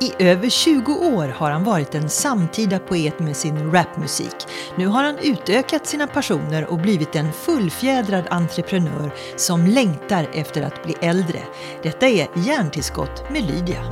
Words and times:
I 0.00 0.12
över 0.18 0.48
20 0.48 0.92
år 0.92 1.28
har 1.28 1.50
han 1.50 1.64
varit 1.64 1.94
en 1.94 2.08
samtida 2.08 2.78
poet 2.78 3.20
med 3.20 3.36
sin 3.36 3.72
rapmusik. 3.72 4.34
Nu 4.76 4.86
har 4.86 5.04
han 5.04 5.18
utökat 5.18 5.86
sina 5.86 6.06
passioner 6.06 6.66
och 6.66 6.78
blivit 6.78 7.16
en 7.16 7.32
fullfjädrad 7.32 8.24
entreprenör 8.30 9.10
som 9.36 9.66
längtar 9.66 10.28
efter 10.32 10.62
att 10.62 10.82
bli 10.82 10.94
äldre. 11.00 11.40
Detta 11.82 12.06
är 12.06 12.28
Hjärntillskott 12.34 13.30
med 13.30 13.42
Lydia. 13.42 13.82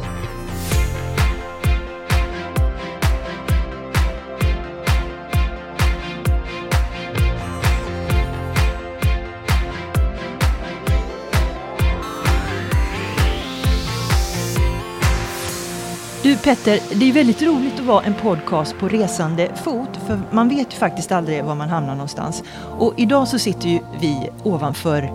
Petter, 16.47 16.81
det 16.95 17.09
är 17.09 17.13
väldigt 17.13 17.43
roligt 17.43 17.75
att 17.75 17.87
vara 17.87 18.05
en 18.05 18.15
podcast 18.15 18.79
på 18.79 18.89
resande 18.89 19.55
fot 19.65 19.89
för 20.07 20.21
man 20.33 20.49
vet 20.49 20.75
ju 20.75 20.77
faktiskt 20.79 21.13
aldrig 21.13 21.45
var 21.45 21.55
man 21.55 21.69
hamnar 21.69 21.95
någonstans. 21.95 22.43
Och 22.79 22.95
idag 22.97 23.29
så 23.29 23.39
sitter 23.39 23.69
ju 23.69 23.81
vi 24.01 24.31
ovanför 24.45 25.13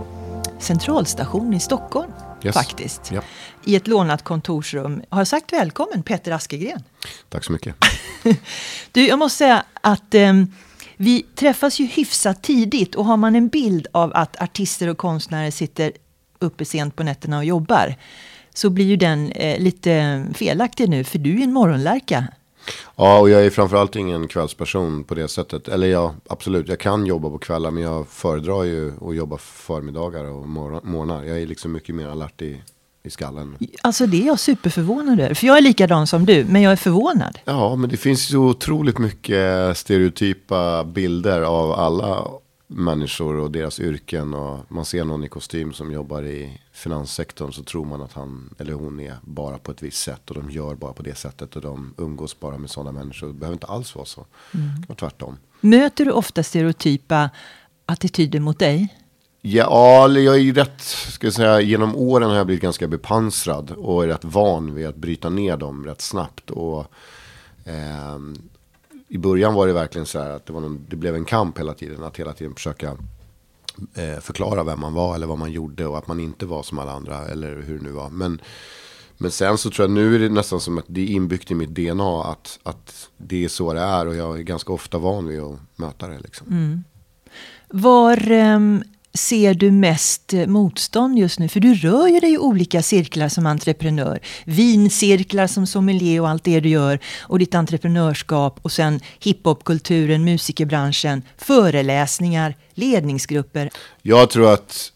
Centralstation 0.59 1.53
i 1.53 1.59
Stockholm 1.59 2.11
Yes. 2.43 2.55
faktiskt. 2.55 3.11
Ja. 3.11 3.21
I 3.65 3.75
ett 3.75 3.87
lånat 3.87 4.23
kontorsrum. 4.23 5.03
Har 5.09 5.19
jag 5.19 5.27
sagt 5.27 5.53
välkommen 5.53 6.03
Petter 6.03 6.31
Askegren? 6.31 6.83
Tack 7.29 7.43
så 7.43 7.51
mycket. 7.51 7.75
Du, 8.91 9.07
jag 9.07 9.19
måste 9.19 9.37
säga 9.37 9.63
att 9.81 10.13
ehm, 10.13 10.53
vi 10.97 11.25
träffas 11.35 11.79
ju 11.79 11.85
hyfsat 11.85 12.43
tidigt 12.43 12.95
och 12.95 13.05
har 13.05 13.17
man 13.17 13.35
en 13.35 13.47
bild 13.47 13.87
av 13.91 14.11
att 14.15 14.41
artister 14.41 14.87
och 14.87 14.97
konstnärer 14.97 15.51
sitter 15.51 15.91
uppe 16.39 16.65
sent 16.65 16.95
på 16.95 17.03
nätterna 17.03 17.37
och 17.37 17.45
jobbar 17.45 17.95
så 18.53 18.69
blir 18.69 18.85
ju 18.85 18.95
den 18.95 19.31
eh, 19.31 19.59
lite 19.59 20.25
felaktig 20.33 20.89
nu 20.89 21.03
för 21.03 21.17
du 21.19 21.39
är 21.39 21.43
en 21.43 21.53
morgonlärka. 21.53 22.27
Ja, 22.95 23.19
och 23.19 23.29
jag 23.29 23.45
är 23.45 23.49
framförallt 23.49 23.95
ingen 23.95 24.27
kvällsperson 24.27 25.03
på 25.03 25.15
det 25.15 25.27
sättet. 25.27 25.67
Eller 25.67 25.87
ja, 25.87 26.15
absolut, 26.29 26.67
jag 26.67 26.79
kan 26.79 27.05
jobba 27.05 27.29
på 27.29 27.37
kvällar. 27.37 27.71
Men 27.71 27.83
jag 27.83 28.07
föredrar 28.07 28.63
ju 28.63 28.93
att 29.01 29.15
jobba 29.15 29.37
förmiddagar 29.37 30.23
och 30.23 30.47
morgnar. 30.47 31.23
Jag 31.23 31.41
är 31.41 31.47
liksom 31.47 31.71
mycket 31.71 31.95
mer 31.95 32.07
alert 32.07 32.41
i, 32.41 32.61
i 33.03 33.09
skallen. 33.09 33.57
Alltså 33.81 34.05
det 34.05 34.21
är 34.21 34.25
jag 34.25 34.39
superförvånad 34.39 35.19
över. 35.19 35.33
För 35.33 35.47
jag 35.47 35.57
är 35.57 35.61
likadan 35.61 36.07
som 36.07 36.25
du, 36.25 36.45
men 36.45 36.61
jag 36.61 36.71
är 36.71 36.75
förvånad. 36.75 37.39
Ja, 37.45 37.75
men 37.75 37.89
det 37.89 37.97
finns 37.97 38.27
så 38.27 38.37
otroligt 38.37 38.97
mycket 38.97 39.77
stereotypa 39.77 40.83
bilder 40.83 41.41
av 41.41 41.71
alla 41.71 42.27
människor 42.71 43.35
och 43.35 43.51
deras 43.51 43.79
yrken. 43.79 44.33
Och 44.33 44.59
man 44.67 44.85
ser 44.85 45.05
någon 45.05 45.23
i 45.23 45.29
kostym 45.29 45.73
som 45.73 45.91
jobbar 45.91 46.23
i 46.23 46.61
finanssektorn 46.71 47.51
så 47.51 47.63
tror 47.63 47.85
man 47.85 48.01
att 48.01 48.13
han 48.13 48.55
eller 48.57 48.73
hon 48.73 48.99
är 48.99 49.15
bara 49.21 49.57
på 49.57 49.71
ett 49.71 49.81
visst 49.81 50.03
sätt. 50.03 50.29
Och 50.29 50.35
de 50.35 50.51
gör 50.51 50.75
bara 50.75 50.93
på 50.93 51.03
det 51.03 51.15
sättet 51.15 51.55
och 51.55 51.61
de 51.61 51.93
umgås 51.97 52.39
bara 52.39 52.57
med 52.57 52.69
sådana 52.69 52.91
människor. 52.91 53.27
Det 53.27 53.33
behöver 53.33 53.53
inte 53.55 53.67
alls 53.67 53.95
vara 53.95 54.05
så. 54.05 54.25
Det 54.51 54.57
kan 54.57 54.85
vara 54.87 54.95
tvärtom. 54.95 55.37
Möter 55.61 56.05
du 56.05 56.11
ofta 56.11 56.43
stereotypa 56.43 57.29
attityder 57.85 58.39
mot 58.39 58.59
dig? 58.59 58.97
Ja, 59.41 60.09
jag 60.09 60.35
är 60.35 60.39
ju 60.39 60.53
rätt, 60.53 60.81
ska 60.81 61.27
jag 61.27 61.33
säga, 61.33 61.61
genom 61.61 61.95
åren 61.95 62.29
har 62.29 62.37
jag 62.37 62.45
blivit 62.45 62.63
ganska 62.63 62.87
bepansrad 62.87 63.71
och 63.71 64.03
är 64.03 64.07
rätt 64.07 64.23
van 64.23 64.75
vid 64.75 64.87
att 64.87 64.95
bryta 64.95 65.29
ner 65.29 65.57
dem 65.57 65.85
rätt 65.85 66.01
snabbt. 66.01 66.49
Och 66.49 66.91
ehm, 67.65 68.35
i 69.11 69.17
början 69.17 69.53
var 69.53 69.67
det 69.67 69.73
verkligen 69.73 70.05
så 70.05 70.19
här 70.19 70.29
att 70.29 70.45
det, 70.45 70.53
var 70.53 70.61
någon, 70.61 70.85
det 70.89 70.95
blev 70.95 71.15
en 71.15 71.25
kamp 71.25 71.59
hela 71.59 71.73
tiden. 71.73 72.03
Att 72.03 72.17
hela 72.17 72.33
tiden 72.33 72.55
försöka 72.55 72.97
eh, 73.93 74.19
förklara 74.21 74.63
vem 74.63 74.79
man 74.79 74.93
var 74.93 75.15
eller 75.15 75.27
vad 75.27 75.37
man 75.37 75.51
gjorde 75.51 75.85
och 75.85 75.97
att 75.97 76.07
man 76.07 76.19
inte 76.19 76.45
var 76.45 76.63
som 76.63 76.79
alla 76.79 76.91
andra 76.91 77.27
eller 77.27 77.61
hur 77.61 77.77
det 77.77 77.83
nu 77.83 77.91
var. 77.91 78.09
Men, 78.09 78.41
men 79.17 79.31
sen 79.31 79.57
så 79.57 79.69
tror 79.69 79.83
jag 79.83 79.91
nu 79.91 80.15
är 80.15 80.19
det 80.19 80.29
nästan 80.29 80.59
som 80.59 80.77
att 80.77 80.85
det 80.87 81.01
är 81.01 81.07
inbyggt 81.07 81.51
i 81.51 81.55
mitt 81.55 81.69
DNA 81.69 82.23
att, 82.23 82.59
att 82.63 83.09
det 83.17 83.43
är 83.43 83.47
så 83.47 83.73
det 83.73 83.79
är 83.79 84.07
och 84.07 84.15
jag 84.15 84.39
är 84.39 84.43
ganska 84.43 84.73
ofta 84.73 84.97
van 84.97 85.27
vid 85.27 85.39
att 85.39 85.59
möta 85.75 86.07
det. 86.07 86.19
Liksom. 86.19 86.47
Mm. 86.47 86.83
Var 87.67 88.31
ehm, 88.31 88.83
ser 89.13 89.53
du 89.53 89.71
mest 89.71 90.33
eh, 90.33 90.47
motstånd 90.47 91.19
just 91.19 91.39
nu? 91.39 91.47
För 91.47 91.59
du 91.59 91.73
rör 91.75 92.07
ju 92.07 92.19
dig 92.19 92.33
i 92.33 92.37
olika 92.37 92.81
cirklar 92.81 93.29
som 93.29 93.45
entreprenör. 93.45 94.19
Vincirklar 94.45 95.47
som 95.47 95.67
sommelier 95.67 96.21
och 96.21 96.29
allt 96.29 96.43
det 96.43 96.59
du 96.59 96.69
gör. 96.69 96.99
Och 97.21 97.39
ditt 97.39 97.55
entreprenörskap. 97.55 98.59
Och 98.61 98.71
sen 98.71 98.99
hiphopkulturen, 99.19 100.23
musikerbranschen, 100.23 101.21
föreläsningar, 101.37 102.55
ledningsgrupper. 102.73 103.69
Jag 104.01 104.29
tror 104.29 104.53
att 104.53 104.91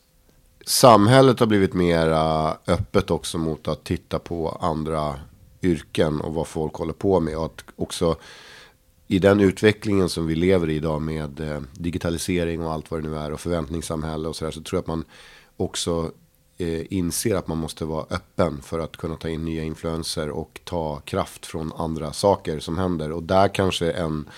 samhället 0.66 1.40
har 1.40 1.48
blivit 1.48 1.74
mer 1.74 2.08
öppet 2.68 3.12
också 3.12 3.38
mot 3.38 3.68
att 3.68 3.84
titta 3.84 4.20
på 4.20 4.58
andra 4.62 5.16
yrken 5.62 6.22
och 6.22 6.34
vad 6.34 6.48
folk 6.48 6.74
håller 6.74 6.94
på 6.94 7.20
med. 7.20 7.38
Och 7.38 7.46
att 7.46 7.64
också 7.76 8.16
i 9.08 9.20
den 9.20 9.40
utvecklingen 9.40 10.10
som 10.10 10.28
vi 10.28 10.36
lever 10.36 10.70
i 10.70 10.76
idag 10.76 11.02
med 11.02 11.40
eh, 11.40 11.62
digitalisering 11.74 12.62
och 12.62 12.72
allt 12.72 12.92
vad 12.92 13.04
det 13.04 13.10
nu 13.10 13.18
är 13.18 13.34
och 13.34 13.40
förväntningssamhälle 13.40 14.28
och 14.28 14.36
sådär 14.36 14.52
så 14.52 14.62
tror 14.62 14.78
jag 14.78 14.82
att 14.82 14.88
man 14.88 15.06
också 15.58 16.12
eh, 16.58 16.94
inser 16.94 17.36
att 17.36 17.48
man 17.48 17.58
måste 17.58 17.86
vara 17.86 18.06
öppen 18.10 18.62
för 18.62 18.80
att 18.80 18.98
kunna 18.98 19.16
ta 19.16 19.30
in 19.30 19.46
nya 19.46 19.64
influenser 19.64 20.30
och 20.30 20.62
ta 20.64 21.00
kraft 21.00 21.46
från 21.46 21.74
andra 21.74 22.14
saker 22.14 22.60
som 22.60 22.78
händer. 22.78 23.12
Och 23.12 23.24
där 23.24 23.48
kanske 23.48 23.92
en 23.92 24.30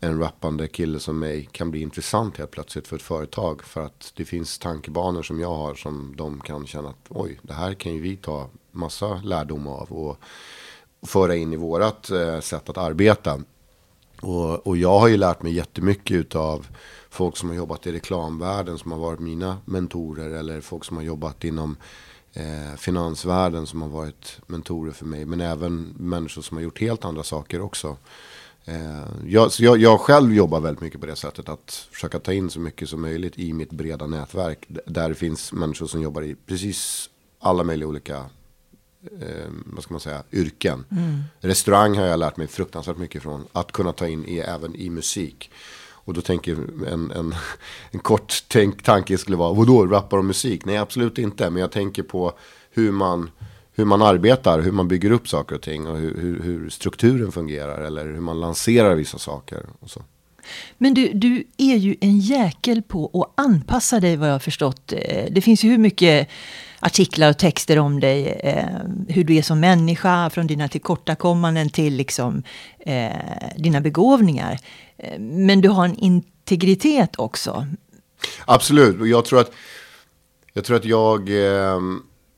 en 0.00 0.18
rappande 0.18 0.68
kille 0.68 1.00
som 1.00 1.18
mig 1.18 1.48
kan 1.52 1.70
bli 1.70 1.80
intressant 1.80 2.36
helt 2.36 2.50
plötsligt 2.50 2.88
för 2.88 2.96
ett 2.96 3.02
företag. 3.02 3.62
För 3.62 3.80
att 3.80 4.12
det 4.16 4.24
finns 4.24 4.58
tankebanor 4.58 5.22
som 5.22 5.40
jag 5.40 5.54
har 5.54 5.74
som 5.74 6.14
de 6.16 6.40
kan 6.40 6.66
känna 6.66 6.88
att 6.88 7.06
oj, 7.08 7.38
det 7.42 7.52
här 7.52 7.74
kan 7.74 7.94
ju 7.94 8.00
vi 8.00 8.16
ta 8.16 8.48
massa 8.70 9.20
lärdom 9.24 9.66
av 9.66 9.92
och 9.92 10.18
föra 11.02 11.36
in 11.36 11.52
i 11.52 11.56
vårat 11.56 12.10
eh, 12.10 12.40
sätt 12.40 12.68
att 12.68 12.78
arbeta. 12.78 13.40
Och, 14.20 14.66
och 14.66 14.76
jag 14.76 14.98
har 14.98 15.08
ju 15.08 15.16
lärt 15.16 15.42
mig 15.42 15.52
jättemycket 15.52 16.36
av 16.36 16.66
folk 17.10 17.36
som 17.36 17.48
har 17.48 17.56
jobbat 17.56 17.86
i 17.86 17.92
reklamvärlden 17.92 18.78
som 18.78 18.92
har 18.92 18.98
varit 18.98 19.20
mina 19.20 19.58
mentorer 19.64 20.30
eller 20.30 20.60
folk 20.60 20.84
som 20.84 20.96
har 20.96 21.04
jobbat 21.04 21.44
inom 21.44 21.76
eh, 22.32 22.76
finansvärlden 22.76 23.66
som 23.66 23.82
har 23.82 23.88
varit 23.88 24.40
mentorer 24.46 24.92
för 24.92 25.06
mig. 25.06 25.24
Men 25.24 25.40
även 25.40 25.94
människor 25.98 26.42
som 26.42 26.56
har 26.56 26.64
gjort 26.64 26.80
helt 26.80 27.04
andra 27.04 27.22
saker 27.22 27.60
också. 27.60 27.96
Eh, 28.64 29.08
jag, 29.26 29.52
så 29.52 29.64
jag, 29.64 29.78
jag 29.78 30.00
själv 30.00 30.34
jobbar 30.34 30.60
väldigt 30.60 30.82
mycket 30.82 31.00
på 31.00 31.06
det 31.06 31.16
sättet 31.16 31.48
att 31.48 31.88
försöka 31.92 32.18
ta 32.18 32.32
in 32.32 32.50
så 32.50 32.60
mycket 32.60 32.88
som 32.88 33.00
möjligt 33.00 33.38
i 33.38 33.52
mitt 33.52 33.70
breda 33.70 34.06
nätverk. 34.06 34.66
Där 34.86 35.08
det 35.08 35.14
finns 35.14 35.52
människor 35.52 35.86
som 35.86 36.02
jobbar 36.02 36.22
i 36.22 36.36
precis 36.46 37.10
alla 37.38 37.64
möjliga 37.64 37.88
olika 37.88 38.24
eh, 39.20 39.50
vad 39.64 39.82
ska 39.82 39.94
man 39.94 40.00
säga, 40.00 40.22
yrken. 40.32 40.84
Restaurang 41.40 41.96
har 41.96 42.04
jag 42.04 42.18
lärt 42.18 42.36
mig 42.36 42.46
fruktansvärt 42.46 42.96
mycket 42.96 43.22
från. 43.22 43.46
Att 43.52 43.72
kunna 43.72 43.92
ta 43.92 44.08
in 44.08 44.24
i, 44.24 44.38
även 44.38 44.76
i 44.76 44.90
musik. 44.90 45.50
Och 46.10 46.14
då 46.14 46.20
tänker 46.20 46.52
en, 46.86 47.10
en, 47.10 47.34
en 47.90 48.00
kort 48.00 48.44
tänk, 48.48 48.82
tanke 48.82 49.18
skulle 49.18 49.36
vara, 49.36 49.52
vadå, 49.52 49.86
rappar 49.86 50.18
och 50.18 50.24
musik? 50.24 50.64
Nej, 50.64 50.76
absolut 50.76 51.18
inte. 51.18 51.50
Men 51.50 51.60
jag 51.60 51.72
tänker 51.72 52.02
på 52.02 52.32
hur 52.70 52.92
man, 52.92 53.30
hur 53.72 53.84
man 53.84 54.02
arbetar, 54.02 54.60
hur 54.60 54.72
man 54.72 54.88
bygger 54.88 55.10
upp 55.10 55.28
saker 55.28 55.54
och 55.54 55.62
ting. 55.62 55.86
Och 55.86 55.98
hur, 55.98 56.20
hur, 56.20 56.42
hur 56.42 56.70
strukturen 56.70 57.32
fungerar. 57.32 57.82
Eller 57.82 58.04
hur 58.04 58.20
man 58.20 58.40
lanserar 58.40 58.94
vissa 58.94 59.18
saker. 59.18 59.66
Och 59.80 59.90
så. 59.90 60.02
Men 60.78 60.94
du, 60.94 61.12
du 61.12 61.44
är 61.56 61.76
ju 61.76 61.96
en 62.00 62.18
jäkel 62.18 62.82
på 62.82 63.10
att 63.14 63.44
anpassa 63.44 64.00
dig 64.00 64.16
vad 64.16 64.28
jag 64.28 64.34
har 64.34 64.38
förstått. 64.38 64.92
Eh, 64.92 65.24
det 65.30 65.40
finns 65.40 65.64
ju 65.64 65.70
hur 65.70 65.78
mycket 65.78 66.28
artiklar 66.80 67.30
och 67.30 67.38
texter 67.38 67.78
om 67.78 68.00
dig. 68.00 68.26
Eh, 68.26 68.66
hur 69.08 69.24
du 69.24 69.36
är 69.36 69.42
som 69.42 69.60
människa, 69.60 70.30
från 70.30 70.46
dina 70.46 70.68
tillkortakommanden 70.68 71.70
till 71.70 71.94
liksom, 71.94 72.42
eh, 72.78 73.10
dina 73.56 73.80
begåvningar. 73.80 74.58
Eh, 74.96 75.20
men 75.20 75.60
du 75.60 75.68
har 75.68 75.84
en 75.84 75.96
integritet 75.96 77.18
också. 77.18 77.66
Absolut, 78.44 79.00
och 79.00 79.08
jag 79.08 79.24
tror 79.24 79.40
att 79.40 79.52
jag 80.52 80.64
tror 80.64 80.76
att 80.76 80.84
jag, 80.84 81.20
eh, 81.20 81.80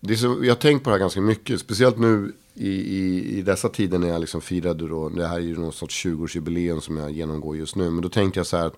det 0.01 0.13
är 0.13 0.17
så, 0.17 0.39
jag 0.43 0.51
har 0.51 0.61
tänkt 0.61 0.85
på 0.85 0.91
det 0.91 0.95
här 0.95 1.01
ganska 1.01 1.21
mycket, 1.21 1.61
speciellt 1.61 1.99
nu 1.99 2.33
i, 2.55 2.69
i, 2.69 3.39
i 3.39 3.43
dessa 3.43 3.69
tider 3.69 3.99
när 3.99 4.09
jag 4.09 4.21
liksom 4.21 4.41
firade 4.41 4.89
då, 4.89 5.09
det 5.09 5.27
här 5.27 5.37
är 5.37 5.41
ju 5.41 5.57
någon 5.57 5.73
sorts 5.73 6.07
20-årsjubileum 6.07 6.81
som 6.81 6.97
jag 6.97 7.11
genomgår 7.11 7.57
just 7.57 7.77
nu, 7.77 7.91
men 7.91 8.03
då 8.03 8.09
tänkte 8.09 8.41
jag 8.41 8.47
så 8.47 8.57
här, 8.57 8.71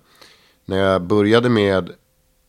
när 0.65 0.77
jag 0.77 1.01
började 1.01 1.49
med 1.49 1.91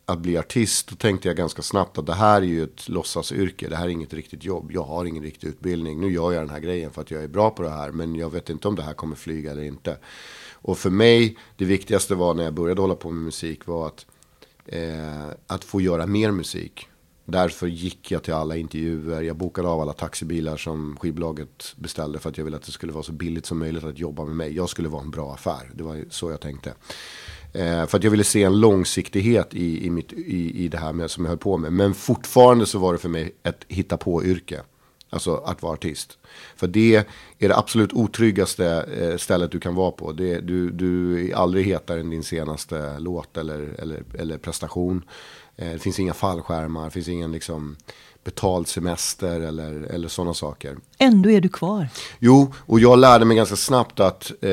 att 0.09 0.19
bli 0.19 0.39
artist, 0.39 0.89
då 0.89 0.97
tänkte 0.97 1.29
jag 1.29 1.37
ganska 1.37 1.63
snabbt 1.63 1.99
att 1.99 2.07
det 2.07 2.15
här 2.15 2.43
är 2.43 2.47
ju 2.47 2.65
ett 2.65 2.89
låtsasyrke, 2.89 3.69
det 3.69 3.77
här 3.77 3.85
är 3.85 3.89
inget 3.89 4.15
riktigt 4.15 4.45
jobb, 4.45 4.73
jag 4.73 4.83
har 4.85 5.05
ingen 5.05 5.23
riktig 5.23 5.49
utbildning, 5.49 6.01
nu 6.01 6.13
gör 6.13 6.33
jag 6.33 6.43
den 6.43 6.51
här 6.51 6.61
grejen 6.61 6.91
för 6.91 7.01
att 7.01 7.11
jag 7.11 7.25
är 7.25 7.29
bra 7.29 7.51
på 7.51 7.63
det 7.63 7.71
här, 7.71 7.91
men 7.91 8.15
jag 8.15 8.31
vet 8.31 8.51
inte 8.51 8.69
om 8.69 8.77
det 8.77 8.83
här 8.83 8.95
kommer 8.95 9.17
flyga 9.17 9.51
eller 9.51 9.63
inte. 9.63 9.99
Och 10.53 10.79
för 10.79 10.91
mig, 10.91 11.37
det 11.57 11.65
viktigaste 11.65 12.15
var 12.15 12.35
när 12.35 12.45
jag 12.45 12.55
började 12.55 12.81
hålla 12.81 12.95
på 12.95 13.11
med 13.11 13.23
musik 13.23 13.67
var 13.67 13.87
att 13.87 14.07
eh, 14.67 15.29
att 15.47 15.65
få 15.65 15.81
göra 15.81 16.07
mer 16.07 16.31
musik. 16.31 16.89
Därför 17.25 17.67
gick 17.67 18.11
jag 18.11 18.23
till 18.23 18.35
alla 18.35 18.57
intervjuer. 18.57 19.23
Jag 19.23 19.37
bokade 19.37 19.69
av 19.69 19.81
alla 19.81 19.93
taxibilar 19.93 20.57
som 20.57 20.97
skivbolaget 20.97 21.75
beställde. 21.77 22.19
För 22.19 22.31
att 22.31 22.39
jag 22.39 22.45
ville 22.45 22.57
att 22.57 22.63
det 22.63 22.73
skulle 22.73 22.93
vara 22.93 23.03
så 23.03 23.13
billigt 23.13 23.47
som 23.47 23.59
möjligt 23.59 23.85
att 23.85 23.99
jobba 23.99 24.25
med 24.25 24.37
mig. 24.37 24.57
Jag 24.57 24.69
skulle 24.69 24.89
vara 24.89 25.03
en 25.03 25.11
bra 25.11 25.35
affär. 25.35 25.71
Det 25.75 25.83
var 25.83 26.05
så 26.11 26.31
jag 26.31 26.41
tänkte. 26.41 26.75
Eh, 27.57 27.87
för 27.87 27.99
att 27.99 28.05
jag 28.05 28.11
ville 28.11 28.25
se 28.25 28.43
en 28.43 28.61
långsiktighet 28.61 29.55
i, 29.55 29.87
i, 29.87 29.91
mitt, 29.91 30.13
i, 30.13 30.65
i 30.65 30.69
det 30.69 30.79
här 30.79 30.93
med, 30.93 31.11
som 31.11 31.25
jag 31.25 31.29
höll 31.31 31.39
på 31.39 31.57
med. 31.57 31.73
Men 31.73 31.95
fortfarande 31.95 32.67
så 32.67 32.79
var 32.79 32.93
det 32.93 32.99
för 32.99 33.09
mig 33.09 33.35
ett 33.43 33.65
hitta 33.69 33.97
på 33.97 34.25
yrke. 34.25 34.61
Alltså 35.11 35.37
att 35.37 35.63
vara 35.63 35.73
artist. 35.73 36.19
För 36.57 36.67
det 36.67 36.97
är 37.39 37.49
det 37.49 37.57
absolut 37.57 37.93
otryggaste 37.93 38.67
eh, 39.01 39.17
stället 39.17 39.51
du 39.51 39.61
kan 39.61 39.75
vara 39.75 39.91
på. 39.91 40.13
Det, 40.13 40.41
du, 40.41 40.71
du 40.71 41.21
är 41.31 41.35
aldrig 41.35 41.67
hetare 41.67 42.01
än 42.01 42.11
din 42.11 42.23
senaste 42.23 42.99
låt 42.99 43.37
eller, 43.37 43.75
eller, 43.79 44.03
eller 44.19 44.39
prestation. 44.39 45.05
Eh, 45.57 45.73
det 45.73 45.79
finns 45.79 46.01
inga 46.01 46.15
fallskärmar, 46.15 46.85
det 46.85 46.91
finns 46.91 47.09
ingen 47.09 47.33
liksom 47.33 47.77
betald 48.27 48.69
semester 48.69 49.41
eller, 49.41 49.83
eller 49.83 50.09
sådana 50.09 50.35
saker. 50.35 50.77
Ändå 50.99 51.31
är 51.31 51.41
du 51.41 51.49
kvar. 51.49 51.89
Jo, 52.19 52.55
och 52.67 52.81
jag 52.81 52.99
lärde 52.99 53.25
mig 53.25 53.37
ganska 53.37 53.57
snabbt 53.57 54.01
att 54.01 54.33
eh, 54.41 54.51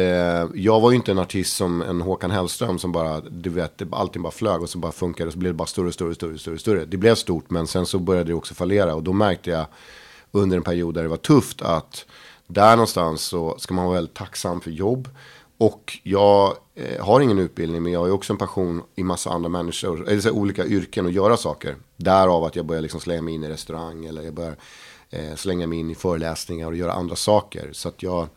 jag 0.53 0.79
var 0.79 0.91
ju 0.91 0.95
inte 0.95 1.11
en 1.11 1.19
artist 1.19 1.55
som 1.55 1.81
en 1.81 2.01
Håkan 2.01 2.31
Hellström 2.31 2.79
som 2.79 2.91
bara, 2.91 3.21
du 3.21 3.49
vet, 3.49 3.81
allting 3.91 4.21
bara 4.21 4.31
flög 4.31 4.61
och 4.61 4.69
så 4.69 4.77
bara 4.77 4.91
funkade 4.91 5.27
och 5.27 5.33
så 5.33 5.39
blev 5.39 5.53
det 5.53 5.57
bara 5.57 5.67
större, 5.67 5.91
större, 5.91 6.15
större, 6.15 6.37
större, 6.37 6.57
större. 6.57 6.85
Det 6.85 6.97
blev 6.97 7.15
stort, 7.15 7.49
men 7.49 7.67
sen 7.67 7.85
så 7.85 7.99
började 7.99 8.29
det 8.29 8.33
också 8.33 8.53
fallera 8.53 8.95
och 8.95 9.03
då 9.03 9.13
märkte 9.13 9.49
jag 9.49 9.65
under 10.31 10.57
en 10.57 10.63
period 10.63 10.93
där 10.93 11.03
det 11.03 11.09
var 11.09 11.17
tufft 11.17 11.61
att 11.61 12.05
där 12.47 12.75
någonstans 12.75 13.21
så 13.21 13.55
ska 13.59 13.73
man 13.73 13.85
vara 13.85 13.95
väldigt 13.95 14.15
tacksam 14.15 14.61
för 14.61 14.71
jobb. 14.71 15.09
Och 15.63 15.99
jag 16.03 16.57
eh, 16.75 17.05
har 17.05 17.21
ingen 17.21 17.39
utbildning 17.39 17.83
men 17.83 17.91
jag 17.91 17.99
har 17.99 18.11
också 18.11 18.33
en 18.33 18.37
passion 18.37 18.81
i 18.95 19.03
massa 19.03 19.29
andra 19.29 19.49
människor, 19.49 20.09
eller 20.09 20.21
så 20.21 20.31
olika 20.31 20.65
yrken 20.65 21.05
och 21.05 21.11
göra 21.11 21.37
saker. 21.37 21.75
Därav 21.97 22.43
att 22.43 22.55
jag 22.55 22.65
börjar 22.65 22.81
liksom 22.81 22.99
slänga 22.99 23.21
mig 23.21 23.33
in 23.33 23.43
i 23.43 23.49
restaurang 23.49 24.05
eller 24.05 24.21
jag 24.21 24.33
börjar 24.33 24.55
eh, 25.09 25.35
slänga 25.35 25.67
mig 25.67 25.79
in 25.79 25.89
i 25.89 25.95
föreläsningar 25.95 26.67
och 26.67 26.75
göra 26.75 26.93
andra 26.93 27.15
saker. 27.15 27.69
Så 27.71 27.89
att 27.89 28.03
jag, 28.03 28.27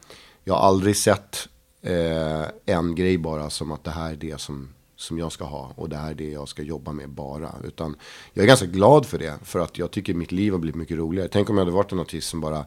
jag 0.44 0.55
har 0.55 0.61
aldrig 0.61 0.96
sett 0.96 1.49
eh, 1.82 2.44
en 2.67 2.94
grej 2.94 3.19
bara 3.19 3.50
som 3.50 3.73
att 3.73 3.84
det 3.84 3.90
här 3.90 4.12
är 4.12 4.17
det 4.17 4.40
som, 4.40 4.69
som 4.96 5.19
jag 5.19 5.32
ska 5.32 5.44
ha 5.44 5.73
och 5.76 5.88
det 5.88 5.96
här 5.96 6.11
är 6.11 6.14
det 6.14 6.31
jag 6.31 6.49
ska 6.49 6.62
jobba 6.62 6.93
med 6.93 7.08
bara. 7.08 7.55
Utan 7.64 7.96
jag 8.32 8.43
är 8.43 8.46
ganska 8.46 8.67
glad 8.67 9.06
för 9.06 9.19
det 9.19 9.34
för 9.44 9.58
att 9.58 9.78
jag 9.78 9.90
tycker 9.90 10.14
mitt 10.14 10.32
liv 10.32 10.52
har 10.52 10.58
blivit 10.58 10.76
mycket 10.76 10.96
roligare. 10.96 11.28
Tänk 11.28 11.50
om 11.50 11.56
jag 11.56 11.64
hade 11.64 11.76
varit 11.76 11.93
en 11.93 12.00
artist 12.00 12.28
som 12.28 12.40
bara 12.40 12.64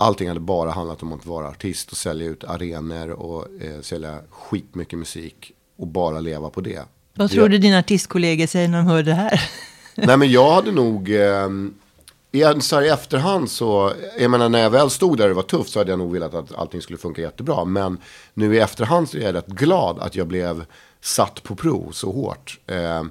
allting 0.00 0.28
hade 0.28 0.40
bara 0.40 0.70
handlat 0.70 1.02
om 1.02 1.12
att 1.12 1.26
vara 1.26 1.48
artist 1.48 1.90
och 1.90 1.96
sälja 1.96 2.26
ut 2.26 2.44
arenor 2.44 3.10
och 3.10 3.46
eh, 3.62 3.80
sälja 3.80 4.18
skitmycket 4.30 4.98
musik 4.98 5.52
och 5.76 5.86
bara 5.86 6.20
leva 6.20 6.50
på 6.50 6.60
det. 6.60 6.82
Vad 7.14 7.30
tror 7.30 7.48
du 7.48 7.58
dina 7.58 7.78
artistkollegor 7.78 8.46
säger 8.46 8.68
när 8.68 8.78
de 8.78 8.86
hör 8.86 9.02
det 9.02 9.14
här? 9.14 9.50
Nej 9.94 10.16
men 10.16 10.30
jag 10.30 10.52
hade 10.52 10.72
nog, 10.72 11.10
eh, 11.10 11.48
i, 12.32 12.60
så 12.60 12.76
här, 12.76 12.82
i 12.82 12.88
efterhand 12.88 13.50
så, 13.50 13.92
jag 14.18 14.30
menar 14.30 14.48
när 14.48 14.58
jag 14.58 14.70
väl 14.70 14.90
stod 14.90 15.18
där 15.18 15.24
och 15.24 15.28
det 15.28 15.34
var 15.34 15.42
tufft 15.42 15.70
så 15.70 15.78
hade 15.78 15.90
jag 15.92 15.98
nog 15.98 16.12
velat 16.12 16.34
att 16.34 16.54
allting 16.54 16.82
skulle 16.82 16.98
funka 16.98 17.22
jättebra. 17.22 17.64
Men 17.64 17.98
nu 18.34 18.54
i 18.54 18.58
efterhand 18.58 19.08
så 19.08 19.16
är 19.16 19.22
jag 19.22 19.34
rätt 19.34 19.46
glad 19.46 19.98
att 19.98 20.16
jag 20.16 20.26
blev 20.26 20.64
satt 21.00 21.42
på 21.42 21.54
prov 21.54 21.90
så 21.92 22.12
hårt. 22.12 22.58
Eh, 22.66 23.02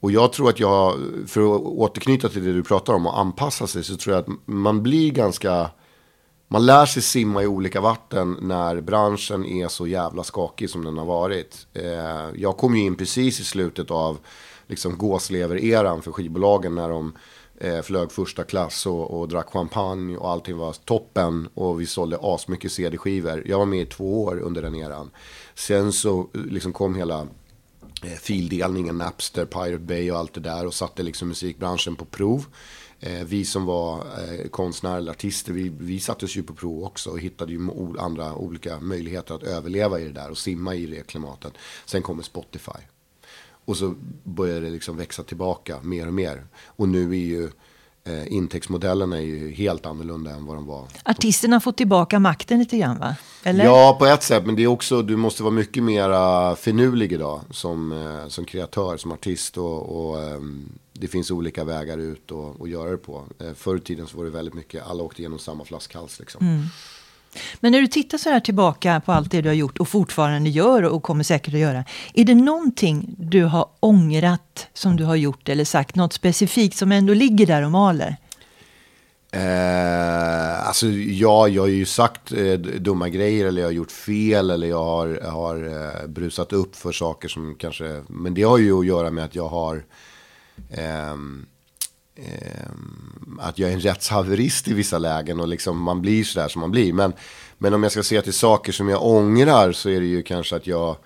och 0.00 0.12
jag 0.12 0.32
tror 0.32 0.48
att 0.48 0.60
jag, 0.60 0.98
för 1.26 1.40
att 1.40 1.60
återknyta 1.60 2.28
till 2.28 2.44
det 2.44 2.52
du 2.52 2.62
pratar 2.62 2.92
om 2.92 3.06
och 3.06 3.18
anpassa 3.18 3.66
sig, 3.66 3.84
så 3.84 3.96
tror 3.96 4.16
jag 4.16 4.22
att 4.22 4.38
man 4.44 4.82
blir 4.82 5.10
ganska 5.10 5.70
man 6.52 6.66
lär 6.66 6.86
sig 6.86 7.02
simma 7.02 7.42
i 7.42 7.46
olika 7.46 7.80
vatten 7.80 8.36
när 8.40 8.80
branschen 8.80 9.44
är 9.44 9.68
så 9.68 9.86
jävla 9.86 10.24
skakig 10.24 10.70
som 10.70 10.84
den 10.84 10.98
har 10.98 11.04
varit. 11.04 11.66
Eh, 11.72 12.30
jag 12.34 12.56
kom 12.56 12.76
ju 12.76 12.82
in 12.82 12.96
precis 12.96 13.40
i 13.40 13.44
slutet 13.44 13.90
av 13.90 14.18
liksom 14.66 14.98
gåslever-eran 14.98 16.02
för 16.02 16.12
skivbolagen 16.12 16.74
när 16.74 16.88
de 16.88 17.12
eh, 17.58 17.82
flög 17.82 18.12
första 18.12 18.44
klass 18.44 18.86
och, 18.86 19.20
och 19.20 19.28
drack 19.28 19.48
champagne 19.48 20.16
och 20.16 20.30
allting 20.30 20.56
var 20.56 20.72
toppen 20.72 21.48
och 21.54 21.80
vi 21.80 21.86
sålde 21.86 22.18
asmycket 22.22 22.72
CD-skivor. 22.72 23.42
Jag 23.46 23.58
var 23.58 23.66
med 23.66 23.82
i 23.82 23.86
två 23.86 24.24
år 24.24 24.40
under 24.40 24.62
den 24.62 24.74
eran. 24.74 25.10
Sen 25.54 25.92
så 25.92 26.28
liksom 26.32 26.72
kom 26.72 26.94
hela 26.94 27.20
eh, 28.02 28.18
fildelningen, 28.20 28.98
Napster, 28.98 29.44
Pirate 29.44 29.78
Bay 29.78 30.10
och 30.10 30.18
allt 30.18 30.34
det 30.34 30.40
där 30.40 30.66
och 30.66 30.74
satte 30.74 31.02
liksom 31.02 31.28
musikbranschen 31.28 31.96
på 31.96 32.04
prov. 32.04 32.46
Eh, 33.04 33.24
vi 33.24 33.44
som 33.44 33.64
var 33.64 33.98
eh, 33.98 34.48
konstnärer 34.48 34.96
eller 34.96 35.12
artister, 35.12 35.52
vi, 35.52 35.72
vi 35.78 36.00
sattes 36.00 36.36
ju 36.36 36.42
på 36.42 36.54
prov 36.54 36.84
också 36.84 37.10
och 37.10 37.20
hittade 37.20 37.52
ju 37.52 37.68
andra 37.98 38.34
olika 38.34 38.80
möjligheter 38.80 39.34
att 39.34 39.42
överleva 39.42 40.00
i 40.00 40.04
det 40.04 40.12
där 40.12 40.30
och 40.30 40.38
simma 40.38 40.74
i 40.74 40.86
det 40.86 41.06
klimatet. 41.06 41.52
Sen 41.84 42.02
kommer 42.02 42.22
Spotify. 42.22 42.80
Och 43.64 43.76
så 43.76 43.94
började 44.24 44.60
det 44.60 44.70
liksom 44.70 44.96
växa 44.96 45.22
tillbaka 45.22 45.78
mer 45.82 46.06
och 46.06 46.14
mer. 46.14 46.46
Och 46.66 46.88
nu 46.88 47.10
är 47.10 47.16
ju 47.16 47.50
eh, 48.04 48.32
intäktsmodellerna 48.32 49.16
är 49.16 49.22
ju 49.22 49.50
helt 49.50 49.86
annorlunda 49.86 50.30
än 50.30 50.46
vad 50.46 50.56
de 50.56 50.66
var. 50.66 50.86
Artisterna 51.04 51.60
fått 51.60 51.76
tillbaka 51.76 52.18
makten 52.18 52.58
lite 52.58 52.78
grann 52.78 52.98
va? 52.98 53.16
Eller? 53.42 53.64
Ja, 53.64 53.96
på 53.98 54.06
ett 54.06 54.22
sätt. 54.22 54.46
Men 54.46 54.56
det 54.56 54.62
är 54.62 54.66
också, 54.66 55.02
du 55.02 55.16
måste 55.16 55.42
vara 55.42 55.54
mycket 55.54 55.82
mer 55.82 56.54
finurlig 56.54 57.12
idag 57.12 57.40
som, 57.50 57.92
eh, 57.92 58.28
som 58.28 58.44
kreatör, 58.44 58.96
som 58.96 59.12
artist. 59.12 59.58
Och, 59.58 60.10
och 60.10 60.18
um, 60.18 60.78
det 60.92 61.08
finns 61.08 61.30
olika 61.30 61.64
vägar 61.64 61.98
ut 61.98 62.30
och, 62.30 62.60
och 62.60 62.68
göra 62.68 62.90
det 62.90 62.96
på. 62.96 63.24
Eh, 63.40 63.52
förr 63.54 63.76
i 63.76 63.80
tiden 63.80 64.06
så 64.06 64.16
var 64.16 64.24
det 64.24 64.30
väldigt 64.30 64.54
mycket, 64.54 64.86
alla 64.86 65.02
åkte 65.02 65.22
igenom 65.22 65.38
samma 65.38 65.64
flaskhals 65.64 66.18
liksom. 66.18 66.46
Mm. 66.46 66.62
Men 67.60 67.72
när 67.72 67.80
du 67.80 67.86
tittar 67.86 68.18
så 68.18 68.30
här 68.30 68.40
tillbaka 68.40 69.02
på 69.06 69.12
allt 69.12 69.30
det 69.30 69.40
du 69.40 69.48
har 69.48 69.54
gjort 69.54 69.78
och 69.78 69.88
fortfarande 69.88 70.50
gör 70.50 70.82
och 70.82 71.02
kommer 71.02 71.24
säkert 71.24 71.54
att 71.54 71.60
göra. 71.60 71.84
Är 72.14 72.24
det 72.24 72.34
någonting 72.34 73.14
du 73.18 73.44
har 73.44 73.68
ångrat 73.80 74.68
som 74.72 74.96
du 74.96 75.04
har 75.04 75.16
gjort 75.16 75.48
eller 75.48 75.64
sagt 75.64 75.94
något 75.94 76.12
specifikt 76.12 76.76
som 76.76 76.92
ändå 76.92 77.14
ligger 77.14 77.46
där 77.46 77.62
och 77.62 77.70
maler? 77.70 78.16
Eh, 79.34 80.66
alltså 80.68 80.86
ja, 80.86 81.48
jag 81.48 81.62
har 81.62 81.68
ju 81.68 81.84
sagt 81.84 82.32
eh, 82.32 82.52
dumma 82.54 83.08
grejer 83.08 83.46
eller 83.46 83.62
jag 83.62 83.68
har 83.68 83.72
gjort 83.72 83.92
fel 83.92 84.50
eller 84.50 84.66
jag 84.66 84.84
har, 84.84 85.30
har 85.30 85.56
eh, 85.56 86.08
brusat 86.08 86.52
upp 86.52 86.76
för 86.76 86.92
saker 86.92 87.28
som 87.28 87.54
kanske, 87.58 88.02
men 88.08 88.34
det 88.34 88.42
har 88.42 88.58
ju 88.58 88.78
att 88.78 88.86
göra 88.86 89.10
med 89.10 89.24
att 89.24 89.34
jag 89.34 89.48
har 89.48 89.84
Ehm, 90.70 91.46
ehm, 92.16 93.38
att 93.40 93.58
jag 93.58 93.70
är 93.70 93.74
en 93.74 93.80
rättshaverist 93.80 94.68
i 94.68 94.74
vissa 94.74 94.98
lägen 94.98 95.40
och 95.40 95.48
liksom 95.48 95.82
man 95.82 96.02
blir 96.02 96.24
sådär 96.24 96.48
som 96.48 96.60
man 96.60 96.70
blir. 96.70 96.92
Men, 96.92 97.12
men 97.58 97.74
om 97.74 97.82
jag 97.82 97.92
ska 97.92 98.02
se 98.02 98.22
till 98.22 98.32
saker 98.32 98.72
som 98.72 98.88
jag 98.88 99.06
ångrar 99.06 99.72
så 99.72 99.88
är 99.88 100.00
det 100.00 100.06
ju 100.06 100.22
kanske 100.22 100.56
att 100.56 100.66
jag 100.66 100.96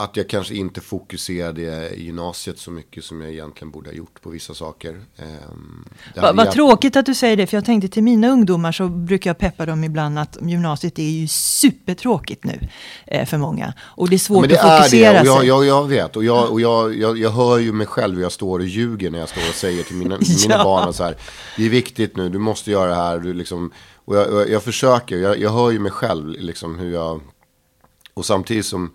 att 0.00 0.16
jag 0.16 0.28
kanske 0.28 0.54
inte 0.54 0.80
fokuserade 0.80 1.90
i 1.94 2.04
gymnasiet 2.04 2.58
så 2.58 2.70
mycket 2.70 3.04
som 3.04 3.20
jag 3.20 3.30
egentligen 3.30 3.70
borde 3.70 3.90
ha 3.90 3.94
gjort 3.94 4.22
på 4.22 4.30
vissa 4.30 4.54
saker. 4.54 5.00
Ehm, 5.16 5.84
Vad 6.16 6.36
va 6.36 6.52
tråkigt 6.52 6.96
att 6.96 7.06
du 7.06 7.14
säger 7.14 7.36
det, 7.36 7.46
för 7.46 7.56
jag 7.56 7.64
tänkte 7.64 7.88
till 7.88 8.02
mina 8.02 8.28
ungdomar 8.28 8.72
så 8.72 8.88
brukar 8.88 9.30
jag 9.30 9.38
peppa 9.38 9.66
dem 9.66 9.84
ibland 9.84 10.18
att 10.18 10.38
gymnasiet 10.40 10.98
är 10.98 11.02
ju 11.02 11.28
supertråkigt 11.28 12.44
nu 12.44 12.68
eh, 13.06 13.26
för 13.26 13.38
många. 13.38 13.74
Och 13.80 14.08
det 14.08 14.16
är 14.16 14.18
svårt 14.18 14.44
ja, 14.44 14.48
det 14.48 14.60
att 14.60 14.78
fokusera 14.78 15.12
det. 15.12 15.20
Och 15.20 15.26
jag, 15.26 15.44
jag, 15.44 15.66
jag, 15.66 15.88
vet, 15.88 16.16
och, 16.16 16.24
jag, 16.24 16.50
och 16.50 16.60
jag, 16.60 16.96
jag, 16.96 17.18
jag 17.18 17.30
hör 17.30 17.58
ju 17.58 17.72
mig 17.72 17.86
själv 17.86 18.14
hur 18.14 18.22
jag 18.22 18.32
står 18.32 18.58
och 18.58 18.66
ljuger 18.66 19.10
när 19.10 19.18
jag 19.18 19.28
står 19.28 19.48
och 19.48 19.54
säger 19.54 19.82
till 19.82 19.96
mina, 19.96 20.18
mina 20.46 20.54
ja. 20.54 20.64
barn 20.64 20.92
så 20.92 21.04
här, 21.04 21.16
det 21.56 21.64
är 21.64 21.70
viktigt 21.70 22.16
nu, 22.16 22.28
du 22.28 22.38
måste 22.38 22.70
göra 22.70 22.88
det 22.88 22.96
här. 22.96 23.18
Du 23.18 23.32
liksom, 23.32 23.72
och 24.04 24.16
jag, 24.16 24.50
jag, 24.50 24.62
försöker, 24.62 25.16
jag, 25.16 25.38
jag 25.38 25.50
hör 25.50 25.70
ju 25.70 25.78
mig 25.78 25.92
själv 25.92 26.28
liksom 26.28 26.78
hur 26.78 26.92
jag, 26.92 27.20
och 28.14 28.24
samtidigt 28.24 28.66
som 28.66 28.94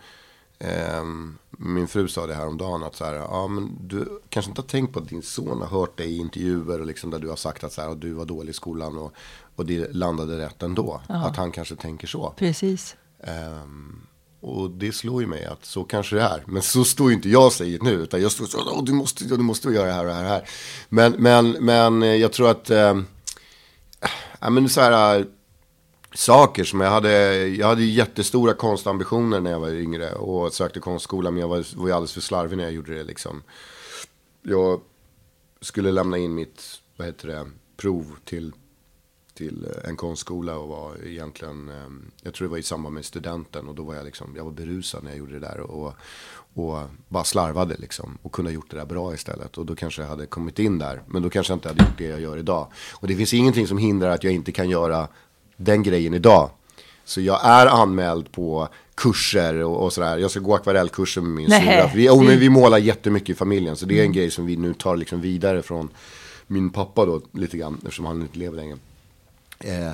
min 1.58 1.88
fru 1.88 2.08
sa 2.08 2.28
det 2.28 2.34
här 2.34 2.48
om 2.48 2.58
dagen 2.58 2.84
att 2.84 2.96
så 2.96 3.06
här, 3.06 3.14
ja, 3.14 3.48
men 3.48 3.78
du 3.82 4.22
kanske 4.30 4.50
inte 4.50 4.62
har 4.62 4.68
tänkt 4.68 4.94
på 4.94 5.00
att 5.00 5.10
din 5.10 5.22
son 5.22 5.62
har 5.62 5.68
hört 5.68 5.98
dig 5.98 6.08
i 6.08 6.18
intervjuer 6.18 6.80
och 6.80 6.86
liksom 6.86 7.10
där 7.10 7.20
du 7.20 7.30
har 7.30 7.36
sagt 7.36 7.64
att 7.64 7.74
så 7.74 7.82
här, 7.82 7.90
att 7.90 8.02
du 8.02 8.14
var 8.14 8.26
dålig 8.26 8.50
i 8.50 8.54
skolan 8.54 8.98
och, 8.98 9.14
och 9.56 9.66
det 9.66 9.94
landade 9.94 10.38
rätt 10.38 10.64
ändå. 10.64 11.02
Aha. 11.10 11.28
Att 11.28 11.38
han 11.38 11.52
kanske 11.52 11.76
tänker 11.76 12.08
så. 12.08 12.34
Precis. 12.38 12.96
Eh, 13.20 13.64
och 14.40 14.70
det 14.70 14.92
slår 14.92 15.22
ju 15.22 15.28
mig 15.28 15.46
att 15.46 15.66
så 15.66 15.84
kanske 15.84 16.16
det 16.16 16.22
är. 16.22 16.44
Men 16.46 16.62
så 16.62 16.84
står 16.84 17.10
ju 17.10 17.16
inte 17.16 17.30
jag 17.30 17.46
och 17.46 17.54
säger 17.54 17.80
nu. 17.80 17.92
Utan 17.92 18.22
jag 18.22 18.32
står 18.32 18.46
så 18.46 18.82
du 18.82 18.94
måste, 18.94 19.24
du 19.24 19.38
måste 19.38 19.70
göra 19.70 19.88
det 19.88 19.94
här 19.94 20.06
och 20.06 20.08
det 20.08 20.14
här. 20.14 20.24
Och 20.24 20.30
här. 20.30 20.50
Men, 20.90 21.12
men, 21.12 21.52
men 21.52 22.04
eh, 22.04 22.16
jag 22.16 22.32
tror 22.34 22.50
att, 22.50 22.70
eh, 22.70 23.02
ja 24.40 24.50
men 24.50 24.70
så 24.70 24.82
här 24.82 25.26
saker 26.14 26.64
som 26.64 26.82
jag 26.82 26.90
hade. 26.90 27.48
Jag 27.48 27.68
hade 27.68 27.84
jättestora 27.84 28.54
konstambitioner 28.54 29.40
när 29.40 29.52
jag 29.52 29.60
var 29.60 29.70
yngre 29.70 30.14
och 30.14 30.54
sökte 30.54 30.80
konstskola. 30.80 31.32
Men 31.32 31.42
jag 31.42 31.48
var, 31.48 31.78
var 31.78 31.88
ju 31.88 31.94
alldeles 31.94 32.14
för 32.14 32.22
slarvig 32.22 32.58
när 32.58 32.64
jag 32.64 32.74
gjorde 32.74 32.96
det 32.96 33.04
liksom. 33.04 33.44
Jag 34.42 34.82
skulle 35.62 35.92
lämna 35.92 36.18
in 36.18 36.36
mitt, 36.36 36.64
vad 36.98 37.08
heter 37.08 37.28
det, 37.28 37.50
prov 37.78 38.16
till, 38.26 38.52
till 39.34 39.66
eh, 39.66 39.90
en 39.90 39.96
konstskola 39.96 40.58
och 40.58 40.68
var 40.68 41.06
egentligen, 41.06 41.70
eh, 41.70 41.90
jag 42.22 42.34
tror 42.34 42.48
det 42.48 42.52
var 42.52 42.58
i 42.58 42.64
samband 42.64 42.96
med 42.96 43.06
studenten 43.06 43.68
och 43.68 43.76
då 43.76 43.84
var 43.84 43.96
jag 43.96 44.06
liksom, 44.06 44.34
jag 44.36 44.44
var 44.44 44.52
berusad 44.52 45.04
när 45.04 45.12
jag 45.12 45.18
gjorde 45.18 45.34
det 45.34 45.40
där 45.40 45.60
och, 45.60 45.94
och 46.54 46.80
bara 47.08 47.24
slarvade 47.24 47.76
liksom 47.76 48.18
och 48.22 48.32
kunde 48.32 48.52
ha 48.52 48.56
gjort 48.56 48.72
det 48.72 48.78
där 48.78 48.86
bra 48.86 49.14
istället 49.14 49.58
och 49.58 49.66
då 49.66 49.76
kanske 49.76 50.02
jag 50.02 50.10
hade 50.10 50.26
kommit 50.26 50.60
in 50.60 50.80
där 50.80 51.02
men 51.08 51.22
då 51.22 51.30
kanske 51.30 51.54
jag 51.54 51.58
inte 51.58 51.68
hade 51.68 51.84
gjort 51.84 51.98
det 51.98 52.08
jag 52.08 52.22
gör 52.22 52.38
idag 52.38 52.72
och 52.94 53.08
det 53.08 53.16
finns 53.16 53.34
ingenting 53.34 53.68
som 53.68 53.78
hindrar 53.78 54.10
att 54.10 54.24
jag 54.24 54.34
inte 54.34 54.52
kan 54.52 54.70
göra 54.70 55.08
den 55.58 55.84
grejen 55.84 56.14
idag. 56.14 56.50
Så 57.06 57.22
jag 57.22 57.46
är 57.46 57.68
anmäld 57.68 58.32
på 58.32 58.68
kurser 58.96 59.56
och, 59.56 59.84
och 59.84 59.94
sådär. 59.94 60.18
Jag 60.18 60.32
ska 60.32 60.40
gå 60.40 60.56
akvarellkurser 60.56 61.22
med 61.22 61.32
min 61.32 61.50
syrra. 61.50 61.92
Vi, 61.96 62.10
oh, 62.10 62.24
men 62.24 62.40
vi 62.40 62.50
målar 62.50 62.78
jättemycket 62.78 63.30
i 63.30 63.36
familjen. 63.36 63.76
Så 63.76 63.86
det 63.86 63.94
är 63.94 63.98
en 63.98 64.06
mm. 64.06 64.14
grej 64.14 64.32
som 64.32 64.46
vi 64.46 64.56
nu 64.56 64.74
tar 64.74 64.98
liksom 64.98 65.22
vidare 65.22 65.62
från 65.62 65.90
min 66.48 66.70
pappa 66.70 67.06
då 67.06 67.22
lite 67.32 67.58
grann. 67.58 67.78
Eftersom 67.84 68.06
han 68.06 68.22
inte 68.22 68.40
lever 68.40 68.58
längre. 68.58 68.78
Eh, 69.60 69.92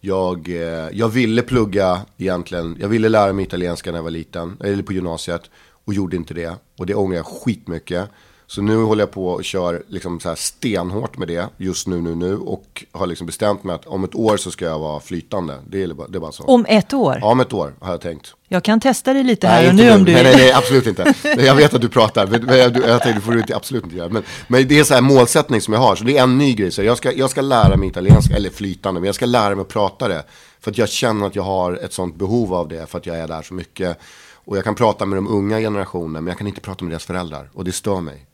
jag, 0.00 0.48
eh, 0.48 0.88
jag 0.92 1.08
ville 1.08 1.42
plugga 1.42 2.00
egentligen. 2.18 2.76
Jag 2.80 2.88
ville 2.88 3.08
lära 3.08 3.32
mig 3.32 3.44
italienska 3.44 3.90
när 3.90 3.98
jag 3.98 4.04
var 4.04 4.10
liten. 4.10 4.56
Eller 4.60 4.82
på 4.82 4.92
gymnasiet. 4.92 5.42
Och 5.84 5.94
gjorde 5.94 6.16
inte 6.16 6.34
det. 6.34 6.54
Och 6.76 6.86
det 6.86 6.94
ångrar 6.94 7.16
jag 7.16 7.26
skitmycket. 7.26 8.10
Så 8.50 8.62
nu 8.62 8.82
håller 8.82 9.02
jag 9.02 9.10
på 9.10 9.28
och 9.28 9.44
kör 9.44 9.82
liksom 9.88 10.20
så 10.20 10.28
här 10.28 10.36
stenhårt 10.36 11.18
med 11.18 11.28
det 11.28 11.48
just 11.56 11.86
nu, 11.86 12.00
nu, 12.00 12.14
nu. 12.14 12.36
Och 12.36 12.84
har 12.92 13.06
liksom 13.06 13.26
bestämt 13.26 13.64
mig 13.64 13.74
att 13.74 13.86
om 13.86 14.04
ett 14.04 14.14
år 14.14 14.36
så 14.36 14.50
ska 14.50 14.64
jag 14.64 14.78
vara 14.78 15.00
flytande. 15.00 15.54
Det 15.68 15.82
är 15.82 15.94
bara, 15.94 16.08
det 16.08 16.18
är 16.18 16.20
bara 16.20 16.32
så. 16.32 16.44
Om 16.44 16.66
ett 16.68 16.92
år? 16.92 17.18
Ja, 17.20 17.26
om 17.26 17.40
ett 17.40 17.52
år 17.52 17.74
har 17.80 17.90
jag 17.90 18.00
tänkt. 18.00 18.34
Jag 18.48 18.64
kan 18.64 18.80
testa 18.80 19.12
det 19.12 19.22
lite 19.22 19.48
här 19.48 19.60
Nej, 19.60 19.68
och 19.68 19.74
nu 19.74 19.92
om 19.92 20.04
du... 20.04 20.12
Nej, 20.12 20.22
nej, 20.22 20.36
nej, 20.36 20.52
absolut 20.52 20.86
inte. 20.86 21.14
Jag 21.22 21.54
vet 21.54 21.74
att 21.74 21.80
du 21.80 21.88
pratar, 21.88 22.26
men 22.26 22.58
jag, 22.58 22.76
jag 22.76 23.02
tänkte, 23.02 23.12
det 23.12 23.20
får 23.20 23.32
du 23.32 23.54
absolut 23.54 23.84
inte 23.84 23.96
göra. 23.96 24.08
Men, 24.08 24.22
men 24.48 24.68
det 24.68 24.78
är 24.78 24.84
så 24.84 24.94
här 24.94 25.00
målsättning 25.00 25.60
som 25.60 25.74
jag 25.74 25.80
har, 25.80 25.96
så 25.96 26.04
det 26.04 26.18
är 26.18 26.22
en 26.22 26.38
ny 26.38 26.54
grej. 26.54 26.70
Så 26.70 26.82
jag, 26.82 26.96
ska, 26.96 27.12
jag 27.12 27.30
ska 27.30 27.40
lära 27.40 27.76
mig 27.76 27.88
italienska, 27.88 28.36
eller 28.36 28.50
flytande, 28.50 29.00
men 29.00 29.06
jag 29.06 29.14
ska 29.14 29.26
lära 29.26 29.54
mig 29.54 29.62
att 29.62 29.68
prata 29.68 30.08
det. 30.08 30.24
För 30.60 30.70
att 30.70 30.78
jag 30.78 30.88
känner 30.88 31.26
att 31.26 31.36
jag 31.36 31.42
har 31.42 31.72
ett 31.72 31.92
sånt 31.92 32.16
behov 32.16 32.54
av 32.54 32.68
det, 32.68 32.90
för 32.90 32.98
att 32.98 33.06
jag 33.06 33.18
är 33.18 33.28
där 33.28 33.42
så 33.42 33.54
mycket. 33.54 33.98
Och 34.44 34.56
jag 34.56 34.64
kan 34.64 34.74
prata 34.74 35.06
med 35.06 35.18
de 35.18 35.28
unga 35.28 35.58
generationerna, 35.58 36.20
men 36.20 36.26
jag 36.26 36.38
kan 36.38 36.46
inte 36.46 36.60
prata 36.60 36.84
med 36.84 36.92
deras 36.92 37.04
föräldrar. 37.04 37.50
Och 37.54 37.64
det 37.64 37.72
stör 37.72 38.00
mig. 38.00 38.26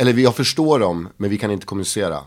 Eller 0.00 0.12
jag 0.12 0.36
förstår 0.36 0.78
dem, 0.78 1.08
men 1.16 1.30
vi 1.30 1.38
kan 1.38 1.50
inte 1.50 1.66
kommunicera. 1.66 2.18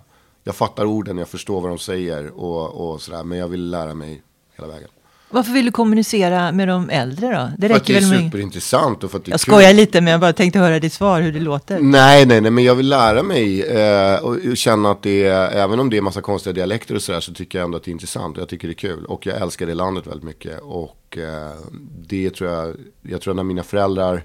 Jag 0.44 0.56
fattar 0.56 0.86
orden, 0.86 1.18
jag 1.18 1.28
förstår 1.30 1.62
vad 1.62 1.72
de 1.72 1.78
säger 1.78 2.28
och, 2.40 2.92
och 2.94 3.02
sådär. 3.02 3.24
Men 3.24 3.38
jag 3.38 3.48
vill 3.48 3.70
lära 3.70 3.94
mig 3.94 4.22
hela 4.58 4.68
vägen. 4.74 4.90
Varför 5.34 5.52
vill 5.52 5.66
du 5.66 5.72
kommunicera 5.72 6.52
med 6.52 6.68
de 6.68 6.90
äldre 6.90 7.28
då? 7.28 7.52
Det 7.58 7.68
För 7.68 7.76
att 7.76 7.82
räcker 7.82 7.94
det 7.94 8.00
är 8.00 8.10
väl 8.12 8.26
superintressant 8.26 9.04
och 9.04 9.12
för 9.12 9.18
att 9.18 9.26
det 9.26 9.30
är 9.30 9.34
Jag 9.34 9.42
kul. 9.42 9.52
skojar 9.54 9.74
lite 9.74 10.02
men 10.02 10.12
jag 10.12 10.22
bara 10.22 10.34
tänkte 10.34 10.60
höra 10.60 10.80
ditt 10.80 10.94
svar, 10.94 11.22
hur 11.22 11.32
det 11.32 11.40
låter. 11.40 11.80
Nej, 11.80 12.26
nej, 12.26 12.42
nej, 12.42 12.52
men 12.52 12.64
jag 12.64 12.76
vill 12.76 12.90
lära 12.90 13.24
mig 13.24 13.62
eh, 13.64 14.20
och 14.24 14.58
känna 14.58 14.92
att 14.92 15.02
det 15.04 15.24
är, 15.24 15.52
även 15.52 15.80
om 15.80 15.90
det 15.90 15.98
är 15.98 16.02
massa 16.02 16.22
konstiga 16.22 16.54
dialekter 16.54 16.96
och 16.96 17.02
sådär, 17.02 17.20
så 17.20 17.34
tycker 17.34 17.58
jag 17.60 17.66
ändå 17.66 17.78
att 17.78 17.84
det 17.84 17.90
är 17.90 17.94
intressant 17.94 18.38
och 18.38 18.42
jag 18.42 18.50
tycker 18.50 18.68
det 18.68 18.72
är 18.72 18.76
kul. 18.76 19.06
Och 19.06 19.26
jag 19.26 19.42
älskar 19.42 19.66
det 19.66 19.74
landet 19.74 20.08
väldigt 20.08 20.24
mycket. 20.24 20.60
Och 20.62 21.18
eh, 21.18 21.52
det 22.08 22.30
tror 22.30 22.50
jag, 22.50 22.76
jag 23.02 23.22
tror 23.22 23.32
att 23.32 23.36
när 23.36 23.44
mina 23.44 23.64
föräldrar 23.64 24.24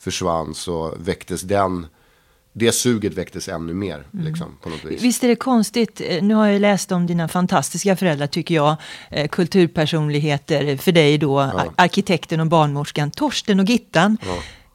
försvann 0.00 0.54
så 0.54 0.94
väcktes 0.98 1.42
den, 1.42 1.86
det 2.52 2.72
suget 2.72 3.14
väcktes 3.14 3.48
ännu 3.48 3.74
mer, 3.74 4.04
liksom, 4.10 4.46
på 4.62 4.68
något 4.68 4.84
vis. 4.84 5.02
Visst 5.02 5.24
är 5.24 5.28
det 5.28 5.36
konstigt, 5.36 6.00
eh, 6.04 6.22
nu 6.22 6.34
har 6.34 6.46
jag 6.46 6.60
läst 6.60 6.92
om 6.92 7.06
dina 7.06 7.28
fantastiska 7.28 7.96
föräldrar 7.96 8.26
tycker 8.26 8.54
jag, 8.54 8.76
eh, 9.10 9.28
kulturpersonligheter 9.28 10.76
för 10.76 10.92
dig 10.92 11.18
då, 11.18 11.40
ar- 11.40 11.70
arkitekten 11.76 12.40
och 12.40 12.46
barnmorskan 12.46 13.10
Torsten 13.10 13.60
och 13.60 13.66
Gittan. 13.66 14.16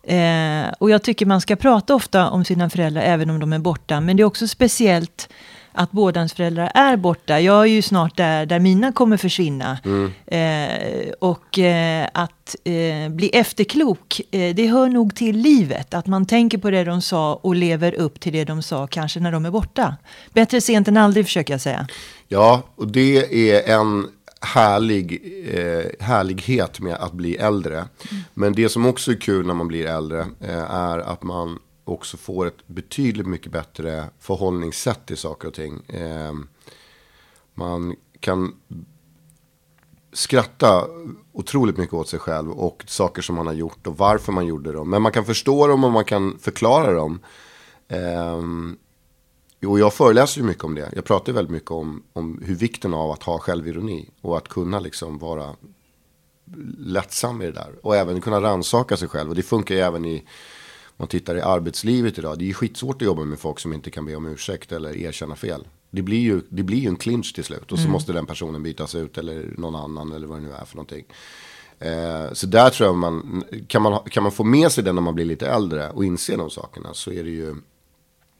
Eh, 0.03 0.73
och 0.79 0.89
jag 0.89 1.03
tycker 1.03 1.25
man 1.25 1.41
ska 1.41 1.55
prata 1.55 1.95
ofta 1.95 2.29
om 2.29 2.45
sina 2.45 2.69
föräldrar 2.69 3.01
även 3.01 3.29
om 3.29 3.39
de 3.39 3.53
är 3.53 3.59
borta, 3.59 4.01
men 4.01 4.17
det 4.17 4.23
är 4.23 4.25
också 4.25 4.47
speciellt 4.47 5.29
att 5.77 5.91
båda 5.91 6.19
ens 6.19 6.33
föräldrar 6.33 6.71
är 6.73 6.97
borta. 6.97 7.39
Jag 7.39 7.61
är 7.61 7.65
ju 7.65 7.81
snart 7.81 8.17
där, 8.17 8.45
där 8.45 8.59
mina 8.59 8.91
kommer 8.91 9.17
försvinna. 9.17 9.77
Eh, 10.25 11.11
och 11.19 11.59
eh, 11.59 12.07
att 12.13 12.55
eh, 12.63 13.09
bli 13.09 13.29
efterklok, 13.33 14.21
eh, 14.31 14.55
det 14.55 14.67
hör 14.67 14.89
nog 14.89 15.15
till 15.15 15.37
livet. 15.37 15.93
Att 15.93 16.07
man 16.07 16.25
tänker 16.25 16.57
på 16.57 16.69
det 16.69 16.83
de 16.83 17.01
sa 17.01 17.35
och 17.35 17.55
lever 17.55 17.93
upp 17.93 18.19
till 18.19 18.33
det 18.33 18.43
de 18.43 18.61
sa, 18.61 18.87
kanske 18.87 19.19
när 19.19 19.31
de 19.31 19.45
är 19.45 19.51
borta. 19.51 19.95
Bättre 20.33 20.61
sent 20.61 20.87
än 20.87 20.97
aldrig, 20.97 21.25
försöker 21.25 21.53
jag 21.53 21.61
säga. 21.61 21.87
Ja, 22.27 22.63
och 22.75 22.87
det 22.87 23.51
är 23.51 23.79
en 23.79 24.07
härlig 24.41 25.21
eh, 25.53 26.05
härlighet 26.05 26.79
med 26.79 26.93
att 26.95 27.13
bli 27.13 27.35
äldre. 27.35 27.85
Men 28.33 28.53
det 28.53 28.69
som 28.69 28.85
också 28.85 29.11
är 29.11 29.15
kul 29.15 29.47
när 29.47 29.53
man 29.53 29.67
blir 29.67 29.85
äldre 29.85 30.19
eh, 30.41 30.71
är 30.71 30.99
att 30.99 31.23
man 31.23 31.59
också 31.87 32.17
får 32.17 32.45
ett 32.45 32.67
betydligt 32.67 33.27
mycket 33.27 33.51
bättre 33.51 34.09
förhållningssätt 34.19 35.05
till 35.05 35.17
saker 35.17 35.47
och 35.47 35.53
ting. 35.53 35.83
Eh, 35.87 36.33
man 37.53 37.95
kan 38.19 38.55
skratta 40.13 40.87
otroligt 41.33 41.77
mycket 41.77 41.93
åt 41.93 42.09
sig 42.09 42.19
själv 42.19 42.51
och 42.51 42.83
saker 42.87 43.21
som 43.21 43.35
man 43.35 43.47
har 43.47 43.53
gjort 43.53 43.87
och 43.87 43.97
varför 43.97 44.31
man 44.31 44.45
gjorde 44.45 44.71
dem. 44.71 44.89
Men 44.89 45.01
man 45.01 45.11
kan 45.11 45.25
förstå 45.25 45.67
dem 45.67 45.83
och 45.83 45.91
man 45.91 46.05
kan 46.05 46.39
förklara 46.39 46.93
dem. 46.93 47.19
Eh, 47.87 48.41
och 49.67 49.79
jag 49.79 49.93
föreläser 49.93 50.41
ju 50.41 50.47
mycket 50.47 50.63
om 50.63 50.75
det. 50.75 50.91
Jag 50.95 51.05
pratar 51.05 51.33
väldigt 51.33 51.51
mycket 51.51 51.71
om, 51.71 52.03
om 52.13 52.41
hur 52.45 52.55
vikten 52.55 52.93
av 52.93 53.11
att 53.11 53.23
ha 53.23 53.39
självironi. 53.39 54.09
Och 54.21 54.37
att 54.37 54.47
kunna 54.47 54.79
liksom 54.79 55.17
vara 55.17 55.55
lättsam 56.77 57.41
i 57.41 57.45
det 57.45 57.51
där. 57.51 57.75
Och 57.81 57.95
även 57.95 58.21
kunna 58.21 58.41
rannsaka 58.41 58.97
sig 58.97 59.07
själv. 59.07 59.29
Och 59.29 59.35
det 59.35 59.43
funkar 59.43 59.75
ju 59.75 59.81
även 59.81 60.05
i, 60.05 60.23
man 60.97 61.07
tittar 61.07 61.35
i 61.35 61.41
arbetslivet 61.41 62.17
idag. 62.19 62.39
Det 62.39 62.45
är 62.45 62.47
ju 62.47 62.53
skitsvårt 62.53 62.95
att 62.95 63.05
jobba 63.05 63.23
med 63.23 63.39
folk 63.39 63.59
som 63.59 63.73
inte 63.73 63.91
kan 63.91 64.05
be 64.05 64.15
om 64.15 64.25
ursäkt 64.25 64.71
eller 64.71 64.97
erkänna 64.97 65.35
fel. 65.35 65.67
Det 65.89 66.01
blir 66.01 66.19
ju, 66.19 66.41
det 66.49 66.63
blir 66.63 66.77
ju 66.77 66.87
en 66.87 66.95
clinch 66.95 67.35
till 67.35 67.43
slut. 67.43 67.71
Och 67.71 67.79
så 67.79 67.89
måste 67.89 68.13
den 68.13 68.25
personen 68.25 68.63
bytas 68.63 68.95
ut 68.95 69.17
eller 69.17 69.53
någon 69.57 69.75
annan 69.75 70.11
eller 70.11 70.27
vad 70.27 70.37
det 70.37 70.47
nu 70.47 70.53
är 70.53 70.65
för 70.65 70.75
någonting. 70.75 71.05
Eh, 71.79 72.33
så 72.33 72.47
där 72.47 72.69
tror 72.69 72.87
jag 72.87 72.95
man 72.95 73.43
kan, 73.67 73.81
man, 73.81 73.99
kan 74.09 74.23
man 74.23 74.31
få 74.31 74.43
med 74.43 74.71
sig 74.71 74.83
det 74.83 74.93
när 74.93 75.01
man 75.01 75.15
blir 75.15 75.25
lite 75.25 75.47
äldre 75.47 75.89
och 75.89 76.05
inse 76.05 76.35
de 76.35 76.49
sakerna 76.49 76.93
så 76.93 77.11
är 77.11 77.23
det 77.23 77.29
ju 77.29 77.55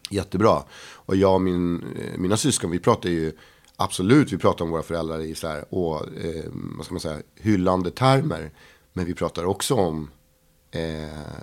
jättebra. 0.10 0.64
Och 0.80 1.16
jag 1.16 1.34
och 1.34 1.42
min, 1.42 1.76
eh, 1.76 2.18
mina 2.18 2.38
syskon, 2.38 2.72
vi 2.72 2.80
pratar 2.80 3.10
ju 3.10 3.32
absolut, 3.76 4.34
vi 4.34 4.38
pratar 4.38 4.66
om 4.66 4.72
våra 4.72 4.84
föräldrar 4.84 5.20
i 5.20 5.36
så 5.36 5.48
här, 5.48 5.74
och, 5.74 5.96
eh, 5.96 6.46
vad 6.52 6.86
ska 6.86 6.94
man 6.94 7.02
säga, 7.02 7.22
hyllande 7.36 7.92
termer. 7.92 8.52
Men 8.94 9.06
vi 9.06 9.14
pratar 9.14 9.46
också 9.46 9.76
om 9.76 10.10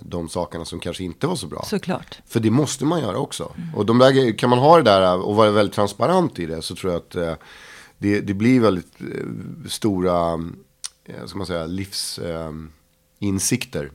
de 0.00 0.28
sakerna 0.28 0.64
som 0.64 0.80
kanske 0.80 1.04
inte 1.04 1.26
var 1.26 1.36
så 1.36 1.46
bra. 1.46 1.64
Såklart. 1.66 2.18
För 2.26 2.40
det 2.40 2.50
måste 2.50 2.84
man 2.84 3.00
göra 3.00 3.18
också. 3.18 3.52
Och 3.74 3.86
de 3.86 3.98
där, 3.98 4.38
kan 4.38 4.50
man 4.50 4.58
ha 4.58 4.76
det 4.76 4.82
där 4.82 5.18
och 5.18 5.36
vara 5.36 5.50
väldigt 5.50 5.74
transparent 5.74 6.38
i 6.38 6.46
det 6.46 6.62
så 6.62 6.74
tror 6.74 6.92
jag 6.92 7.00
att 7.00 7.14
eh, 7.14 7.34
det, 7.98 8.20
det 8.20 8.34
blir 8.34 8.60
väldigt 8.60 9.00
eh, 9.00 9.06
stora, 9.68 10.32
eh, 11.04 11.26
ska 11.26 11.38
man 11.38 11.46
säga, 11.46 11.66
livsinsikter. 11.66 12.40
Eh, 12.40 12.52
insikter. 13.18 13.90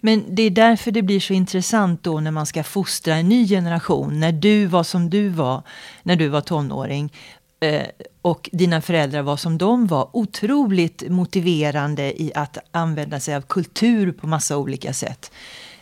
Men 0.00 0.24
det 0.34 0.42
är 0.42 0.50
därför 0.50 0.90
det 0.90 1.02
blir 1.02 1.20
så 1.20 1.32
intressant 1.32 2.02
då 2.02 2.20
när 2.20 2.30
man 2.30 2.46
ska 2.46 2.62
fostra 2.62 3.14
en 3.14 3.28
ny 3.28 3.48
generation. 3.48 4.20
När 4.20 4.32
du 4.32 4.66
var 4.66 4.82
som 4.82 5.10
du 5.10 5.28
var 5.28 5.62
när 6.02 6.16
du 6.16 6.28
var 6.28 6.40
tonåring. 6.40 7.12
Eh, 7.60 7.86
och 8.22 8.50
dina 8.52 8.80
föräldrar 8.80 9.22
var 9.22 9.36
som 9.36 9.58
de 9.58 9.86
var. 9.86 10.10
Otroligt 10.12 11.10
motiverande 11.10 12.22
i 12.22 12.32
att 12.34 12.58
använda 12.70 13.20
sig 13.20 13.34
av 13.34 13.40
kultur 13.40 14.12
på 14.12 14.26
massa 14.26 14.58
olika 14.58 14.92
sätt. 14.92 15.32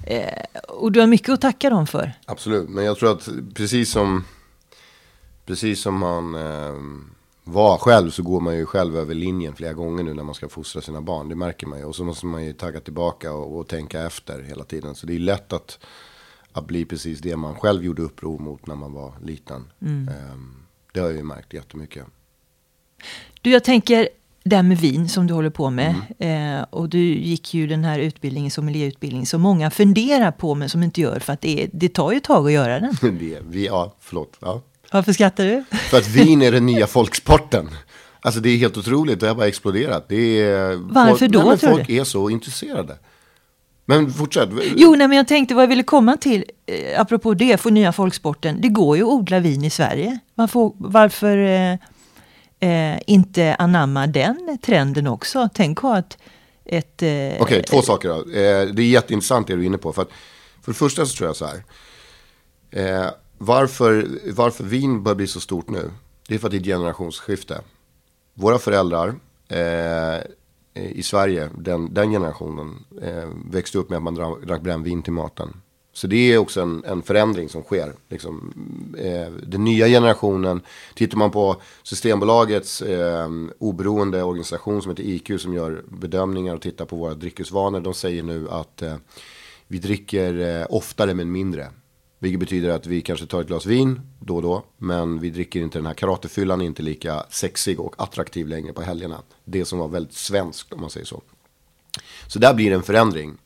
Eh, 0.04 0.42
och 0.68 0.92
du 0.92 1.00
har 1.00 1.06
mycket 1.06 1.28
att 1.28 1.40
tacka 1.40 1.70
dem 1.70 1.87
för. 1.87 2.12
Absolut, 2.26 2.68
men 2.68 2.85
jag 2.85 2.99
tror 2.99 3.12
att 3.12 3.28
precis 3.54 3.90
som, 3.90 4.25
precis 5.47 5.80
som 5.80 5.99
man 5.99 6.35
eh, 6.35 6.75
var 7.44 7.78
själv 7.78 8.11
så 8.11 8.23
går 8.23 8.40
man 8.40 8.56
ju 8.56 8.66
själv 8.66 8.97
över 8.97 9.14
linjen 9.14 9.54
flera 9.54 9.73
gånger 9.73 10.04
nu 10.04 10.14
när 10.14 10.23
man 10.23 10.35
ska 10.35 10.49
fostra 10.49 10.82
sina 10.82 11.00
barn. 11.00 11.28
Det 11.28 11.35
märker 11.35 11.66
man 11.66 11.78
ju. 11.78 11.85
Och 11.85 11.97
så 11.97 12.04
måste 12.04 12.26
man 12.26 12.44
ju 12.44 12.52
tagga 12.52 12.80
tillbaka 12.80 13.32
och, 13.32 13.58
och 13.58 13.68
tänka 13.68 14.06
efter 14.06 14.42
hela 14.42 14.64
tiden. 14.64 14.94
Så 14.94 15.06
det 15.06 15.14
är 15.14 15.18
lätt 15.18 15.52
att, 15.52 15.78
att 16.52 16.66
bli 16.66 16.85
precis 16.85 17.20
det 17.20 17.37
man 17.37 17.54
själv 17.54 17.85
gjorde 17.85 18.02
uppror 18.02 18.38
mot 18.38 18.66
när 18.66 18.75
man 18.75 18.92
var 18.92 19.12
liten. 19.23 19.70
Eh, 19.80 20.67
det 20.92 21.00
har 21.00 21.07
jag 21.07 21.16
ju 21.16 21.23
märkt 21.23 21.52
jättemycket. 21.52 22.04
Du, 23.42 23.50
jag 23.50 23.64
tänker 23.64 24.09
det 24.45 24.57
här 24.57 24.62
med 24.62 24.78
vin 24.78 25.09
som 25.09 25.26
du 25.26 25.35
håller 25.35 25.50
på 25.50 25.71
med. 25.71 25.95
Eh, 26.18 26.66
och 26.71 26.88
du 26.88 26.99
gick 26.99 27.54
ju 27.54 27.66
den 27.66 27.85
här 27.85 27.99
utbildningen, 27.99 28.50
sommelierutbildning, 28.50 29.26
som 29.26 29.40
många 29.40 29.71
funderar 29.71 30.30
på 30.30 30.54
men 30.54 30.68
som 30.68 30.83
inte 30.83 31.00
gör 31.00 31.18
för 31.18 31.33
att 31.33 31.40
det, 31.40 31.62
är, 31.62 31.71
det 31.73 31.88
tar 31.88 32.12
ju 32.12 32.16
ett 32.16 32.25
tag 32.25 32.47
att 32.47 32.52
göra 32.52 32.80
den. 32.80 32.97
det, 33.18 33.38
vi, 33.49 33.66
ja, 33.66 33.95
förlåt. 34.00 34.37
Ja. 34.40 34.62
Varför 34.92 35.12
skrattar 35.12 35.45
du? 35.45 35.64
För 35.76 35.99
att 35.99 36.09
vin 36.09 36.42
är 36.42 36.52
den 36.52 36.66
nya 36.66 36.87
folksporten. 36.87 37.68
Alltså 38.21 38.40
det 38.40 38.50
är 38.50 38.57
helt 38.57 38.76
otroligt, 38.76 39.21
det 39.21 39.28
har 39.28 39.35
bara 39.35 39.47
exploderat. 39.47 40.09
Det 40.09 40.42
är, 40.42 40.76
Varför 40.76 41.18
folk, 41.18 41.33
då, 41.33 41.42
nej, 41.42 41.59
tror 41.59 41.71
Folk 41.71 41.88
är 41.88 42.04
så 42.04 42.30
intresserade. 42.30 42.97
Men 43.90 44.12
fortsätt. 44.12 44.49
Jo, 44.76 44.95
nej, 44.95 45.09
men 45.09 45.16
jag 45.16 45.28
tänkte 45.28 45.54
vad 45.54 45.62
jag 45.62 45.68
ville 45.68 45.83
komma 45.83 46.16
till, 46.16 46.45
eh, 46.66 47.00
apropå 47.00 47.35
det, 47.35 47.61
för 47.61 47.71
nya 47.71 47.92
folksporten. 47.92 48.61
Det 48.61 48.68
går 48.68 48.97
ju 48.97 49.02
att 49.02 49.09
odla 49.09 49.40
vin 49.40 49.64
i 49.64 49.71
Sverige. 49.71 50.18
Varför, 50.35 50.73
varför 50.76 51.38
eh, 51.38 51.73
eh, 52.71 53.00
inte 53.07 53.54
anamma 53.59 54.07
den 54.07 54.59
trenden 54.62 55.07
också? 55.07 55.49
Tänk 55.54 55.78
ha 55.78 55.99
ett... 55.99 56.18
ett 56.64 57.02
eh, 57.02 57.42
Okej, 57.42 57.62
två 57.62 57.83
saker 57.83 58.09
då. 58.09 58.14
Eh, 58.14 58.66
det 58.75 58.83
är 58.83 58.88
jätteintressant 58.88 59.47
det 59.47 59.57
du 59.57 59.62
är 59.62 59.66
inne 59.66 59.78
på. 59.78 59.92
För, 59.92 60.02
att, 60.02 60.11
för 60.62 60.73
det 60.73 60.78
första 60.78 61.07
så 61.07 61.16
tror 61.16 61.28
jag 61.28 61.37
så 61.37 61.47
här. 61.47 61.64
Eh, 62.71 63.11
varför, 63.38 64.09
varför 64.33 64.64
vin 64.64 65.02
bör 65.02 65.14
bli 65.14 65.26
så 65.26 65.40
stort 65.40 65.71
nu? 65.71 65.90
Det 66.28 66.35
är 66.35 66.38
för 66.38 66.47
att 66.47 66.50
det 66.50 66.57
är 66.57 66.61
ett 66.61 66.66
generationsskifte. 66.66 67.61
Våra 68.35 68.59
föräldrar 68.59 69.09
eh, 69.49 70.21
Eh, 70.78 70.90
i 70.99 71.02
Sverige, 71.02 71.50
den, 71.58 71.94
den 71.94 72.11
generationen, 72.11 72.85
eh, 73.02 73.28
växte 73.50 73.78
upp 73.78 73.90
med 73.90 73.97
att 73.97 74.02
man 74.02 74.14
drack 74.47 74.62
brännvin 74.62 75.02
till 75.02 75.12
maten. 75.12 75.61
Så 75.92 76.06
det 76.06 76.32
är 76.32 76.38
också 76.38 76.61
en, 76.61 76.85
en 76.85 77.02
förändring 77.02 77.49
som 77.49 77.62
sker. 77.62 77.92
Liksom, 78.08 78.52
eh, 78.99 79.32
den 79.47 79.64
nya 79.64 79.87
generationen, 79.87 80.61
tittar 80.94 81.18
man 81.18 81.30
på 81.30 81.56
Systembolagets 81.82 82.82
eh, 82.82 83.28
oberoende 83.58 84.23
organisation 84.23 84.82
som 84.82 84.90
heter 84.90 85.02
IQ 85.02 85.40
som 85.40 85.54
gör 85.54 85.85
bedömningar 85.88 86.54
och 86.54 86.62
tittar 86.62 86.85
på 86.85 86.97
våra 86.97 87.14
dryckesvanor. 87.14 87.80
De 87.80 87.94
säger 87.94 88.23
nu 88.23 88.49
att 88.50 88.82
eh, 88.82 88.97
vi 89.66 89.78
dricker 89.78 90.61
eh, 90.61 90.66
oftare 90.70 91.14
men 91.14 91.32
mindre. 91.32 91.68
Vilket 92.18 92.40
betyder 92.40 92.70
att 92.70 92.87
vi 92.87 93.00
kanske 93.00 93.26
tar 93.26 93.40
ett 93.40 93.46
glas 93.46 93.66
vin 93.66 94.00
då 94.20 94.37
och 94.37 94.42
då. 94.42 94.64
Men 94.78 95.20
vi 95.20 95.30
dricker 95.30 95.60
inte 95.60 95.78
den 95.78 95.87
här 95.87 95.94
karatefyllan, 95.94 96.60
är 96.60 96.64
inte 96.64 96.82
lika 96.82 97.25
sexig 97.30 97.80
och 97.80 97.94
attraktiv 97.98 98.48
längre 98.48 98.72
på 98.72 98.82
helgerna. 98.82 99.22
Det 99.44 99.64
som 99.64 99.78
var 99.78 99.88
väldigt 99.88 100.14
svenskt 100.14 100.72
om 100.72 100.80
man 100.80 100.90
säger 100.90 101.06
så. 101.06 101.22
Så 102.26 102.38
där 102.38 102.54
blir 102.54 102.70
det 102.70 102.76
en 102.76 102.82
förändring. 102.82 103.38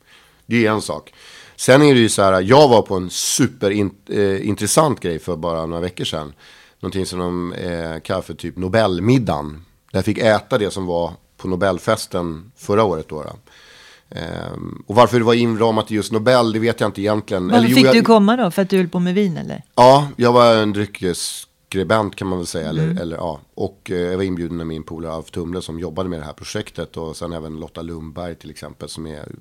Det 0.45 0.65
är 0.65 0.71
en 0.71 0.81
sak. 0.81 1.13
Sen 1.55 1.81
är 1.81 1.93
det 1.93 1.99
ju 1.99 2.09
så 2.09 2.21
här, 2.21 2.41
jag 2.41 2.69
var 2.69 2.81
på 2.81 2.95
en 2.95 3.09
superintressant 3.09 4.97
eh, 5.05 5.09
grej 5.09 5.19
för 5.19 5.35
bara 5.35 5.65
några 5.65 5.81
veckor 5.81 6.05
sedan. 6.05 6.33
Någonting 6.79 7.05
som 7.05 7.19
de 7.19 7.53
eh, 7.53 7.99
kallar 7.99 8.21
för 8.21 8.33
typ 8.33 8.57
Nobelmiddagen. 8.57 9.65
Där 9.91 9.97
jag 9.97 10.05
fick 10.05 10.17
äta 10.17 10.57
det 10.57 10.71
som 10.71 10.85
var 10.85 11.11
på 11.37 11.47
Nobelfesten 11.47 12.51
förra 12.55 12.83
året. 12.83 13.09
Då, 13.09 13.23
då. 13.23 13.35
Um, 14.09 14.83
och 14.87 14.95
varför 14.95 15.19
det 15.19 15.25
var 15.25 15.33
inramat 15.33 15.91
i 15.91 15.95
just 15.95 16.11
Nobel, 16.11 16.53
det 16.53 16.59
vet 16.59 16.79
jag 16.79 16.87
inte 16.87 17.01
egentligen. 17.01 17.47
Varför 17.47 17.57
eller, 17.57 17.67
fick 17.67 17.77
jo, 17.77 17.85
jag, 17.85 17.95
du 17.95 18.01
komma 18.01 18.35
då? 18.35 18.51
För 18.51 18.61
att 18.61 18.69
du 18.69 18.77
höll 18.77 18.87
på 18.87 18.99
med 18.99 19.13
vin 19.13 19.37
eller? 19.37 19.63
Ja, 19.75 20.07
jag 20.15 20.33
var 20.33 20.55
en 20.55 20.73
dryckesskribent 20.73 22.15
kan 22.15 22.27
man 22.27 22.39
väl 22.39 22.47
säga. 22.47 22.69
Mm. 22.69 22.89
Eller, 22.89 23.01
eller, 23.01 23.17
ja. 23.17 23.39
Och 23.53 23.91
eh, 23.91 23.97
jag 23.97 24.17
var 24.17 24.23
inbjuden 24.23 24.59
av 24.59 24.67
min 24.67 24.83
polare 24.83 25.13
Alf 25.13 25.31
Tumle 25.31 25.61
som 25.61 25.79
jobbade 25.79 26.09
med 26.09 26.19
det 26.19 26.25
här 26.25 26.33
projektet. 26.33 26.97
Och 26.97 27.15
sen 27.15 27.33
även 27.33 27.59
Lotta 27.59 27.81
Lundberg 27.81 28.35
till 28.35 28.49
exempel 28.49 28.89
som 28.89 29.07
är 29.07 29.31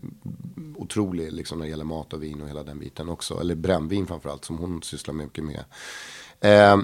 otrolig 0.76 1.33
liksom, 1.33 1.59
när 1.59 1.66
det 1.66 1.71
gäller 1.71 1.85
mat 1.85 2.12
och 2.12 2.23
vin 2.23 2.40
och 2.40 2.49
hela 2.49 2.62
den 2.62 2.78
biten 2.78 3.09
också. 3.09 3.40
Eller 3.40 3.54
brännvin 3.54 4.07
framförallt 4.07 4.45
som 4.45 4.59
hon 4.59 4.83
sysslar 4.83 5.14
mycket 5.14 5.45
med. 5.45 5.64
Eh, 6.40 6.81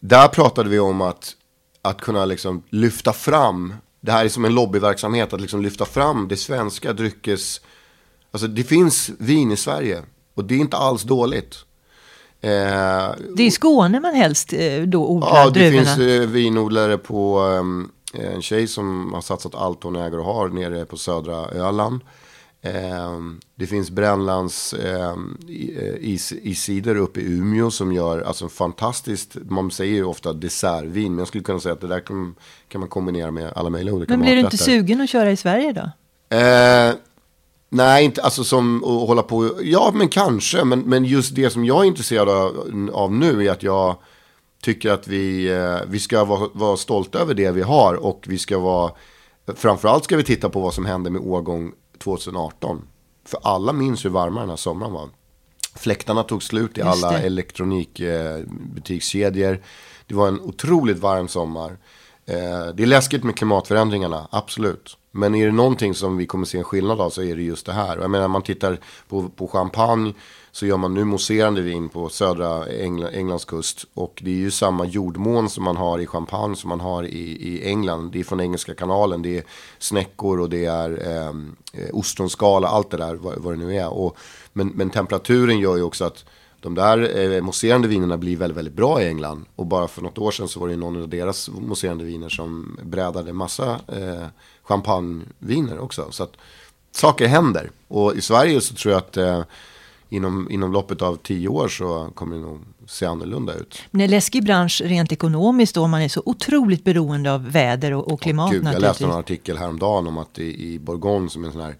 där 0.00 0.28
pratade 0.28 0.68
vi 0.68 0.78
om 0.78 1.00
att, 1.00 1.36
att 1.82 2.00
kunna 2.00 2.24
liksom 2.24 2.62
lyfta 2.70 3.12
fram 3.12 3.74
det 4.00 4.12
här 4.12 4.24
är 4.24 4.28
som 4.28 4.44
en 4.44 4.54
lobbyverksamhet 4.54 5.32
att 5.32 5.40
liksom 5.40 5.62
lyfta 5.62 5.84
fram 5.84 6.28
det 6.28 6.36
svenska 6.36 6.92
dryckes... 6.92 7.60
Alltså 8.30 8.48
det 8.48 8.64
finns 8.64 9.10
vin 9.18 9.52
i 9.52 9.56
Sverige 9.56 10.02
och 10.34 10.44
det 10.44 10.54
är 10.54 10.58
inte 10.58 10.76
alls 10.76 11.02
dåligt. 11.02 11.54
Eh, 12.40 12.50
det 13.36 13.42
är 13.42 13.50
Skåne 13.50 14.00
man 14.00 14.14
helst 14.14 14.52
eh, 14.52 14.82
då 14.82 15.08
odlar 15.08 15.36
Ja, 15.36 15.50
det 15.50 15.60
druvorna. 15.70 15.94
finns 15.94 15.98
eh, 15.98 16.28
vinodlare 16.28 16.98
på 16.98 17.40
um, 17.40 17.90
en 18.12 18.42
tjej 18.42 18.66
som 18.66 19.12
har 19.14 19.20
satsat 19.20 19.54
allt 19.54 19.82
hon 19.82 19.96
äger 19.96 20.18
och 20.18 20.24
har 20.24 20.48
nere 20.48 20.84
på 20.84 20.96
södra 20.96 21.36
Öland. 21.48 22.00
Um, 22.62 23.40
det 23.54 23.66
finns 23.66 23.90
Brännlands 23.90 24.74
um, 24.74 25.38
is, 26.00 26.32
iscider 26.32 26.96
uppe 26.96 27.20
i 27.20 27.24
Umeå 27.24 27.70
som 27.70 27.92
gör 27.92 28.20
alltså 28.20 28.48
fantastiskt, 28.48 29.36
man 29.48 29.70
säger 29.70 29.94
ju 29.94 30.04
ofta 30.04 30.32
dessertvin, 30.32 31.12
men 31.12 31.18
jag 31.18 31.28
skulle 31.28 31.44
kunna 31.44 31.60
säga 31.60 31.72
att 31.72 31.80
det 31.80 31.86
där 31.86 32.00
kan, 32.00 32.34
kan 32.68 32.80
man 32.80 32.88
kombinera 32.88 33.30
med 33.30 33.52
alla 33.56 33.70
möjliga 33.70 33.94
olika 33.94 34.12
Men 34.12 34.20
blir 34.20 34.34
du 34.34 34.40
inte 34.40 34.58
sugen 34.58 35.00
att 35.00 35.08
köra 35.08 35.30
i 35.30 35.36
Sverige 35.36 35.72
då? 35.72 35.90
Uh, 36.36 36.94
nej, 37.68 38.04
inte 38.04 38.22
alltså 38.22 38.44
som 38.44 38.84
att 38.84 39.08
hålla 39.08 39.22
på, 39.22 39.50
ja 39.62 39.92
men 39.94 40.08
kanske, 40.08 40.64
men, 40.64 40.80
men 40.80 41.04
just 41.04 41.34
det 41.34 41.50
som 41.50 41.64
jag 41.64 41.84
är 41.84 41.88
intresserad 41.88 42.28
av, 42.92 43.12
nu 43.12 43.46
är 43.46 43.50
att 43.50 43.62
jag 43.62 43.96
tycker 44.62 44.90
att 44.90 45.08
vi, 45.08 45.52
uh, 45.52 45.78
vi 45.88 45.98
ska 45.98 46.24
vara, 46.24 46.48
vara 46.52 46.76
stolta 46.76 47.18
över 47.18 47.34
det 47.34 47.50
vi 47.50 47.62
har. 47.62 47.94
Och 47.94 48.24
vi 48.28 48.38
ska 48.38 48.58
vara, 48.58 48.92
framförallt 49.56 50.04
ska 50.04 50.16
vi 50.16 50.24
titta 50.24 50.48
på 50.48 50.60
vad 50.60 50.74
som 50.74 50.86
händer 50.86 51.10
med 51.10 51.20
årgång 51.20 51.72
2018. 51.98 52.82
För 53.24 53.40
alla 53.42 53.72
minns 53.72 54.04
hur 54.04 54.10
varma 54.10 54.40
den 54.40 54.48
här 54.48 54.56
sommaren 54.56 54.92
var. 54.92 55.08
Fläktarna 55.74 56.22
tog 56.22 56.42
slut 56.42 56.78
i 56.78 56.82
alla 56.82 57.22
elektronikbutikskedjor. 57.22 59.62
Det 60.06 60.14
var 60.14 60.28
en 60.28 60.40
otroligt 60.40 60.98
varm 60.98 61.28
sommar. 61.28 61.78
Eh, 62.28 62.74
det 62.74 62.82
är 62.82 62.86
läskigt 62.86 63.24
med 63.24 63.36
klimatförändringarna, 63.36 64.28
absolut. 64.30 64.96
Men 65.10 65.34
är 65.34 65.46
det 65.46 65.52
någonting 65.52 65.94
som 65.94 66.16
vi 66.16 66.26
kommer 66.26 66.46
se 66.46 66.58
en 66.58 66.64
skillnad 66.64 67.00
av 67.00 67.10
så 67.10 67.22
är 67.22 67.36
det 67.36 67.42
just 67.42 67.66
det 67.66 67.72
här. 67.72 67.98
Jag 67.98 68.10
menar, 68.10 68.28
man 68.28 68.42
tittar 68.42 68.78
på, 69.08 69.28
på 69.28 69.48
champagne 69.48 70.14
så 70.52 70.66
gör 70.66 70.76
man 70.76 70.94
nu 70.94 71.04
mousserande 71.04 71.60
vin 71.60 71.88
på 71.88 72.08
södra 72.08 72.66
Engl 72.66 73.06
Englands 73.12 73.44
kust. 73.44 73.84
Och 73.94 74.22
det 74.24 74.30
är 74.30 74.34
ju 74.34 74.50
samma 74.50 74.84
jordmån 74.84 75.50
som 75.50 75.64
man 75.64 75.76
har 75.76 75.98
i 75.98 76.06
champagne 76.06 76.56
som 76.56 76.68
man 76.68 76.80
har 76.80 77.02
i, 77.02 77.48
i 77.48 77.68
England. 77.68 78.12
Det 78.12 78.20
är 78.20 78.24
från 78.24 78.40
Engelska 78.40 78.74
kanalen, 78.74 79.22
det 79.22 79.38
är 79.38 79.44
snäckor 79.78 80.40
och 80.40 80.48
det 80.48 80.64
är 80.64 80.90
eh, 81.06 81.28
eh 81.82 81.88
ostronskala, 81.92 82.68
allt 82.68 82.90
det 82.90 82.96
där 82.96 83.14
vad, 83.14 83.38
vad 83.38 83.52
det 83.52 83.58
nu 83.58 83.76
är. 83.76 83.88
Och, 83.88 84.16
men, 84.52 84.68
men 84.68 84.90
temperaturen 84.90 85.58
gör 85.58 85.76
ju 85.76 85.82
också 85.82 86.04
att 86.04 86.24
de 86.60 86.74
där 86.74 87.18
eh, 87.18 87.42
mousserande 87.42 87.88
vinerna 87.88 88.16
blir 88.16 88.36
väldigt, 88.36 88.58
väldigt 88.58 88.74
bra 88.74 89.02
i 89.02 89.08
England. 89.08 89.44
Och 89.56 89.66
bara 89.66 89.88
för 89.88 90.02
något 90.02 90.18
år 90.18 90.30
sedan 90.30 90.48
så 90.48 90.60
var 90.60 90.68
det 90.68 90.76
någon 90.76 91.02
av 91.02 91.08
deras 91.08 91.48
mousserande 91.48 92.04
viner 92.04 92.28
som 92.28 92.78
brädade 92.82 93.32
massa 93.32 93.80
eh, 93.88 94.26
champagneviner 94.62 95.78
också. 95.78 96.08
Så 96.10 96.22
att 96.22 96.36
saker 96.92 97.26
händer. 97.26 97.70
Och 97.88 98.16
i 98.16 98.20
Sverige 98.20 98.60
så 98.60 98.74
tror 98.74 98.92
jag 98.92 98.98
att 98.98 99.16
eh, 99.16 99.42
inom, 100.08 100.50
inom 100.50 100.72
loppet 100.72 101.02
av 101.02 101.16
tio 101.16 101.48
år 101.48 101.68
så 101.68 102.10
kommer 102.14 102.36
det 102.36 102.42
nog 102.42 102.60
se 102.86 103.06
annorlunda 103.06 103.54
ut. 103.54 103.82
Men 103.90 104.00
en 104.00 104.10
läskig 104.10 104.44
bransch 104.44 104.82
rent 104.84 105.12
ekonomiskt 105.12 105.74
då, 105.74 105.86
man 105.86 106.02
är 106.02 106.08
så 106.08 106.22
otroligt 106.26 106.84
beroende 106.84 107.32
av 107.32 107.50
väder 107.50 107.92
och, 107.92 108.12
och 108.12 108.20
klimat. 108.20 108.50
Gud, 108.50 108.64
jag 108.64 108.80
läste 108.80 109.04
en 109.04 109.10
artikel 109.10 109.58
häromdagen 109.58 110.06
om 110.06 110.18
att 110.18 110.38
i, 110.38 110.72
i 110.72 110.78
Bourgogne 110.78 111.30
som 111.30 111.42
är 111.42 111.46
en 111.46 111.52
sån 111.52 111.62
här 111.62 111.76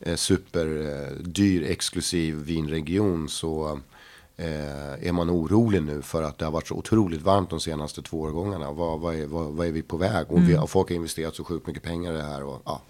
eh, 0.00 0.16
superdyr 0.16 1.62
eh, 1.62 1.70
exklusiv 1.70 2.34
vinregion 2.34 3.28
så 3.28 3.68
eh, 3.68 3.76
är 5.00 5.12
man 5.12 5.30
orolig 5.30 5.82
nu 5.82 6.02
för 6.02 6.22
att 6.22 6.38
det 6.38 6.44
har 6.44 6.52
varit 6.52 6.68
så 6.68 6.74
otroligt 6.74 7.22
varmt 7.22 7.50
de 7.50 7.60
senaste 7.60 8.02
två 8.02 8.20
årgångarna. 8.20 8.72
Vad, 8.72 9.00
vad, 9.00 9.14
är, 9.14 9.26
vad, 9.26 9.46
vad 9.46 9.66
är 9.66 9.72
vi 9.72 9.82
på 9.82 9.96
väg? 9.96 10.26
Och, 10.28 10.38
mm. 10.38 10.48
vi, 10.48 10.56
och 10.56 10.70
folk 10.70 10.88
har 10.88 10.96
investerat 10.96 11.34
så 11.34 11.44
sjukt 11.44 11.66
mycket 11.66 11.82
pengar 11.82 12.12
i 12.12 12.16
det 12.16 12.22
här. 12.22 12.44
Och, 12.44 12.62
ja. 12.64 12.80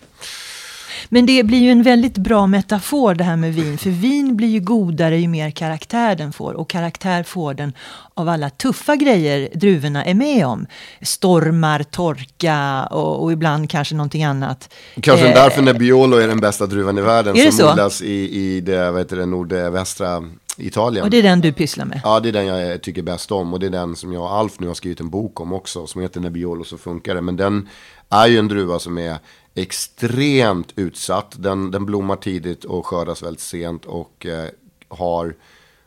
Men 1.09 1.27
det 1.27 1.43
blir 1.43 1.59
ju 1.59 1.71
en 1.71 1.83
väldigt 1.83 2.19
bra 2.19 2.47
metafor 2.47 3.15
det 3.15 3.25
här 3.25 3.37
med 3.37 3.55
vin. 3.55 3.79
För 3.79 3.91
vin 3.91 4.37
blir 4.37 4.49
ju 4.49 4.61
godare 4.61 5.19
ju 5.19 5.29
mer 5.29 5.51
karaktär 5.51 6.17
den 6.17 6.33
får. 6.33 6.55
Och 6.55 6.71
karaktär 6.71 7.23
får 7.23 7.55
den 7.55 7.73
av 8.15 8.29
alla 8.29 8.51
tuffa 8.51 8.97
grejer 8.97 9.49
druvorna 9.55 10.05
är 10.05 10.15
med 10.15 10.47
om. 10.47 10.67
Stormar, 11.03 11.83
torka 11.83 12.89
och, 12.91 13.23
och 13.23 13.33
ibland 13.33 13.71
kanske 13.71 13.95
någonting 13.95 14.25
annat. 14.25 14.75
Kanske 15.01 15.29
eh, 15.29 15.35
därför 15.35 15.63
Nebbiolo 15.63 16.17
är 16.17 16.29
den 16.29 16.41
bästa 16.41 16.67
druvan 16.67 16.99
i 16.99 17.03
världen. 17.03 17.37
Som 17.37 17.53
så? 17.53 17.73
odlas 17.73 18.03
i, 18.03 18.41
i 18.41 18.61
det, 18.61 18.91
vad 18.91 19.01
heter 19.01 19.17
det 19.17 19.27
nordvästra 19.27 20.23
Italien. 20.67 21.05
Och 21.05 21.11
det 21.11 21.19
är 21.19 21.23
den 21.23 21.41
du 21.41 21.53
pysslar 21.53 21.85
med? 21.85 22.01
Ja, 22.05 22.21
det 22.21 22.29
är 22.29 22.33
den 22.33 22.47
jag 22.47 22.83
tycker 22.83 23.03
bäst 23.03 23.33
om. 23.33 23.53
Och 23.53 23.61
det 23.61 23.67
är 23.67 23.71
den 23.71 23.97
som 23.97 24.13
jag 24.13 24.23
och 24.23 24.33
Alf 24.33 24.61
nu 24.61 24.67
har 24.67 24.75
skrivit 24.75 25.01
en 25.01 25.11
bok 25.11 25.41
om 25.41 25.53
också. 25.53 25.87
Som 25.87 26.01
heter 26.01 26.21
Nebbiolo 26.21 26.65
så 26.65 26.79
funkar 26.79 27.15
det. 27.15 27.21
Men 27.21 27.37
den 27.37 27.69
är 28.09 28.27
ju 28.27 28.39
en 28.39 28.49
druva 28.49 28.79
som 28.79 28.99
är 28.99 29.19
extremt 29.55 30.73
utsatt. 30.77 31.35
Den, 31.39 31.71
den 31.71 31.87
blommar 31.87 32.17
tidigt 32.17 32.65
och 32.65 32.87
skördas 32.87 33.23
väldigt 33.23 33.41
sent 33.41 33.85
och 33.85 34.27
eh, 34.27 34.49
har 34.89 35.35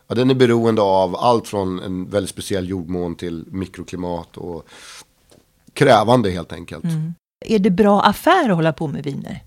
ja, 0.07 0.15
den 0.15 0.29
är 0.29 0.35
beroende 0.35 0.81
av 0.81 1.15
allt 1.15 1.47
från 1.47 1.79
en 1.79 2.09
väldigt 2.09 2.29
speciell 2.29 2.69
jordmån 2.69 3.15
till 3.15 3.45
mikroklimat 3.47 4.37
och 4.37 4.67
krävande 5.73 6.31
helt 6.31 6.53
enkelt. 6.53 6.83
Mm. 6.83 7.13
Är 7.45 7.59
det 7.59 7.69
bra 7.69 8.01
affär 8.01 8.49
att 8.49 8.55
hålla 8.55 8.73
på 8.73 8.87
med 8.87 9.03
viner? 9.03 9.43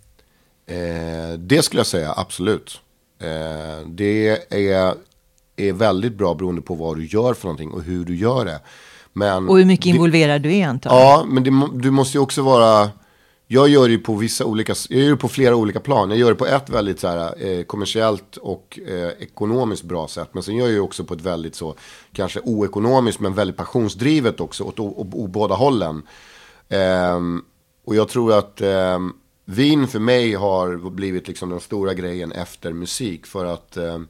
Eh, 0.66 1.38
det 1.38 1.62
skulle 1.62 1.80
jag 1.80 1.86
säga, 1.86 2.14
absolut. 2.16 2.80
Eh, 3.18 3.86
det 3.86 4.28
är, 4.50 4.94
är 5.56 5.72
väldigt 5.72 6.14
bra 6.14 6.34
beroende 6.34 6.62
på 6.62 6.74
vad 6.74 6.96
du 6.96 7.06
gör 7.06 7.34
för 7.34 7.44
någonting 7.44 7.70
och 7.70 7.82
hur 7.82 8.04
du 8.04 8.16
gör 8.16 8.44
det. 8.44 8.60
Men 9.12 9.48
och 9.48 9.58
hur 9.58 9.64
mycket 9.64 9.86
involverad 9.86 10.42
det, 10.42 10.48
du 10.48 10.54
är 10.54 10.68
antagligen. 10.68 11.06
Ja, 11.06 11.24
men 11.28 11.44
det, 11.44 11.68
du 11.82 11.90
måste 11.90 12.18
ju 12.18 12.22
också 12.22 12.42
vara 12.42 12.90
jag 13.48 13.68
gör 13.68 13.88
det 13.88 13.98
på 13.98 14.14
vissa 14.14 14.44
olika, 14.44 14.74
jag 14.88 15.00
gör 15.00 15.10
det 15.10 15.16
på 15.16 15.28
flera 15.28 15.56
olika 15.56 15.80
plan. 15.80 16.10
Jag 16.10 16.18
gör 16.18 16.30
det 16.30 16.36
på 16.36 16.46
ett 16.46 16.70
väldigt 16.70 17.00
så 17.00 17.08
här, 17.08 17.44
eh, 17.46 17.62
kommersiellt 17.62 18.36
och 18.36 18.78
eh, 18.86 19.10
ekonomiskt 19.18 19.82
bra 19.82 20.08
sätt. 20.08 20.28
Men 20.32 20.42
sen 20.42 20.56
gör 20.56 20.66
jag 20.66 20.72
ju 20.72 20.80
också 20.80 21.04
på 21.04 21.14
ett 21.14 21.20
väldigt 21.20 21.54
så, 21.54 21.74
kanske 22.12 22.40
oekonomiskt 22.40 23.20
men 23.20 23.34
väldigt 23.34 23.56
passionsdrivet 23.56 24.40
också 24.40 24.64
åt, 24.64 24.78
åt, 24.78 25.14
åt, 25.14 25.30
båda 25.30 25.54
hållen. 25.54 26.02
Eh, 26.68 27.20
och 27.84 27.94
jag 27.94 28.08
tror 28.08 28.32
att 28.32 28.60
ehm, 28.60 29.12
vin 29.44 29.88
för 29.88 29.98
mig 29.98 30.34
har 30.34 30.90
blivit 30.90 31.28
liksom 31.28 31.50
den 31.50 31.60
stora 31.60 31.94
grejen 31.94 32.32
efter 32.32 32.72
musik. 32.72 33.26
För 33.26 33.44
att 33.44 33.76
ehm, 33.76 33.84
Eh, 33.84 34.06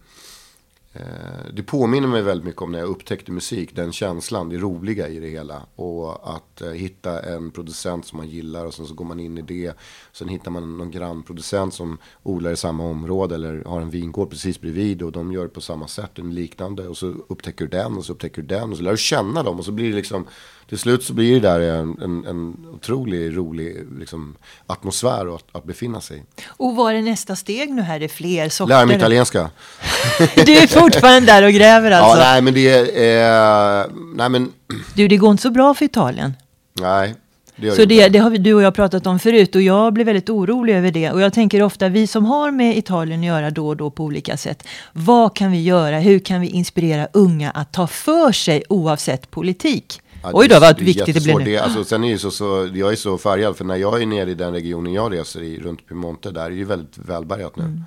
Eh, 1.01 1.53
det 1.53 1.63
påminner 1.63 2.09
mig 2.09 2.23
väldigt 2.23 2.45
mycket 2.45 2.63
om 2.63 2.73
när 2.73 2.79
jag 2.79 2.89
upptäckte 2.89 3.33
musik. 3.33 3.77
Den 3.77 3.93
känslan, 3.93 4.49
det 4.49 4.57
roliga 4.57 5.09
i 5.09 5.19
det 5.19 5.29
hela. 5.29 5.63
Och 5.77 6.35
att 6.35 6.61
eh, 6.63 6.71
hitta 6.71 7.23
en 7.23 7.51
producent 7.51 8.07
som 8.07 8.17
man 8.17 8.29
gillar 8.29 8.67
och 8.67 8.75
sen 8.75 8.87
så 8.87 8.95
går 8.95 9.05
man 9.05 9.21
in 9.21 9.39
i 9.39 9.43
det. 9.43 9.73
Sen 10.13 10.29
hittar 10.29 10.51
man 10.51 10.79
någon 10.79 10.91
grannproducent 10.91 11.75
som 11.75 11.99
odlar 12.23 12.53
i 12.53 12.57
samma 12.57 12.85
område 12.85 13.35
eller 13.35 13.65
har 13.65 13.81
en 13.81 13.91
vingård 13.91 14.31
precis 14.31 14.61
bredvid. 14.61 15.03
Och 15.03 15.13
de 15.13 15.33
gör 15.33 15.43
det 15.43 15.49
på 15.49 15.61
samma 15.61 15.89
sätt, 15.89 16.19
en 16.19 16.35
liknande. 16.35 16.89
Och 16.89 16.97
så 16.97 17.07
upptäcker 17.07 17.65
du 17.65 17.71
den 17.71 17.97
och 17.97 18.05
så 18.05 18.13
upptäcker 18.13 18.43
du 18.43 18.49
den. 18.49 18.71
Och 18.71 18.77
så 18.77 18.83
lär 18.83 18.91
du 18.91 18.97
känna 18.97 19.43
dem 19.43 19.59
och 19.59 19.65
så 19.65 19.73
blir 19.73 19.91
det 19.91 19.97
liksom 19.97 20.27
till 20.69 20.79
slut 20.79 21.05
så 21.05 21.13
blir 21.13 21.41
det 21.41 21.49
där 21.49 21.61
en, 21.61 21.99
en, 22.03 22.25
en 22.27 22.67
otroligt 22.75 23.35
rolig 23.35 23.87
liksom, 23.99 24.37
atmosfär 24.67 25.35
att, 25.35 25.45
att 25.53 25.65
befinna 25.65 26.01
sig 26.01 26.25
Och 26.47 26.77
vad 26.77 26.95
är 26.95 27.03
nästa 27.03 27.37
steg 27.37 27.71
nu 27.71 27.83
här? 27.83 27.99
Det 27.99 28.05
är 28.05 28.09
fler 28.09 28.49
sorter? 28.49 28.75
Lära 28.75 28.87
mig 28.87 28.97
italienska. 28.97 29.51
du 30.35 30.53
är 30.53 30.67
fortfarande 30.67 31.33
där 31.33 31.43
och 31.43 31.53
gräver 31.53 31.91
alltså? 31.91 32.19
Ja, 32.19 32.25
nej 32.25 32.43
men 32.43 32.55
det 32.55 32.69
är... 32.69 33.81
Eh, 33.81 33.87
nej 34.15 34.29
men... 34.29 34.53
Du, 34.95 35.09
det 35.09 35.17
går 35.17 35.31
inte 35.31 35.43
så 35.43 35.51
bra 35.51 35.75
för 35.75 35.85
Italien. 35.85 36.33
Nej. 36.81 37.15
Det 37.57 37.71
så 37.71 37.85
det, 37.85 38.09
det, 38.09 38.19
har 38.19 38.31
du 38.31 38.55
och 38.55 38.63
jag 38.63 38.75
pratat 38.75 39.07
om 39.07 39.19
förut 39.19 39.55
och 39.55 39.63
jag 39.63 39.93
blir 39.93 40.05
väldigt 40.05 40.31
orolig 40.31 40.75
över 40.75 40.91
det. 40.91 41.11
Och 41.11 41.21
jag 41.21 41.33
tänker 41.33 41.63
ofta, 41.63 41.89
vi 41.89 42.07
som 42.07 42.25
har 42.25 42.51
med 42.51 42.77
Italien 42.77 43.21
att 43.21 43.27
göra 43.27 43.51
då 43.51 43.69
och 43.69 43.77
då 43.77 43.91
på 43.91 44.05
olika 44.05 44.37
sätt. 44.37 44.67
Vad 44.93 45.37
kan 45.37 45.51
vi 45.51 45.63
göra? 45.63 45.99
Hur 45.99 46.19
kan 46.19 46.41
vi 46.41 46.47
inspirera 46.47 47.09
unga 47.13 47.51
att 47.51 47.73
ta 47.73 47.87
för 47.87 48.33
sig 48.33 48.63
oavsett 48.69 49.31
politik? 49.31 50.01
Oj 50.33 50.49
då, 50.49 50.61
vad 50.61 50.81
viktigt 50.81 51.15
det 51.15 51.23
blir 51.23 51.39
nu. 51.39 51.45
Det, 51.45 51.59
alltså, 51.59 51.85
sen 51.85 52.05
är 52.05 52.09
ju 52.09 52.19
så, 52.19 52.31
så, 52.31 52.71
jag 52.75 52.93
är 52.93 52.97
så 52.97 53.19
färgad, 53.19 53.57
för 53.57 53.65
när 53.65 53.77
jag 53.77 54.03
är 54.03 54.07
nere 54.07 54.31
i 54.31 54.35
den 54.35 54.53
regionen 54.53 54.93
jag 54.93 55.13
reser 55.13 55.43
i, 55.43 55.59
runt 55.59 55.89
Piemonte, 55.89 56.31
där 56.31 56.45
är 56.45 56.51
det 56.51 56.57
ju 56.57 56.65
väldigt 56.65 56.99
välbärgat 56.99 57.57
nu. 57.57 57.65
Mm. 57.65 57.85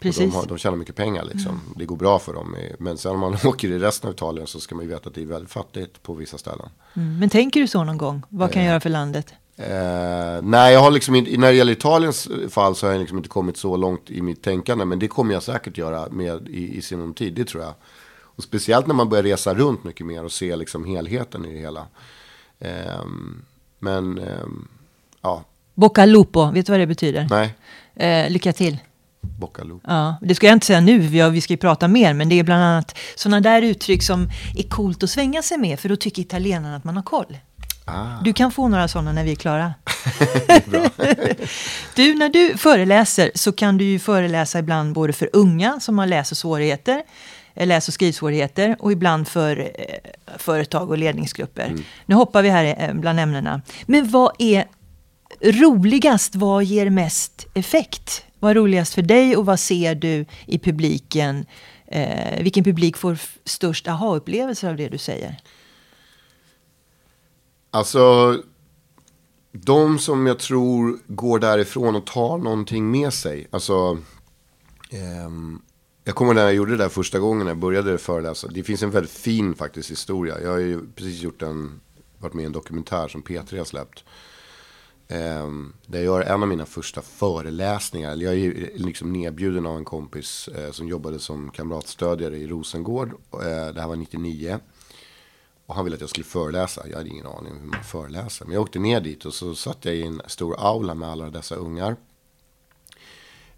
Precis. 0.00 0.32
De, 0.32 0.36
har, 0.36 0.46
de 0.46 0.58
tjänar 0.58 0.76
mycket 0.76 0.96
pengar 0.96 1.24
liksom. 1.24 1.50
Mm. 1.50 1.74
Det 1.76 1.84
går 1.84 1.96
bra 1.96 2.18
för 2.18 2.34
dem. 2.34 2.56
Men 2.78 2.98
sen 2.98 3.12
om 3.12 3.20
man 3.20 3.36
åker 3.44 3.68
i 3.68 3.78
resten 3.78 4.08
av 4.08 4.14
Italien 4.14 4.46
så 4.46 4.60
ska 4.60 4.74
man 4.74 4.84
ju 4.84 4.90
veta 4.90 5.08
att 5.08 5.14
det 5.14 5.22
är 5.22 5.26
väldigt 5.26 5.50
fattigt 5.50 6.02
på 6.02 6.14
vissa 6.14 6.38
ställen. 6.38 6.68
Mm. 6.94 7.18
Men 7.18 7.30
tänker 7.30 7.60
du 7.60 7.68
så 7.68 7.84
någon 7.84 7.98
gång? 7.98 8.22
Vad 8.28 8.52
kan 8.52 8.62
jag 8.62 8.70
göra 8.70 8.80
för 8.80 8.90
landet? 8.90 9.34
Eh, 9.56 10.42
nej, 10.42 10.72
jag 10.72 10.80
har 10.80 10.90
liksom 10.90 11.14
inte, 11.14 11.36
när 11.36 11.46
det 11.48 11.54
gäller 11.54 11.72
Italiens 11.72 12.28
fall 12.50 12.76
så 12.76 12.86
har 12.86 12.92
jag 12.92 13.00
liksom 13.00 13.18
inte 13.18 13.28
kommit 13.28 13.56
så 13.56 13.76
långt 13.76 14.10
i 14.10 14.22
mitt 14.22 14.42
tänkande. 14.42 14.84
Men 14.84 14.98
det 14.98 15.08
kommer 15.08 15.34
jag 15.34 15.42
säkert 15.42 15.78
göra 15.78 16.08
med 16.10 16.48
i, 16.48 16.76
i 16.78 16.82
sinom 16.82 17.14
tid, 17.14 17.34
det 17.34 17.44
tror 17.44 17.62
jag. 17.62 17.74
Och 18.36 18.42
speciellt 18.42 18.86
när 18.86 18.94
man 18.94 19.08
börjar 19.08 19.22
resa 19.22 19.54
runt 19.54 19.84
mycket 19.84 20.06
mer 20.06 20.24
och 20.24 20.32
se 20.32 20.56
liksom 20.56 20.84
helheten 20.84 21.44
i 21.44 21.52
det 21.52 21.58
hela. 21.58 21.86
Eh, 22.58 23.04
men, 23.78 24.18
eh, 24.18 24.46
ja. 25.22 25.44
Bocca 25.74 26.06
lupo, 26.06 26.50
vet 26.50 26.66
du 26.66 26.72
vad 26.72 26.80
det 26.80 26.86
betyder? 26.86 27.26
Nej. 27.30 27.54
Eh, 27.94 28.30
lycka 28.30 28.52
till. 28.52 28.78
Bocca 29.20 29.62
Ja, 29.84 30.16
det 30.22 30.34
ska 30.34 30.46
jag 30.46 30.52
inte 30.52 30.66
säga 30.66 30.80
nu, 30.80 30.98
vi, 30.98 31.30
vi 31.30 31.40
ska 31.40 31.52
ju 31.52 31.56
prata 31.56 31.88
mer, 31.88 32.14
men 32.14 32.28
det 32.28 32.38
är 32.38 32.42
bland 32.42 32.62
annat 32.62 32.98
sådana 33.14 33.40
där 33.40 33.62
uttryck 33.62 34.02
som 34.02 34.30
är 34.56 34.62
coolt 34.62 35.02
att 35.02 35.10
svänga 35.10 35.42
sig 35.42 35.58
med, 35.58 35.80
för 35.80 35.88
då 35.88 35.96
tycker 35.96 36.22
italienarna 36.22 36.76
att 36.76 36.84
man 36.84 36.96
har 36.96 37.02
koll. 37.02 37.38
Ah. 37.84 38.20
Du 38.24 38.32
kan 38.32 38.52
få 38.52 38.68
några 38.68 38.88
sådana 38.88 39.12
när 39.12 39.24
vi 39.24 39.32
är 39.32 39.36
klara. 39.36 39.74
du, 41.94 42.14
när 42.14 42.28
du 42.28 42.58
föreläser 42.58 43.30
så 43.34 43.52
kan 43.52 43.78
du 43.78 43.84
ju 43.84 43.98
föreläsa 43.98 44.58
ibland 44.58 44.94
både 44.94 45.12
för 45.12 45.30
unga 45.32 45.80
som 45.80 45.98
har 45.98 46.06
läsesvårigheter, 46.06 46.96
eh, 46.96 47.02
läs 47.54 47.88
och 47.88 47.94
skrivsvårigheter 47.94 48.76
och 48.78 48.92
ibland 48.92 49.28
för 49.28 49.72
eh, 49.74 50.38
företag 50.38 50.90
och 50.90 50.98
ledningsgrupper. 50.98 51.66
Mm. 51.66 51.82
Nu 52.06 52.14
hoppar 52.14 52.42
vi 52.42 52.48
här 52.48 52.88
eh, 52.88 52.94
bland 52.94 53.20
ämnena. 53.20 53.62
Men 53.86 54.10
vad 54.10 54.32
är 54.38 54.64
roligast? 55.40 56.34
Vad 56.34 56.64
ger 56.64 56.90
mest 56.90 57.46
effekt? 57.54 58.24
Vad 58.38 58.50
är 58.50 58.54
roligast 58.54 58.94
för 58.94 59.02
dig 59.02 59.36
och 59.36 59.46
vad 59.46 59.60
ser 59.60 59.94
du 59.94 60.26
i 60.46 60.58
publiken? 60.58 61.46
Eh, 61.86 62.42
vilken 62.42 62.64
publik 62.64 62.96
får 62.96 63.18
störst 63.44 63.88
aha-upplevelser 63.88 64.68
av 64.68 64.76
det 64.76 64.88
du 64.88 64.98
säger? 64.98 65.36
Alltså, 67.70 68.36
de 69.52 69.98
som 69.98 70.26
jag 70.26 70.38
tror 70.38 70.98
går 71.06 71.38
därifrån 71.38 71.96
och 71.96 72.06
tar 72.06 72.38
någonting 72.38 72.90
med 72.90 73.12
sig. 73.12 73.46
Alltså, 73.50 73.98
ehm, 74.90 75.62
jag 76.04 76.14
kommer 76.14 76.34
när 76.34 76.42
jag 76.42 76.54
gjorde 76.54 76.70
det 76.70 76.76
där 76.76 76.88
första 76.88 77.18
gången 77.18 77.38
när 77.38 77.50
jag 77.50 77.58
började 77.58 77.98
föreläsa. 77.98 78.48
Det 78.48 78.62
finns 78.62 78.82
en 78.82 78.90
väldigt 78.90 79.12
fin 79.12 79.54
faktiskt 79.54 79.90
historia. 79.90 80.40
Jag 80.40 80.50
har 80.50 80.58
ju 80.58 80.86
precis 80.94 81.22
gjort 81.22 81.42
en, 81.42 81.80
varit 82.18 82.34
med 82.34 82.42
i 82.42 82.46
en 82.46 82.52
dokumentär 82.52 83.08
som 83.08 83.22
P3 83.22 83.58
har 83.58 83.64
släppt. 83.64 84.04
Eh, 85.08 85.48
där 85.86 85.98
jag 85.98 86.04
gör 86.04 86.20
en 86.20 86.42
av 86.42 86.48
mina 86.48 86.66
första 86.66 87.02
föreläsningar. 87.02 88.16
Jag 88.16 88.34
är 88.34 88.70
liksom 88.74 89.12
nedbjuden 89.12 89.66
av 89.66 89.76
en 89.76 89.84
kompis 89.84 90.48
eh, 90.48 90.70
som 90.70 90.88
jobbade 90.88 91.18
som 91.18 91.50
kamratstödjare 91.50 92.36
i 92.36 92.46
Rosengård. 92.46 93.08
Eh, 93.32 93.74
det 93.74 93.80
här 93.80 93.88
var 93.88 93.96
99. 93.96 94.58
Och 95.66 95.74
han 95.74 95.84
ville 95.84 95.94
att 95.94 96.00
jag 96.00 96.10
skulle 96.10 96.24
föreläsa. 96.24 96.88
Jag 96.88 96.96
hade 96.96 97.10
ingen 97.10 97.26
aning 97.26 97.52
om 97.52 97.60
hur 97.60 97.66
man 97.66 97.84
föreläser. 97.84 98.44
Men 98.44 98.54
jag 98.54 98.62
åkte 98.62 98.78
ner 98.78 99.00
dit 99.00 99.24
och 99.24 99.34
så 99.34 99.54
satt 99.54 99.84
jag 99.84 99.94
i 99.94 100.02
en 100.02 100.22
stor 100.26 100.56
aula 100.58 100.94
med 100.94 101.08
alla 101.08 101.30
dessa 101.30 101.54
ungar. 101.54 101.96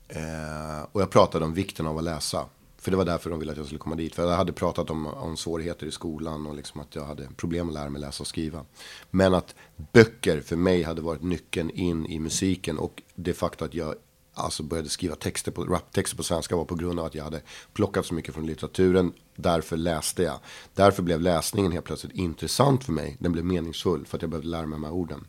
Eh, 0.08 0.86
och 0.92 1.00
jag 1.00 1.10
pratade 1.10 1.44
om 1.44 1.54
vikten 1.54 1.86
av 1.86 1.98
att 1.98 2.04
läsa. 2.04 2.46
För 2.78 2.90
det 2.90 2.96
var 2.96 3.04
därför 3.04 3.30
de 3.30 3.38
ville 3.38 3.52
att 3.52 3.58
jag 3.58 3.66
skulle 3.66 3.78
komma 3.78 3.96
dit. 3.96 4.14
För 4.14 4.30
jag 4.30 4.36
hade 4.36 4.52
pratat 4.52 4.90
om, 4.90 5.06
om 5.06 5.36
svårigheter 5.36 5.86
i 5.86 5.92
skolan 5.92 6.46
och 6.46 6.54
liksom 6.54 6.80
att 6.80 6.94
jag 6.94 7.04
hade 7.04 7.28
problem 7.36 7.68
att 7.68 7.74
lära 7.74 7.90
mig 7.90 8.00
läsa 8.00 8.22
och 8.22 8.26
skriva. 8.26 8.64
Men 9.10 9.34
att 9.34 9.54
böcker 9.92 10.40
för 10.40 10.56
mig 10.56 10.82
hade 10.82 11.02
varit 11.02 11.22
nyckeln 11.22 11.70
in 11.70 12.06
i 12.06 12.18
musiken. 12.18 12.78
Och 12.78 13.02
det 13.14 13.34
faktum 13.34 13.66
att 13.66 13.74
jag 13.74 13.94
alltså 14.34 14.62
började 14.62 14.88
skriva 14.88 15.14
texter 15.14 15.52
på, 15.52 15.64
raptexter 15.64 16.16
på 16.16 16.22
svenska 16.22 16.56
var 16.56 16.64
på 16.64 16.74
grund 16.74 17.00
av 17.00 17.06
att 17.06 17.14
jag 17.14 17.24
hade 17.24 17.40
plockat 17.72 18.06
så 18.06 18.14
mycket 18.14 18.34
från 18.34 18.46
litteraturen. 18.46 19.12
Därför 19.36 19.76
läste 19.76 20.22
jag. 20.22 20.38
Därför 20.74 21.02
blev 21.02 21.20
läsningen 21.20 21.72
helt 21.72 21.84
plötsligt 21.84 22.14
intressant 22.14 22.84
för 22.84 22.92
mig. 22.92 23.16
Den 23.18 23.32
blev 23.32 23.44
meningsfull 23.44 24.06
för 24.06 24.18
att 24.18 24.22
jag 24.22 24.30
behövde 24.30 24.48
lära 24.48 24.66
mig 24.66 24.76
de 24.76 24.84
här 24.84 24.92
orden. 24.92 25.26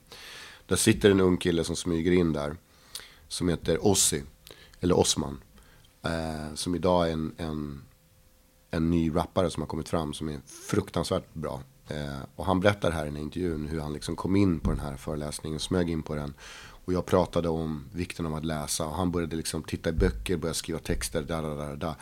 Där 0.65 0.75
sitter 0.75 1.11
en 1.11 1.19
ung 1.19 1.37
kille 1.37 1.63
som 1.63 1.75
smyger 1.75 2.11
in 2.11 2.33
där. 2.33 2.55
Som 3.27 3.49
heter 3.49 3.85
Ossi. 3.85 4.23
Eller 4.79 4.99
Osman. 4.99 5.41
Eh, 6.03 6.53
som 6.55 6.75
idag 6.75 7.07
är 7.07 7.13
en, 7.13 7.33
en, 7.37 7.81
en 8.71 8.91
ny 8.91 9.15
rappare 9.15 9.49
som 9.49 9.61
har 9.61 9.67
kommit 9.67 9.89
fram 9.89 10.13
som 10.13 10.29
är 10.29 10.39
fruktansvärt 10.69 11.33
bra. 11.33 11.61
Eh, 11.87 12.19
och 12.35 12.45
han 12.45 12.59
berättar 12.59 12.91
här 12.91 13.01
i 13.01 13.05
den 13.05 13.15
här 13.15 13.23
intervjun 13.23 13.67
hur 13.67 13.79
han 13.79 13.93
liksom 13.93 14.15
kom 14.15 14.35
in 14.35 14.59
på 14.59 14.69
den 14.69 14.79
här 14.79 14.97
föreläsningen, 14.97 15.59
smög 15.59 15.89
in 15.89 16.03
på 16.03 16.15
den. 16.15 16.33
Och 16.85 16.93
jag 16.93 17.05
pratade 17.05 17.49
om 17.49 17.85
vikten 17.93 18.25
av 18.25 18.35
att 18.35 18.45
läsa 18.45 18.85
och 18.85 18.95
han 18.95 19.11
började 19.11 19.35
liksom 19.35 19.63
titta 19.63 19.89
i 19.89 19.93
böcker, 19.93 20.37
började 20.37 20.57
skriva 20.57 20.79
texter, 20.79 21.21
där, 21.21 21.41
där, 21.41 21.55
där, 21.55 21.75
där. 21.75 21.95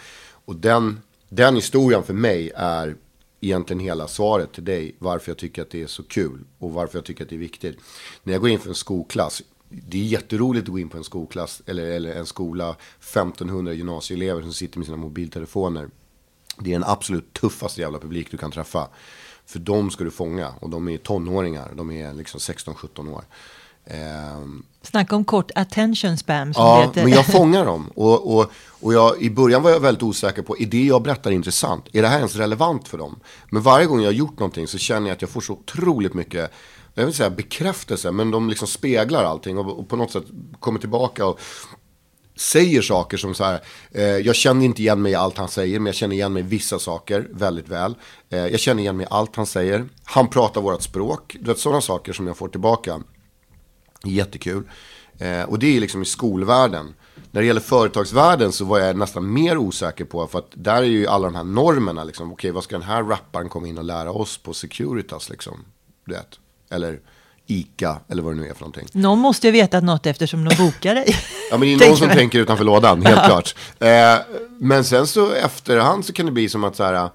Och 0.46 0.56
den, 0.56 1.00
den 1.30 1.56
historien 1.56 2.04
för 2.04 2.14
mig 2.14 2.52
är 2.56 2.96
egentligen 3.40 3.80
hela 3.80 4.08
svaret 4.08 4.54
till 4.54 4.66
dig 4.66 4.96
varför 5.00 5.32
jag 5.32 5.38
tycker 5.38 5.62
att 5.62 5.70
det 5.70 5.84
är 5.84 5.88
så 5.88 6.04
kul 6.04 6.44
och 6.60 6.74
varför 6.74 6.98
jag 6.98 7.06
tycker 7.06 7.24
att 7.24 7.30
det 7.30 7.36
är 7.36 7.40
viktigt. 7.40 7.78
När 8.24 8.34
jag 8.34 8.42
går 8.42 8.50
in 8.50 8.60
för 8.60 8.70
en 8.70 8.76
skolklass, 8.76 9.44
det 9.70 9.98
är 9.98 10.04
jätteroligt 10.04 10.64
att 10.64 10.72
gå 10.72 10.80
in 10.80 10.90
på 10.90 10.98
en 10.98 11.04
skolklass 11.04 11.62
eller, 11.66 11.86
eller 11.86 12.16
en 12.16 12.26
skola, 12.26 12.76
1500 13.00 13.74
gymnasieelever 13.74 14.42
som 14.42 14.54
sitter 14.54 14.80
med 14.80 14.86
sina 14.86 14.98
mobiltelefoner. 14.98 15.90
Det 16.60 16.70
är 16.70 16.74
den 16.74 16.90
absolut 16.90 17.34
tuffaste 17.34 17.82
jävla 17.82 18.00
publik 18.00 18.32
du 18.32 18.38
kan 18.38 18.52
träffa. 18.52 18.88
För 19.46 19.60
de 19.60 19.92
ska 19.92 20.04
du 20.04 20.12
fånga 20.12 20.54
och 20.60 20.70
de 20.70 20.90
är 20.90 20.98
tonåringar, 20.98 21.72
de 21.76 21.92
är 21.92 22.14
liksom 22.14 22.40
16-17 22.40 23.14
år. 23.14 23.24
Um, 24.38 24.66
Snacka 24.82 25.16
om 25.16 25.26
kort 25.26 25.52
attention 25.56 26.18
spam 26.18 26.54
som 26.54 26.64
ja, 26.64 26.78
det 26.78 26.84
heter. 26.84 27.04
men 27.04 27.12
jag 27.12 27.26
fångar 27.32 27.66
dem. 27.66 27.92
Och, 27.96 28.38
och, 28.38 28.52
och 28.82 28.94
jag, 28.94 29.22
i 29.22 29.30
början 29.30 29.64
var 29.64 29.72
jag 29.72 29.80
väldigt 29.80 30.04
osäker 30.04 30.42
på, 30.42 30.58
är 30.58 30.66
det 30.66 30.84
jag 30.84 31.02
berättar 31.02 31.32
intressant? 31.32 31.88
Är 31.94 32.02
det 32.02 32.08
här 32.08 32.18
ens 32.18 32.36
relevant 32.36 32.88
för 32.88 32.98
dem? 32.98 33.20
Men 33.50 33.62
varje 33.62 33.86
gång 33.86 34.00
jag 34.00 34.08
har 34.08 34.14
gjort 34.14 34.40
någonting 34.40 34.68
så 34.68 34.78
känner 34.78 35.08
jag 35.08 35.16
att 35.16 35.22
jag 35.22 35.30
får 35.30 35.42
så 35.42 35.54
otroligt 35.54 36.14
mycket 36.14 36.52
jag 36.96 37.06
vill 37.06 37.14
säga 37.14 37.30
bekräftelse, 37.30 38.12
men 38.12 38.32
de 38.32 38.50
liksom 38.50 38.68
speglar 38.68 39.24
allting 39.24 39.58
och, 39.58 39.80
och 39.80 39.90
på 39.90 39.96
något 39.96 40.12
sätt 40.12 40.26
kommer 40.60 40.80
tillbaka 40.80 41.26
och 41.26 41.40
säger 42.36 42.82
saker 42.82 43.18
som 43.18 43.34
så 43.34 43.44
här, 43.44 43.62
eh, 43.92 44.04
jag 44.04 44.36
känner 44.36 44.66
inte 44.66 44.82
igen 44.82 45.02
mig 45.02 45.12
i 45.12 45.16
allt 45.16 45.38
han 45.38 45.48
säger, 45.48 45.80
men 45.80 45.86
jag 45.86 45.96
känner 45.96 46.16
igen 46.16 46.34
mig 46.34 46.44
i 46.44 46.46
vissa 46.46 46.80
saker 46.80 47.28
väldigt 47.32 47.70
väl. 47.70 47.96
Eh, 48.30 48.48
jag 48.48 48.60
känner 48.60 48.84
igen 48.84 48.98
mig 48.98 49.04
i 49.04 49.08
allt 49.12 49.36
han 49.36 49.46
säger. 49.46 49.86
Han 50.04 50.28
pratar 50.28 50.62
vårt 50.62 50.82
språk, 50.82 51.36
du 51.40 51.48
vet 51.48 51.60
sådana 51.60 51.82
saker 51.82 52.14
som 52.14 52.28
jag 52.28 52.38
får 52.38 52.48
tillbaka. 52.48 53.02
Jättekul. 54.04 54.64
Eh, 55.20 55.44
och 55.44 55.60
det 55.60 55.78
är 55.78 55.80
liksom 55.80 56.02
i 56.02 56.06
skolvärlden. 56.06 56.94
När 57.32 57.42
det 57.42 57.48
gäller 57.48 57.62
företagsvärlden 57.62 58.52
så 58.52 58.66
var 58.66 58.80
jag 58.80 58.98
nästan 58.98 59.34
mer 59.34 59.58
osäker 59.58 60.06
på, 60.06 60.28
för 60.28 60.40
att 60.40 60.50
där 60.54 60.76
är 60.76 60.84
ju 60.84 61.08
alla 61.08 61.28
de 61.28 61.36
här 61.36 61.44
normerna, 61.44 62.04
liksom, 62.04 62.28
okej 62.28 62.34
okay, 62.34 62.52
vad 62.52 62.64
ska 62.64 62.76
den 62.76 62.88
här 62.88 63.04
rapparen 63.04 63.50
komma 63.50 63.68
in 63.68 63.78
och 63.78 63.84
lära 63.84 64.12
oss 64.12 64.38
på 64.38 64.54
Securitas, 64.54 65.30
liksom, 65.30 65.66
du 66.06 66.14
vet. 66.14 66.40
Eller 66.70 67.00
ICA 67.48 68.00
eller 68.08 68.24
vad 68.24 68.36
det 68.36 68.42
nu 68.42 68.48
är 68.48 68.54
för 68.54 68.62
någonting. 68.62 68.88
Någon 68.92 69.20
måste 69.20 69.48
ju 69.48 69.52
veta 69.52 69.82
något 69.82 70.06
eftersom 70.06 70.46
de 70.46 70.56
bokar 70.56 70.96
dig. 70.96 71.06
ja, 71.52 71.58
men 71.58 71.78
det 71.78 71.86
är 71.86 71.90
någon 71.90 71.98
som 71.98 72.10
tänker 72.10 72.40
utanför 72.40 72.64
lådan, 72.64 73.06
helt 73.06 73.26
klart. 73.26 73.56
Eh, 73.80 74.18
men 74.60 74.84
sen 74.84 75.08
så 75.08 75.32
efterhand 75.34 76.06
så 76.06 76.14
kan 76.14 76.26
det 76.26 76.32
bli 76.32 76.50
som 76.50 76.64
att 76.64 76.76
så 76.76 76.84
här, 76.84 77.10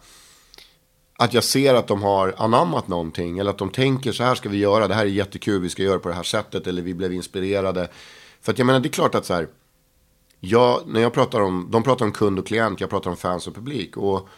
att 1.19 1.35
jag 1.35 1.45
ser 1.45 1.75
att 1.75 1.87
de 1.87 2.03
har 2.03 2.35
anammat 2.39 2.89
någonting. 2.89 3.39
Eller 3.39 3.51
att 3.51 3.59
de 3.59 3.71
tänker 3.71 4.13
så 4.13 4.25
här 4.25 4.35
ska 4.35 4.49
vi 4.49 4.59
göra, 4.59 4.89
det 4.89 4.95
här 4.95 5.03
är 5.03 5.11
jättekul, 5.11 5.61
vi 5.63 5.69
ska 5.69 5.83
göra 5.83 5.99
på 5.99 6.09
det 6.09 6.15
här 6.15 6.23
sättet. 6.23 6.67
Eller 6.67 6.83
vi 6.83 6.95
blev 6.95 7.13
inspirerade. 7.13 7.89
För 8.43 8.53
att 8.53 8.59
jag 8.59 8.67
menar, 8.67 8.81
det 8.81 8.89
är 8.89 8.91
klart 8.91 9.15
att 9.15 9.27
så 9.27 9.35
här, 9.35 9.49
jag, 10.41 10.83
när 10.87 11.01
jag 11.01 11.13
pratar 11.13 11.41
om, 11.41 11.69
de 11.71 11.83
pratar 11.83 12.05
om 12.05 12.13
kund 12.13 12.39
och 12.39 12.47
klient, 12.47 12.81
jag 12.81 12.91
pratar 12.91 13.11
om 13.11 13.17
fans 13.17 13.47
och 13.47 13.55
publik. 13.55 13.97
Och, 13.97 14.29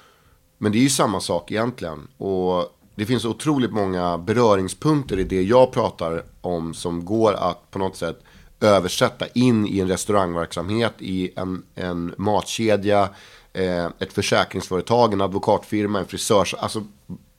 men 0.59 0.73
det 0.73 0.79
är 0.79 0.83
ju 0.83 0.91
samma 0.91 1.21
sak 1.21 1.51
egentligen. 1.51 2.09
Och 2.17 2.79
det 2.95 3.07
finns 3.07 3.25
otroligt 3.25 3.73
många 3.73 4.19
beröringspunkter 4.19 5.19
i 5.19 5.25
det 5.25 5.43
jag 5.43 5.73
pratar 5.73 6.23
om 6.41 6.75
som 6.75 7.05
går 7.05 7.33
att 7.33 7.71
på 7.71 7.79
något 7.79 7.97
sätt 7.97 8.23
översätta 8.61 9.27
in 9.27 9.67
i 9.67 9.81
en 9.81 9.89
restaurangverksamhet, 9.89 10.93
i 10.99 11.31
en, 11.37 11.63
en 11.75 12.15
matkedja, 12.19 13.09
eh, 13.53 13.85
ett 13.85 14.13
försäkringsföretag, 14.13 15.13
en 15.13 15.21
advokatfirma, 15.21 15.99
en 15.99 16.07
frisörs... 16.07 16.55
Alltså, 16.55 16.83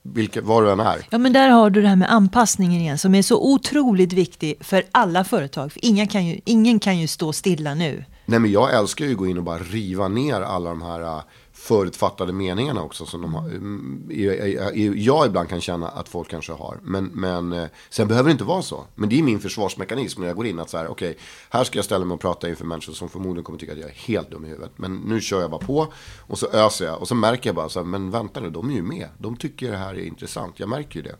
vilket, 0.02 0.44
vad 0.44 0.64
du 0.64 0.70
än 0.70 0.80
är. 0.80 1.06
Ja, 1.10 1.18
men 1.18 1.32
där 1.32 1.48
har 1.48 1.70
du 1.70 1.82
det 1.82 1.88
här 1.88 1.96
med 1.96 2.12
anpassningen 2.12 2.80
igen 2.80 2.98
som 2.98 3.14
är 3.14 3.22
så 3.22 3.52
otroligt 3.52 4.12
viktig 4.12 4.54
för 4.60 4.82
alla 4.92 5.24
företag. 5.24 5.72
För 5.72 5.84
ingen, 5.84 6.08
kan 6.08 6.26
ju, 6.26 6.40
ingen 6.44 6.78
kan 6.78 6.98
ju 6.98 7.06
stå 7.06 7.32
stilla 7.32 7.74
nu. 7.74 8.04
Nej, 8.26 8.38
men 8.38 8.50
jag 8.50 8.74
älskar 8.74 9.04
ju 9.04 9.10
att 9.10 9.18
gå 9.18 9.26
in 9.26 9.38
och 9.38 9.44
bara 9.44 9.58
riva 9.58 10.08
ner 10.08 10.40
alla 10.40 10.70
de 10.70 10.82
här 10.82 11.22
förutfattade 11.64 12.32
meningarna 12.32 12.82
också. 12.82 13.06
Som 13.06 13.22
de 13.22 13.34
har, 13.34 13.48
mm, 13.48 14.92
jag 14.96 15.26
ibland 15.26 15.48
kan 15.48 15.60
känna 15.60 15.88
att 15.88 16.08
folk 16.08 16.28
kanske 16.28 16.52
har. 16.52 16.78
Men, 16.82 17.04
men 17.04 17.52
eh, 17.52 17.68
sen 17.90 18.08
behöver 18.08 18.28
det 18.28 18.32
inte 18.32 18.44
vara 18.44 18.62
så. 18.62 18.84
Men 18.94 19.08
det 19.08 19.18
är 19.18 19.22
min 19.22 19.40
försvarsmekanism 19.40 20.20
när 20.20 20.28
jag 20.28 20.36
går 20.36 20.46
in. 20.46 20.58
Att 20.58 20.70
så 20.70 20.78
här, 20.78 20.88
okej, 20.88 21.10
okay, 21.10 21.22
här 21.50 21.64
ska 21.64 21.78
jag 21.78 21.84
ställa 21.84 22.04
mig 22.04 22.14
och 22.14 22.20
prata 22.20 22.48
inför 22.48 22.64
människor 22.64 22.92
som 22.92 23.08
förmodligen 23.08 23.44
kommer 23.44 23.58
tycka 23.58 23.72
att 23.72 23.78
jag 23.78 23.88
är 23.90 23.94
helt 23.94 24.30
dum 24.30 24.44
i 24.44 24.48
huvudet. 24.48 24.72
Men 24.76 24.96
nu 24.96 25.20
kör 25.20 25.40
jag 25.40 25.50
bara 25.50 25.66
på 25.66 25.92
och 26.20 26.38
så 26.38 26.46
öser 26.52 26.84
jag. 26.84 27.00
Och 27.00 27.08
så 27.08 27.14
märker 27.14 27.48
jag 27.48 27.56
bara 27.56 27.68
så 27.68 27.78
här, 27.78 27.86
men 27.86 28.10
vänta 28.10 28.40
nu, 28.40 28.50
de 28.50 28.70
är 28.70 28.74
ju 28.74 28.82
med. 28.82 29.08
De 29.18 29.36
tycker 29.36 29.70
det 29.70 29.76
här 29.76 29.94
är 29.94 30.06
intressant. 30.06 30.60
Jag 30.60 30.68
märker 30.68 30.96
ju 30.96 31.02
det. 31.02 31.16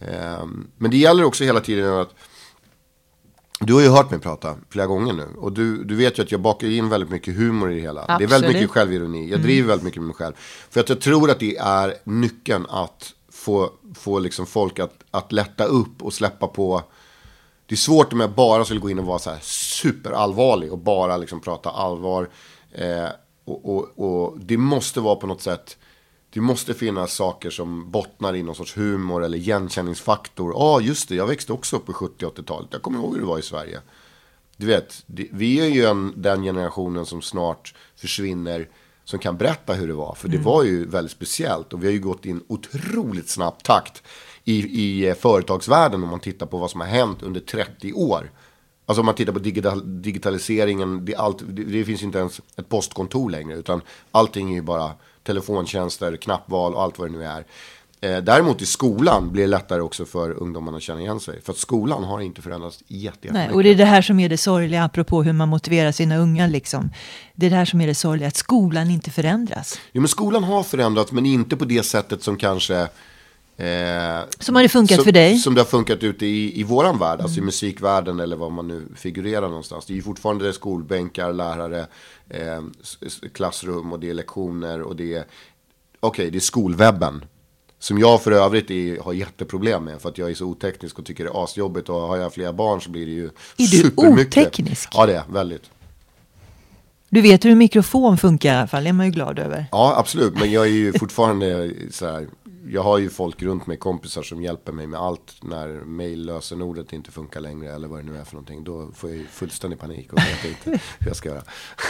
Ehm, 0.00 0.66
men 0.78 0.90
det 0.90 0.96
gäller 0.96 1.24
också 1.24 1.44
hela 1.44 1.60
tiden 1.60 1.94
att 1.94 2.14
du 3.64 3.74
har 3.74 3.80
ju 3.80 3.88
hört 3.88 4.10
mig 4.10 4.20
prata 4.20 4.56
flera 4.68 4.86
gånger 4.86 5.12
nu. 5.12 5.28
Och 5.38 5.52
du, 5.52 5.84
du 5.84 5.94
vet 5.96 6.18
ju 6.18 6.22
att 6.22 6.32
jag 6.32 6.40
bakar 6.40 6.68
in 6.68 6.88
väldigt 6.88 7.10
mycket 7.10 7.36
humor 7.36 7.72
i 7.72 7.74
det 7.74 7.80
hela. 7.80 8.16
Det 8.18 8.24
är 8.24 8.28
väldigt 8.28 8.52
mycket 8.52 8.70
självironi. 8.70 9.30
Jag 9.30 9.40
driver 9.40 9.68
väldigt 9.68 9.84
mycket 9.84 10.02
med 10.02 10.06
mig 10.06 10.16
själv. 10.16 10.34
För 10.70 10.80
att 10.80 10.88
jag 10.88 11.00
tror 11.00 11.30
att 11.30 11.40
det 11.40 11.56
är 11.56 11.94
nyckeln 12.04 12.66
att 12.68 13.12
få, 13.32 13.70
få 13.94 14.18
liksom 14.18 14.46
folk 14.46 14.78
att, 14.78 14.94
att 15.10 15.32
lätta 15.32 15.64
upp 15.64 16.02
och 16.02 16.12
släppa 16.12 16.46
på. 16.46 16.82
Det 17.66 17.74
är 17.74 17.76
svårt 17.76 18.12
om 18.12 18.20
jag 18.20 18.30
bara 18.30 18.64
skulle 18.64 18.80
gå 18.80 18.90
in 18.90 18.98
och 18.98 19.06
vara 19.06 19.18
så 19.18 19.30
här 19.30 19.38
superallvarlig 19.42 20.72
och 20.72 20.78
bara 20.78 21.16
liksom 21.16 21.40
prata 21.40 21.70
allvar. 21.70 22.28
Eh, 22.72 23.08
och, 23.44 23.76
och, 23.76 23.98
och 23.98 24.38
det 24.40 24.56
måste 24.56 25.00
vara 25.00 25.16
på 25.16 25.26
något 25.26 25.42
sätt 25.42 25.76
det 26.30 26.40
måste 26.40 26.74
finnas 26.74 27.14
saker 27.14 27.50
som 27.50 27.90
bottnar 27.90 28.36
i 28.36 28.42
någon 28.42 28.54
sorts 28.54 28.76
humor 28.76 29.24
eller 29.24 29.38
igenkänningsfaktor. 29.38 30.52
Ja, 30.52 30.58
ah, 30.58 30.80
just 30.80 31.08
det, 31.08 31.14
jag 31.14 31.26
växte 31.26 31.52
också 31.52 31.76
upp 31.76 31.86
på 31.86 31.92
70 31.92 32.26
80-talet. 32.26 32.68
Jag 32.72 32.82
kommer 32.82 32.98
ihåg 32.98 33.14
hur 33.14 33.20
det 33.20 33.26
var 33.26 33.38
i 33.38 33.42
Sverige. 33.42 33.80
Du 34.56 34.66
vet, 34.66 35.04
vi 35.06 35.60
är 35.60 35.66
ju 35.66 35.84
en, 35.84 36.12
den 36.16 36.42
generationen 36.42 37.06
som 37.06 37.22
snart 37.22 37.74
försvinner 37.96 38.68
som 39.04 39.18
kan 39.18 39.36
berätta 39.36 39.72
hur 39.72 39.88
det 39.88 39.94
var. 39.94 40.14
För 40.14 40.28
det 40.28 40.36
mm. 40.36 40.44
var 40.44 40.64
ju 40.64 40.86
väldigt 40.86 41.12
speciellt 41.12 41.72
och 41.72 41.82
vi 41.82 41.86
har 41.86 41.92
ju 41.92 42.00
gått 42.00 42.26
i 42.26 42.30
en 42.30 42.44
otroligt 42.48 43.28
snabb 43.28 43.62
takt 43.62 44.02
i, 44.44 44.82
i 44.82 45.08
eh, 45.08 45.14
företagsvärlden 45.14 46.02
om 46.02 46.08
man 46.08 46.20
tittar 46.20 46.46
på 46.46 46.58
vad 46.58 46.70
som 46.70 46.80
har 46.80 46.88
hänt 46.88 47.22
under 47.22 47.40
30 47.40 47.92
år. 47.92 48.30
Alltså 48.86 49.00
om 49.00 49.06
man 49.06 49.14
tittar 49.14 49.32
på 49.32 49.38
digital, 49.38 50.02
digitaliseringen, 50.02 51.04
det, 51.04 51.16
allt, 51.16 51.42
det, 51.48 51.64
det 51.64 51.84
finns 51.84 52.02
inte 52.02 52.18
ens 52.18 52.40
ett 52.56 52.68
postkontor 52.68 53.30
längre 53.30 53.56
utan 53.56 53.82
allting 54.10 54.50
är 54.50 54.54
ju 54.54 54.62
bara 54.62 54.92
telefontjänster, 55.22 56.16
knappval 56.16 56.74
och 56.74 56.82
allt 56.82 56.98
vad 56.98 57.08
det 57.08 57.18
nu 57.18 57.24
är. 57.24 57.44
Eh, 58.02 58.18
däremot 58.18 58.62
i 58.62 58.66
skolan 58.66 59.32
blir 59.32 59.42
det 59.42 59.48
lättare 59.48 59.80
också 59.80 60.04
för 60.04 60.30
ungdomarna 60.30 60.76
att 60.76 60.82
känna 60.82 61.00
igen 61.00 61.20
sig. 61.20 61.42
För 61.42 61.52
att 61.52 61.58
skolan 61.58 62.04
har 62.04 62.20
inte 62.20 62.42
förändrats 62.42 62.84
jättemycket. 62.86 63.32
Nej, 63.32 63.50
och 63.50 63.62
det 63.62 63.68
är 63.68 63.74
det 63.74 63.84
här 63.84 64.02
som 64.02 64.20
är 64.20 64.28
det 64.28 64.36
sorgliga, 64.36 64.84
apropå 64.84 65.22
hur 65.22 65.32
man 65.32 65.48
motiverar 65.48 65.92
sina 65.92 66.16
unga. 66.16 66.46
Liksom. 66.46 66.90
Det 67.34 67.46
är 67.46 67.50
det 67.50 67.56
här 67.56 67.64
som 67.64 67.80
är 67.80 67.86
det 67.86 67.94
sorgliga, 67.94 68.28
att 68.28 68.36
skolan 68.36 68.90
inte 68.90 69.10
förändras. 69.10 69.80
Jo, 69.92 70.00
men 70.00 70.08
skolan 70.08 70.44
har 70.44 70.62
förändrats, 70.62 71.12
men 71.12 71.26
inte 71.26 71.56
på 71.56 71.64
det 71.64 71.82
sättet 71.82 72.22
som 72.22 72.36
kanske 72.36 72.88
Eh, 73.60 74.20
som 74.38 74.54
har 74.54 74.62
det 74.62 74.68
funkat 74.68 74.96
som, 74.96 75.04
för 75.04 75.12
dig? 75.12 75.38
Som 75.38 75.54
det 75.54 75.60
har 75.60 75.66
funkat 75.66 76.02
ute 76.02 76.26
i, 76.26 76.60
i 76.60 76.62
våran 76.62 76.98
värld, 76.98 77.14
mm. 77.14 77.24
alltså 77.24 77.38
i 77.38 77.42
musikvärlden 77.42 78.20
eller 78.20 78.36
vad 78.36 78.52
man 78.52 78.68
nu 78.68 78.86
figurerar 78.96 79.48
någonstans. 79.48 79.86
Det 79.86 79.92
är 79.92 79.94
ju 79.94 80.02
fortfarande 80.02 80.52
skolbänkar, 80.52 81.32
lärare, 81.32 81.86
eh, 82.28 82.62
klassrum 83.32 83.92
och 83.92 84.00
det 84.00 84.10
är 84.10 84.14
lektioner 84.14 84.82
och 84.82 84.96
det 84.96 85.14
är, 85.14 85.24
okej, 86.00 86.08
okay, 86.08 86.30
det 86.30 86.38
är 86.38 86.40
skolwebben. 86.40 87.24
Som 87.78 87.98
jag 87.98 88.22
för 88.22 88.32
övrigt 88.32 88.70
är, 88.70 89.00
har 89.00 89.12
jätteproblem 89.12 89.84
med 89.84 90.00
för 90.00 90.08
att 90.08 90.18
jag 90.18 90.30
är 90.30 90.34
så 90.34 90.46
oteknisk 90.46 90.98
och 90.98 91.04
tycker 91.04 91.24
det 91.24 91.30
är 91.30 91.44
asjobbigt. 91.44 91.88
Och 91.88 92.00
har 92.00 92.16
jag 92.16 92.34
flera 92.34 92.52
barn 92.52 92.80
så 92.80 92.90
blir 92.90 93.06
det 93.06 93.12
ju 93.12 93.30
är 93.56 93.64
supermycket. 93.64 94.36
Är 94.36 94.40
du 94.40 94.46
oteknisk? 94.46 94.88
Ja, 94.92 95.06
det 95.06 95.16
är 95.16 95.24
väldigt. 95.28 95.70
Du 97.08 97.20
vet 97.20 97.44
hur 97.44 97.50
en 97.50 97.58
mikrofon 97.58 98.18
funkar 98.18 98.54
i 98.54 98.56
alla 98.56 98.66
fall, 98.66 98.82
det 98.84 98.88
är 98.88 98.92
man 98.92 99.06
ju 99.06 99.12
glad 99.12 99.38
över. 99.38 99.66
Ja, 99.72 99.94
absolut. 99.96 100.34
Men 100.34 100.52
jag 100.52 100.66
är 100.66 100.70
ju 100.70 100.92
fortfarande 100.92 101.72
så 101.90 102.06
här, 102.06 102.26
jag 102.72 102.82
har 102.82 102.98
ju 102.98 103.10
folk 103.10 103.42
runt 103.42 103.66
mig, 103.66 103.76
kompisar 103.76 104.22
som 104.22 104.42
hjälper 104.42 104.72
mig 104.72 104.86
med 104.86 105.00
allt 105.00 105.34
när 105.42 105.68
mejllösenordet 105.68 106.92
inte 106.92 107.10
funkar 107.10 107.40
längre 107.40 107.74
eller 107.74 107.88
vad 107.88 107.98
det 107.98 108.02
nu 108.02 108.18
är 108.18 108.24
för 108.24 108.34
någonting. 108.34 108.64
Då 108.64 108.90
får 108.94 109.10
jag 109.10 109.26
fullständig 109.32 109.78
panik 109.78 110.12
och 110.12 110.18
vet 110.18 110.44
inte 110.44 110.70
hur 110.98 111.06
jag 111.06 111.16
ska 111.16 111.28
göra. 111.28 111.42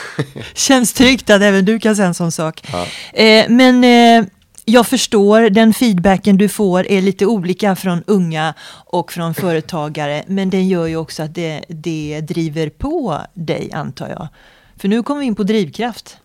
Känns 0.55 0.93
tryggt 0.93 1.31
att 1.31 1.43
även 1.43 1.64
du 1.64 1.79
kan 1.79 1.97
säga 1.97 2.09
en 2.09 2.14
sån 2.14 2.33
sak. 2.33 2.69
Ja. 2.73 2.87
Eh, 3.12 3.47
men 3.49 3.85
eh, 3.85 4.29
jag 4.64 4.87
förstår, 4.87 5.51
den 5.51 5.75
feedbacken 5.75 6.37
du 6.37 6.49
får 6.49 6.87
är 6.87 7.03
lite 7.03 7.27
olika 7.27 7.77
från 7.77 8.03
unga 8.07 8.55
och 8.87 9.12
från 9.12 9.35
företagare. 9.35 10.25
Men 10.27 10.51
den 10.51 10.69
gör 10.69 10.87
ju 10.87 10.97
också 10.97 11.23
att 11.23 11.35
det, 11.35 11.64
det 11.69 12.21
driver 12.21 12.71
på 12.71 13.21
dig, 13.35 13.73
antar 13.73 14.09
jag. 14.09 14.29
För 14.77 14.88
nu 14.88 15.03
kommer 15.03 15.21
vi 15.21 15.27
in 15.27 15.35
på 15.35 15.43
drivkraft. 15.43 16.16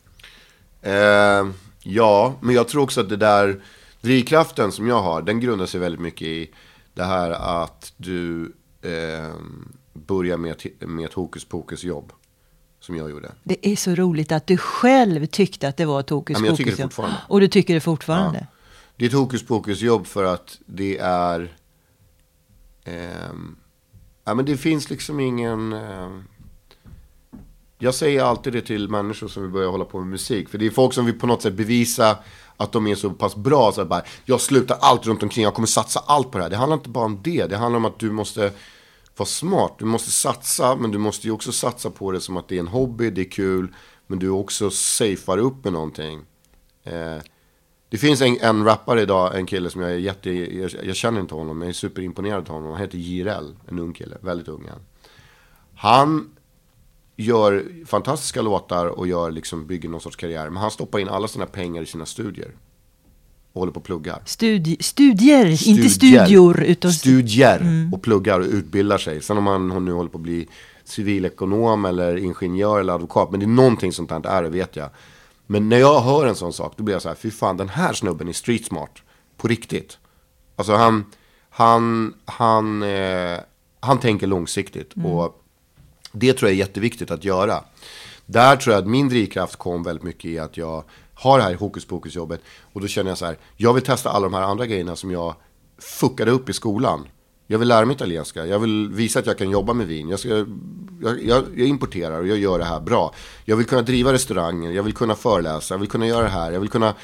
Eh, 0.82 1.48
ja, 1.84 2.34
men 2.42 2.56
jag 2.56 2.68
tror 2.68 2.84
också 2.84 3.02
att 3.02 3.10
det 3.10 3.18
där 3.18 3.62
Drivkraften 4.06 4.72
som 4.72 4.88
jag 4.88 5.02
har, 5.02 5.22
den 5.22 5.40
grundar 5.40 5.66
sig 5.66 5.80
väldigt 5.80 6.02
mycket 6.02 6.28
i 6.28 6.52
det 6.94 7.04
här 7.04 7.32
att 7.32 7.94
du 7.98 8.56
eh, 8.82 9.34
börjar 9.94 10.38
med, 10.38 10.64
med 10.80 11.06
ett 11.06 11.14
hokus 11.14 11.46
pokus 11.46 11.84
jobb. 11.84 12.12
Som 12.80 12.96
jag 12.96 13.10
gjorde. 13.10 13.32
Det 13.44 13.68
är 13.68 13.76
så 13.76 13.96
roligt 13.96 14.32
att 14.32 14.48
du 14.48 14.58
själv 14.58 15.26
tyckte 15.26 15.68
att 15.68 15.78
det 15.78 15.86
var 15.86 16.00
ett 16.00 16.10
hokus 16.10 16.38
pokus. 16.38 16.78
Ja, 16.78 16.84
fortfarande. 16.84 17.18
Och 17.28 17.40
du 17.40 17.48
tycker 17.48 17.74
det 17.74 17.80
fortfarande. 17.80 18.40
Ja. 18.40 18.48
Det 18.96 19.06
är 19.06 19.10
ett 19.10 19.16
hokus 19.16 19.46
pokus 19.46 19.82
jobb 19.82 20.08
för 20.08 20.24
att 20.24 20.60
det 20.66 20.98
är... 20.98 21.56
Eh, 22.84 23.34
ja, 24.26 24.34
men 24.34 24.46
det 24.46 24.58
finns 24.58 24.90
liksom 24.90 25.20
ingen... 25.20 25.74
Eh, 25.74 26.10
jag 27.78 27.96
säger 27.96 28.24
alltid 28.24 28.54
det 28.54 28.62
till 28.62 28.90
människor 28.90 29.28
som 29.28 29.44
vill 29.44 29.52
börja 29.52 29.68
hålla 29.70 29.86
på 29.86 30.00
med 30.00 30.08
musik. 30.08 30.50
För 30.50 30.58
det 30.58 30.66
är 30.66 30.70
folk 30.70 30.94
som 30.94 31.06
vill 31.06 31.20
på 31.20 31.28
något 31.28 31.42
sätt 31.42 31.54
bevisa 31.54 32.18
att 32.58 32.72
de 32.72 32.88
är 32.88 32.96
så 32.96 33.10
pass 33.10 33.36
bra. 33.36 33.72
Så 33.72 33.82
att 33.82 33.88
bara, 33.88 34.02
jag 34.26 34.42
slutar 34.42 34.78
allt 34.82 35.06
runt 35.06 35.24
omkring, 35.24 35.44
jag 35.44 35.54
kommer 35.54 35.68
satsa 35.68 36.00
allt 36.00 36.32
på 36.32 36.38
det 36.38 36.44
här. 36.44 36.50
Det 36.50 36.58
handlar 36.58 36.78
inte 36.78 36.90
bara 36.90 37.06
om 37.06 37.20
det. 37.24 37.46
Det 37.46 37.58
handlar 37.58 37.78
om 37.78 37.86
att 37.86 38.00
du 38.00 38.12
måste 38.12 38.52
vara 39.18 39.28
smart. 39.28 39.76
Du 39.80 39.86
måste 39.86 40.12
satsa, 40.12 40.76
men 40.76 40.92
du 40.92 40.98
måste 40.98 41.28
ju 41.28 41.34
också 41.34 41.52
satsa 41.52 41.90
på 41.90 42.12
det 42.12 42.22
som 42.22 42.38
att 42.38 42.48
det 42.48 42.56
är 42.56 42.60
en 42.60 42.68
hobby, 42.68 43.10
det 43.10 43.22
är 43.22 43.32
kul. 43.32 43.76
Men 44.08 44.20
du 44.20 44.30
också 44.30 44.70
safear 44.70 45.38
upp 45.38 45.64
med 45.64 45.74
någonting. 45.74 46.22
Eh, 46.84 47.18
det 47.90 47.98
finns 47.98 48.22
en, 48.22 48.38
en 48.42 48.66
rappare 48.66 49.02
idag, 49.02 49.40
en 49.40 49.46
kille 49.46 49.70
som 49.70 49.82
jag 49.82 49.92
är 49.92 49.98
jätte, 49.98 50.32
jag, 50.32 50.72
jag 50.84 50.96
känner 50.96 51.22
inte 51.22 51.36
honom, 51.36 51.58
men 51.60 51.68
jag 51.68 51.70
är 51.70 51.74
superimponerad 51.74 52.50
av 52.50 52.56
honom. 52.56 52.72
Han 52.72 52.82
heter 52.82 52.98
JRL, 52.98 53.56
en 53.68 53.80
ung 53.80 53.94
kille, 53.94 54.18
väldigt 54.22 54.48
ung. 54.48 54.70
Han 55.76 56.35
gör 57.16 57.66
fantastiska 57.86 58.42
låtar 58.42 58.86
och 58.86 59.08
gör 59.08 59.32
liksom, 59.32 59.68
bygger 59.68 59.90
någon 59.90 60.02
sorts 60.02 60.16
karriär. 60.16 60.50
Men 60.50 60.62
han 60.62 60.72
stoppar 60.72 61.00
in 61.00 61.10
alla 61.10 61.28
sina 61.28 61.46
pengar 61.46 61.82
i 61.82 61.86
sina 61.86 62.06
studier. 62.06 62.52
Och 63.54 63.62
håller 63.62 63.74
på 63.74 63.80
och 63.80 63.86
pluggar. 63.86 64.22
Studi 64.26 64.78
studier, 64.80 65.56
studier, 65.56 65.78
inte 65.78 65.90
studior. 65.90 66.64
Utan 66.64 66.92
studier 66.92 67.60
mm. 67.60 67.94
och 67.94 68.02
pluggar 68.02 68.40
och 68.40 68.46
utbildar 68.46 68.98
sig. 68.98 69.22
Sen 69.22 69.38
om 69.38 69.48
han 69.48 69.86
nu 69.86 69.92
håller 69.92 70.10
på 70.10 70.18
att 70.18 70.22
bli 70.22 70.48
civilekonom 70.84 71.86
eller 71.86 72.18
ingenjör 72.18 72.80
eller 72.80 72.94
advokat. 72.94 73.32
Men 73.32 73.40
det 73.40 73.46
är 73.46 73.48
någonting 73.48 73.92
sånt 73.92 74.10
där 74.10 74.26
är 74.26 74.44
det 74.44 74.50
vet 74.50 74.76
jag. 74.76 74.90
Men 75.48 75.70
när 75.70 75.78
jag 75.78 76.02
hör 76.02 76.28
en 76.28 76.36
sån 76.36 76.54
sak 76.54 76.74
då 76.78 76.84
blir 76.84 76.96
jag 76.96 77.02
så 77.02 77.08
här, 77.08 77.16
fy 77.16 77.32
fan 77.32 77.58
den 77.58 77.70
här 77.70 77.94
snubben 77.94 78.28
är 78.28 78.34
street 78.34 78.66
smart. 78.66 79.02
På 79.38 79.48
riktigt. 79.48 79.98
Alltså 80.56 80.74
han, 80.74 81.06
han, 81.50 82.14
han, 82.26 82.84
eh, 82.84 83.40
han 83.80 84.00
tänker 84.00 84.28
långsiktigt. 84.28 84.96
Mm. 84.96 85.12
Och 85.12 85.45
det 86.16 86.34
tror 86.34 86.50
jag 86.50 86.56
är 86.56 86.60
jätteviktigt 86.60 87.12
att 87.12 87.24
göra. 87.24 87.64
Där 88.26 88.56
tror 88.56 88.74
jag 88.74 88.82
att 88.82 88.90
min 88.90 89.10
drivkraft 89.10 89.56
kom 89.56 89.84
väldigt 89.84 90.04
mycket 90.04 90.26
i 90.26 90.40
att 90.40 90.58
jag 90.58 90.84
har 91.14 91.38
det 91.38 91.44
här 91.44 91.56
hokus 91.56 91.86
pokus 91.86 92.16
jobbet. 92.16 92.42
Och 92.74 92.82
då 92.82 92.88
känner 92.88 93.12
jag 93.12 93.18
så 93.18 93.26
här, 93.26 93.38
jag 93.58 93.74
vill 93.74 93.84
testa 93.84 94.10
alla 94.10 94.24
de 94.24 94.34
här 94.34 94.42
andra 94.42 94.66
grejerna 94.66 94.96
som 94.96 95.12
jag 95.12 95.36
fuckade 95.78 96.32
upp 96.32 96.50
i 96.50 96.54
skolan. 96.54 97.08
Jag 97.48 97.60
vill 97.60 97.68
lära 97.68 97.86
mig 97.86 97.96
italienska, 97.96 98.46
jag 98.46 98.60
vill 98.60 98.90
visa 98.90 99.20
att 99.20 99.26
jag 99.26 99.38
kan 99.38 99.50
jobba 99.50 99.74
med 99.74 99.88
vin. 99.88 100.10
Jag, 100.10 100.20
ska, 100.20 100.30
jag, 100.30 100.46
jag, 101.02 101.44
jag, 101.56 101.68
importerar 101.68 102.20
och 102.20 102.28
jag 102.28 102.38
gör 102.38 102.60
det 102.60 102.66
här 102.66 102.80
bra. 102.80 103.14
Jag 103.46 103.56
vill 103.56 103.66
kunna 103.66 103.82
driva 103.82 104.14
restauranger, 104.14 104.72
jag 104.72 104.84
vill 104.84 104.94
kunna 104.94 105.16
föreläsa, 105.16 105.74
jag 105.74 105.80
vill 105.80 105.90
kunna 105.90 106.08
göra 106.08 106.24
det 106.24 106.30
här. 106.30 106.52
Jag 106.52 106.60
vill 106.60 106.70
kunna 106.70 106.96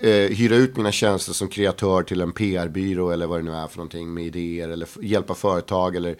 eh, 0.00 0.10
hyra 0.10 0.56
ut 0.56 0.76
mina 0.76 0.92
tjänster 0.92 1.32
som 1.32 1.48
kreatör 1.48 2.02
till 2.02 2.20
en 2.20 2.32
PR-byrå 2.32 3.10
eller 3.10 3.26
vad 3.26 3.38
det 3.38 3.42
nu 3.42 3.54
är 3.54 3.66
för 3.66 3.76
någonting 3.76 4.14
med 4.14 4.26
idéer 4.26 4.68
eller 4.68 4.88
hjälpa 5.00 5.34
företag 5.34 5.96
eller 5.96 6.16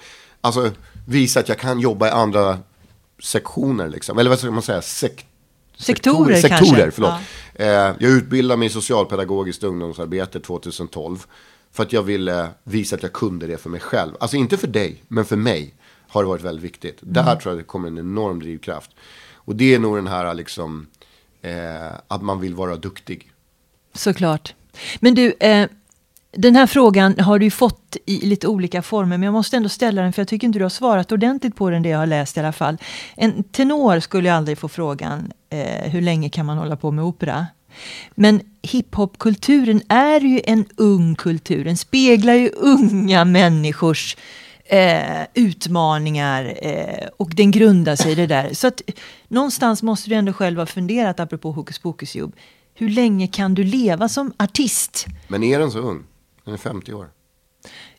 alltså 0.47 0.73
visa 1.07 1.41
att 1.41 1.49
jag 1.49 1.59
kan 1.59 1.81
jobba 1.81 2.09
i 2.09 2.11
andra 2.11 2.59
sektioner 3.23 3.89
liksom. 3.89 4.19
Eller 4.19 4.31
vad 4.31 4.39
ska 4.39 4.51
man 4.51 4.63
säga? 4.63 4.83
Sek 4.83 5.27
sektorer, 5.77 6.37
sektorer 6.37 6.59
kanske. 6.59 6.91
Förlåt. 6.91 7.15
Ja. 7.55 7.65
Eh, 7.65 7.95
jag 7.99 8.11
utbildade 8.11 8.59
mig 8.59 8.67
i 8.67 8.71
socialpedagogiskt 8.71 9.65
ungdomsarbete 9.65 10.41
2012. 10.41 11.27
För 11.73 11.83
att 11.83 11.93
jag 11.93 12.03
ville 12.03 12.49
visa 12.65 12.97
att 12.97 13.03
jag 13.03 13.13
kunde 13.13 13.47
det 13.47 13.59
för 13.59 13.71
mig 13.71 13.81
själv. 13.81 14.13
Alltså 14.21 14.37
inte 14.37 14.57
för 14.57 14.67
dig, 14.67 15.03
men 15.09 15.25
för 15.25 15.37
mig 15.37 15.75
har 16.09 16.23
det 16.23 16.29
varit 16.29 16.43
väldigt 16.43 16.65
viktigt. 16.65 17.03
Mm. 17.03 17.13
Där 17.15 17.37
tror 17.37 17.53
jag 17.55 17.59
det 17.59 17.65
kommer 17.65 17.89
en 17.89 17.99
enorm 17.99 18.41
drivkraft. 18.41 18.91
Och 19.35 19.57
det 19.57 19.75
är 19.75 19.79
nog 19.79 19.97
den 19.97 20.07
här 20.07 20.35
liksom, 20.35 20.87
eh, 21.43 21.93
att 22.09 22.23
man 22.23 22.41
vill 22.41 22.55
vara 22.55 22.77
duktig. 22.77 23.33
Såklart. 23.95 24.55
Men 25.01 25.15
du, 25.15 25.33
eh, 25.41 25.69
den 26.37 26.57
här 26.57 26.66
frågan 26.66 27.20
har 27.20 27.38
du 27.38 27.51
fått 27.51 27.96
i 28.07 28.27
lite 28.27 28.49
olika 28.49 28.83
former, 28.83 29.16
men 29.16 29.22
jag 29.22 29.33
måste 29.33 29.57
ändå 29.57 29.68
ställa 29.68 30.03
den 30.03 30.12
för 30.12 30.22
jag 30.22 30.29
tycker 30.29 30.46
inte 30.46 30.59
du 30.59 30.64
har 30.64 30.70
svarat 30.70 31.12
ordentligt 31.12 31.57
på 31.57 31.70
den, 31.70 31.83
det 31.83 31.88
jag 31.88 31.99
har 31.99 32.07
läst 32.07 32.37
i 32.37 32.40
alla 32.40 32.53
fall. 32.53 32.79
En 33.14 33.42
tenor 33.42 34.01
skulle 34.01 34.35
aldrig 34.35 34.59
få 34.59 34.68
frågan, 34.68 35.33
eh, 35.51 35.90
hur 35.90 36.01
länge 36.01 36.29
kan 36.29 36.46
man 36.46 36.59
hålla 36.59 36.77
på 36.77 36.90
med 36.90 37.05
opera? 37.05 37.46
Men 38.14 38.40
hiphopkulturen 38.62 39.83
är 39.88 40.20
ju 40.20 40.40
en 40.44 40.64
ung 40.77 41.14
kultur, 41.14 41.64
den 41.64 41.77
speglar 41.77 42.35
ju 42.35 42.49
unga 42.49 43.25
människors 43.25 44.16
eh, 44.64 45.22
utmaningar 45.35 46.59
eh, 46.62 47.09
och 47.16 47.31
den 47.35 47.51
grundar 47.51 47.96
sig 47.96 48.12
i 48.12 48.14
det 48.14 48.27
där. 48.27 48.55
Så 48.55 48.66
att 48.66 48.83
någonstans 49.29 49.83
måste 49.83 50.11
du 50.11 50.14
ändå 50.14 50.33
själv 50.33 50.59
ha 50.59 50.66
funderat, 50.66 51.20
apropå 51.20 51.53
hokus 51.53 51.79
pokus 51.79 52.16
jobb, 52.16 52.37
hur 52.75 52.88
länge 52.88 53.27
kan 53.27 53.55
du 53.55 53.64
leva 53.64 54.09
som 54.09 54.33
artist? 54.38 55.07
Men 55.29 55.42
är 55.42 55.59
den 55.59 55.70
så 55.70 55.79
ung? 55.79 56.05
Den 56.47 56.55
är 56.55 56.59
50 56.59 56.93
år. 56.93 57.11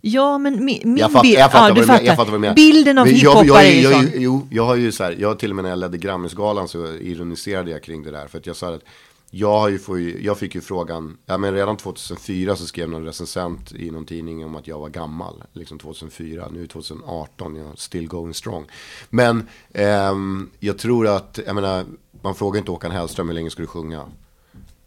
Ja, 0.02 0.38
men 0.38 0.66
min, 0.66 0.82
min 0.84 0.98
Jag, 0.98 1.12
fatt, 1.12 1.22
bild... 1.22 1.38
jag, 1.38 1.52
fattar 1.52 1.68
ja, 1.70 1.76
du 1.76 1.82
menar, 1.82 2.02
jag 2.02 2.16
fattar 2.16 2.32
vad 2.32 2.34
du 2.34 2.40
menar. 2.40 2.56
Bilden 2.56 2.98
av 2.98 3.10
jag, 3.10 3.66
är 3.66 3.72
ju 3.72 3.82
jag, 3.82 3.94
sån. 3.94 4.12
Jo, 4.16 4.48
jag 4.52 4.66
har 4.66 4.76
ju 4.76 4.92
så 4.92 5.04
här, 5.04 5.16
jag 5.20 5.40
till 5.40 5.50
och 5.50 5.56
med 5.56 5.64
när 5.64 5.70
jag 5.70 5.80
ledde 5.80 5.98
Grammisgalan 5.98 6.68
så 6.68 6.88
ironiserade 6.94 7.72
jag 7.72 7.84
kring 7.84 8.04
det 8.04 8.12
där. 8.12 8.28
För 8.28 8.38
att 8.38 8.46
jag 8.46 8.56
sa 8.56 8.74
att 8.74 8.84
jag, 9.30 9.60
har 9.60 9.70
ju 9.70 9.80
ju, 9.88 10.18
jag 10.22 10.38
fick 10.38 10.56
ju 10.56 10.62
frågan, 10.62 11.18
ja 11.26 11.38
men 11.38 11.54
redan 11.54 11.78
2004 11.78 12.56
så 12.56 12.66
skrev 12.66 12.90
någon 12.90 13.06
recensent 13.06 13.72
i 13.72 13.92
någon 13.92 14.06
tidning 14.06 14.46
om 14.46 14.56
att 14.56 14.68
jag 14.68 14.80
var 14.80 14.90
gammal. 14.90 15.44
Liksom 15.54 15.80
2004, 15.80 16.48
nu 16.52 16.60
är 16.60 16.62
det 16.62 16.68
2018, 16.68 17.56
jag 17.56 17.80
still 17.80 18.08
going 18.08 18.34
strong. 18.34 18.66
Men 19.10 19.48
ehm, 19.74 20.50
jag 20.60 20.78
tror 20.78 21.08
att, 21.08 21.40
jag 21.46 21.56
menar, 21.56 21.86
man 22.22 22.36
frågar 22.36 22.60
inte 22.60 22.72
Håkan 22.72 22.92
Hellström 22.92 23.28
hur 23.28 23.36
länge 23.36 23.50
ska 23.50 23.62
du 23.62 23.68
sjunga? 23.68 24.06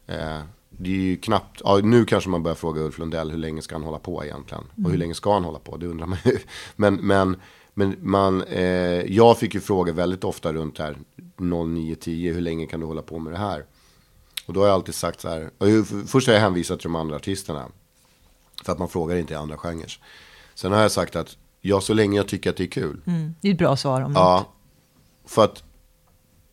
Eh, 0.06 0.40
det 0.82 0.90
är 0.90 0.94
ju 0.94 1.16
knappt, 1.16 1.60
ja, 1.64 1.80
nu 1.82 2.04
kanske 2.04 2.30
man 2.30 2.42
börjar 2.42 2.56
fråga 2.56 2.80
Ulf 2.82 2.98
Lundell 2.98 3.30
hur 3.30 3.38
länge 3.38 3.62
ska 3.62 3.74
han 3.74 3.82
hålla 3.82 3.98
på 3.98 4.24
egentligen? 4.24 4.64
Och 4.84 4.90
hur 4.90 4.98
länge 4.98 5.14
ska 5.14 5.32
han 5.32 5.44
hålla 5.44 5.58
på? 5.58 5.76
Det 5.76 5.86
undrar 5.86 6.06
man 6.06 6.18
ju. 6.24 6.38
Men, 6.76 6.94
men, 6.94 7.36
men 7.74 7.96
man, 8.00 8.42
eh, 8.42 9.14
jag 9.14 9.38
fick 9.38 9.54
ju 9.54 9.60
fråga 9.60 9.92
väldigt 9.92 10.24
ofta 10.24 10.52
runt 10.52 10.78
här 10.78 10.96
09-10, 11.36 12.32
hur 12.32 12.40
länge 12.40 12.66
kan 12.66 12.80
du 12.80 12.86
hålla 12.86 13.02
på 13.02 13.18
med 13.18 13.32
det 13.32 13.38
här? 13.38 13.64
Och 14.46 14.54
då 14.54 14.60
har 14.60 14.66
jag 14.66 14.74
alltid 14.74 14.94
sagt 14.94 15.20
så 15.20 15.28
här, 15.28 15.50
först 16.06 16.26
har 16.26 16.34
jag 16.34 16.40
hänvisat 16.40 16.80
till 16.80 16.88
de 16.88 16.96
andra 16.96 17.16
artisterna. 17.16 17.66
För 18.64 18.72
att 18.72 18.78
man 18.78 18.88
frågar 18.88 19.16
inte 19.16 19.34
i 19.34 19.36
andra 19.36 19.56
genrer. 19.56 20.00
Sen 20.54 20.72
har 20.72 20.82
jag 20.82 20.92
sagt 20.92 21.16
att, 21.16 21.36
ja 21.60 21.80
så 21.80 21.94
länge 21.94 22.16
jag 22.16 22.28
tycker 22.28 22.50
att 22.50 22.56
det 22.56 22.64
är 22.64 22.68
kul. 22.68 23.00
Mm, 23.06 23.34
det 23.40 23.48
är 23.48 23.52
ett 23.52 23.58
bra 23.58 23.76
svar 23.76 24.00
om 24.00 24.12
Ja, 24.12 24.46
för 25.24 25.44
att 25.44 25.62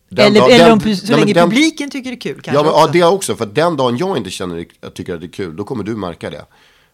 den 0.09 0.25
Eller, 0.27 0.39
dag- 0.39 0.51
eller 0.51 0.63
den- 0.65 0.73
om, 0.73 0.79
så 0.95 1.11
nej, 1.11 1.19
länge 1.19 1.33
den- 1.33 1.49
publiken 1.49 1.89
tycker 1.89 2.09
det 2.09 2.15
är 2.15 2.19
kul 2.19 2.41
kanske 2.41 2.51
Ja, 2.59 2.63
men, 2.63 2.71
ja, 2.71 2.87
det 2.87 3.03
också. 3.15 3.35
För 3.35 3.45
den 3.45 3.77
dagen 3.77 3.97
jag 3.97 4.17
inte 4.17 4.29
känner 4.29 4.65
jag 4.81 4.93
tycker 4.93 5.13
att 5.13 5.21
det 5.21 5.27
är 5.27 5.31
kul, 5.31 5.55
då 5.55 5.63
kommer 5.63 5.83
du 5.83 5.95
märka 5.95 6.29
det. 6.29 6.45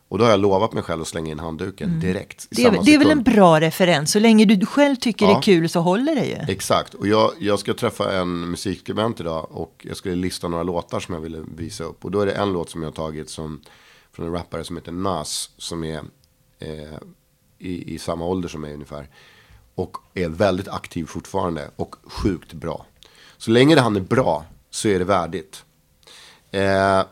Och 0.08 0.18
då 0.20 0.26
har 0.26 0.32
jag 0.32 0.40
lovat 0.40 0.74
mig 0.74 0.84
själv 0.84 1.02
att 1.02 1.08
slänga 1.08 1.32
in 1.32 1.40
handduken 1.40 2.00
direkt. 2.00 2.48
Mm. 2.52 2.52
Det 2.52 2.64
är, 2.64 2.72
väl- 2.72 2.86
det 2.86 2.94
är 2.94 2.98
väl 3.00 3.12
en 3.12 3.24
bra 3.24 3.60
referens. 3.62 4.12
Så 4.12 4.20
länge 4.20 4.46
du 4.46 4.66
själv 4.66 4.96
tycker 4.96 5.26
det 5.26 5.32
Ja. 5.32 5.38
är 5.38 5.42
kul 5.42 5.70
så 5.70 5.80
håller 5.80 6.16
det 6.16 6.26
ju. 6.26 6.54
Exakt. 6.54 6.94
Och 6.94 7.08
jag, 7.08 7.32
jag 7.40 7.60
ska 7.60 7.74
träffa 7.74 8.14
en 8.14 8.50
musikskribent 8.52 9.20
idag 9.20 9.48
och 9.52 9.86
jag 9.90 9.98
skulle 9.98 10.16
lista 10.16 10.48
några 10.48 10.64
låtar 10.64 11.00
som 11.00 11.14
jag 11.14 11.22
ville 11.22 11.44
visa 11.56 11.84
upp. 11.84 12.06
Och 12.06 12.12
då 12.12 12.22
är 12.22 12.26
det 12.26 12.32
en 12.32 12.54
låt 12.54 12.70
som 12.70 12.82
jag 12.82 12.88
har 12.90 12.94
tagit 12.96 13.30
som, 13.30 13.62
från 14.12 14.26
en 14.26 14.32
rappare 14.34 14.64
som 14.64 14.78
heter 14.78 14.92
Nas. 14.92 15.50
Som 15.58 15.84
är 15.84 15.98
eh, 16.60 16.98
i, 17.60 17.94
i 17.96 18.00
samma 18.00 18.26
ålder 18.26 18.50
som 18.50 18.62
mig 18.62 18.74
ungefär. 18.74 19.08
Och 19.76 19.98
är 20.14 20.30
väldigt 20.30 20.68
aktiv 20.68 21.06
fortfarande 21.06 21.70
och 21.76 21.96
sjukt 22.04 22.54
bra. 22.54 22.86
Så 23.44 23.52
länge 23.52 23.76
det 23.76 23.82
han 23.82 23.96
är 23.96 24.00
bra 24.02 24.46
så 24.70 24.88
är 24.88 25.00
det 25.00 25.06
värdigt. 25.06 25.66
Eh, 26.52 27.04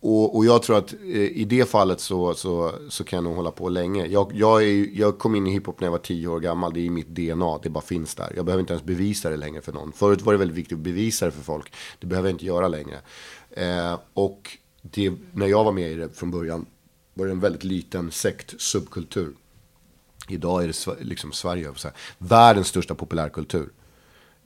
och, 0.00 0.36
och 0.36 0.44
jag 0.44 0.62
tror 0.62 0.78
att 0.78 0.92
eh, 0.92 1.08
i 1.10 1.44
det 1.44 1.68
fallet 1.68 2.00
så, 2.00 2.34
så, 2.34 2.72
så 2.88 3.04
kan 3.04 3.16
jag 3.16 3.24
nog 3.24 3.36
hålla 3.36 3.50
på 3.50 3.68
länge. 3.68 4.06
Jag, 4.06 4.32
jag, 4.34 4.62
är, 4.62 4.88
jag 4.92 5.18
kom 5.18 5.34
in 5.34 5.46
i 5.46 5.52
hiphop 5.52 5.80
när 5.80 5.86
jag 5.86 5.92
var 5.92 5.98
tio 5.98 6.28
år 6.28 6.40
gammal. 6.40 6.72
Det 6.72 6.86
är 6.86 6.90
mitt 6.90 7.08
DNA. 7.08 7.58
Det 7.62 7.70
bara 7.70 7.84
finns 7.84 8.14
där. 8.14 8.32
Jag 8.36 8.44
behöver 8.44 8.60
inte 8.60 8.72
ens 8.72 8.84
bevisa 8.84 9.30
det 9.30 9.36
längre 9.36 9.60
för 9.60 9.72
någon. 9.72 9.92
Förut 9.92 10.22
var 10.22 10.32
det 10.32 10.38
väldigt 10.38 10.56
viktigt 10.56 10.78
att 10.78 10.84
bevisa 10.84 11.26
det 11.26 11.32
för 11.32 11.42
folk. 11.42 11.72
Det 11.98 12.06
behöver 12.06 12.28
jag 12.28 12.34
inte 12.34 12.46
göra 12.46 12.68
längre. 12.68 13.00
Eh, 13.50 13.98
och 14.14 14.58
det, 14.82 15.12
när 15.32 15.46
jag 15.46 15.64
var 15.64 15.72
med 15.72 15.92
i 15.92 15.94
det 15.94 16.08
från 16.08 16.30
början 16.30 16.66
var 17.14 17.26
det 17.26 17.32
en 17.32 17.40
väldigt 17.40 17.64
liten 17.64 18.10
sekt 18.10 18.60
subkultur. 18.60 19.34
Idag 20.28 20.64
är 20.64 20.66
det 20.66 21.04
liksom 21.04 21.32
Sverige, 21.32 21.72
så 21.76 21.88
här, 21.88 21.96
världens 22.18 22.66
största 22.66 22.94
populärkultur. 22.94 23.68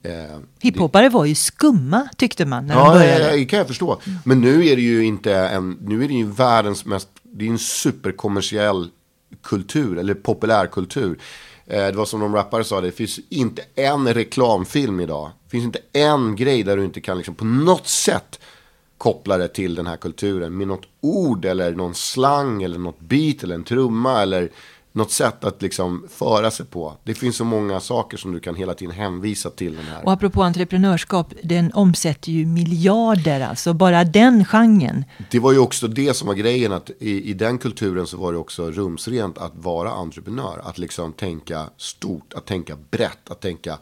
Eh, 0.06 0.38
Hiphoppare 0.60 1.08
var 1.08 1.24
ju 1.24 1.34
skumma 1.34 2.08
tyckte 2.16 2.44
man 2.46 2.66
när 2.66 2.74
de 2.74 2.80
Ja, 2.86 2.92
började. 2.92 3.24
ja, 3.30 3.32
det 3.36 3.44
kan 3.44 3.58
jag 3.58 3.66
förstå. 3.68 4.00
Men 4.24 4.40
nu 4.40 4.66
är 4.66 4.76
det 4.76 4.82
ju 4.82 5.04
inte 5.04 5.34
en, 5.34 5.78
nu 5.80 6.04
är 6.04 6.08
det 6.08 6.14
ju 6.14 6.26
världens 6.26 6.84
mest, 6.84 7.08
det 7.22 7.44
är 7.46 7.50
en 7.50 7.58
superkommersiell 7.58 8.88
kultur, 9.42 9.98
eller 9.98 10.14
populärkultur. 10.14 11.18
Eh, 11.66 11.86
det 11.86 11.92
var 11.92 12.04
som 12.04 12.20
de 12.20 12.34
rappare 12.34 12.64
sa, 12.64 12.80
det 12.80 12.92
finns 12.92 13.20
inte 13.28 13.62
en 13.74 14.14
reklamfilm 14.14 15.00
idag. 15.00 15.30
Det 15.44 15.50
finns 15.50 15.64
inte 15.64 15.78
en 15.92 16.36
grej 16.36 16.62
där 16.62 16.76
du 16.76 16.84
inte 16.84 17.00
kan 17.00 17.16
liksom 17.16 17.34
på 17.34 17.44
något 17.44 17.86
sätt 17.88 18.40
koppla 18.98 19.38
det 19.38 19.48
till 19.48 19.74
den 19.74 19.86
här 19.86 19.96
kulturen. 19.96 20.56
Med 20.56 20.68
något 20.68 20.84
ord 21.00 21.44
eller 21.44 21.72
någon 21.74 21.94
slang 21.94 22.62
eller 22.62 22.78
något 22.78 23.00
beat 23.00 23.42
eller 23.42 23.54
en 23.54 23.64
trumma 23.64 24.22
eller 24.22 24.48
något 24.96 25.10
sätt 25.10 25.44
att 25.44 25.62
liksom 25.62 26.06
föra 26.10 26.50
sig 26.50 26.66
på. 26.66 26.96
Det 27.04 27.14
finns 27.14 27.36
så 27.36 27.44
många 27.44 27.80
saker 27.80 28.16
som 28.16 28.32
du 28.32 28.40
kan 28.40 28.54
hela 28.54 28.74
tiden 28.74 28.94
hänvisa 28.94 29.50
till 29.50 29.76
den 29.76 29.84
här. 29.84 30.04
Och 30.04 30.12
apropå 30.12 30.42
entreprenörskap, 30.42 31.32
den 31.42 31.72
omsätter 31.72 32.32
ju 32.32 32.46
miljarder 32.46 33.40
alltså. 33.40 33.72
Bara 33.72 34.04
den 34.04 34.44
genren. 34.44 35.04
Det 35.30 35.38
var 35.38 35.52
ju 35.52 35.58
också 35.58 35.88
det 35.88 36.14
som 36.14 36.28
var 36.28 36.34
grejen 36.34 36.72
att 36.72 36.90
i, 36.98 37.30
i 37.30 37.34
den 37.34 37.58
kulturen 37.58 38.06
så 38.06 38.16
var 38.16 38.32
det 38.32 38.38
också 38.38 38.70
rumsrent 38.70 39.38
att 39.38 39.52
vara 39.54 39.90
entreprenör. 39.90 40.60
Att 40.64 40.78
liksom 40.78 41.12
tänka 41.12 41.70
stort, 41.76 42.34
att 42.34 42.46
tänka 42.46 42.76
brett, 42.90 43.30
att 43.30 43.40
tänka 43.40 43.78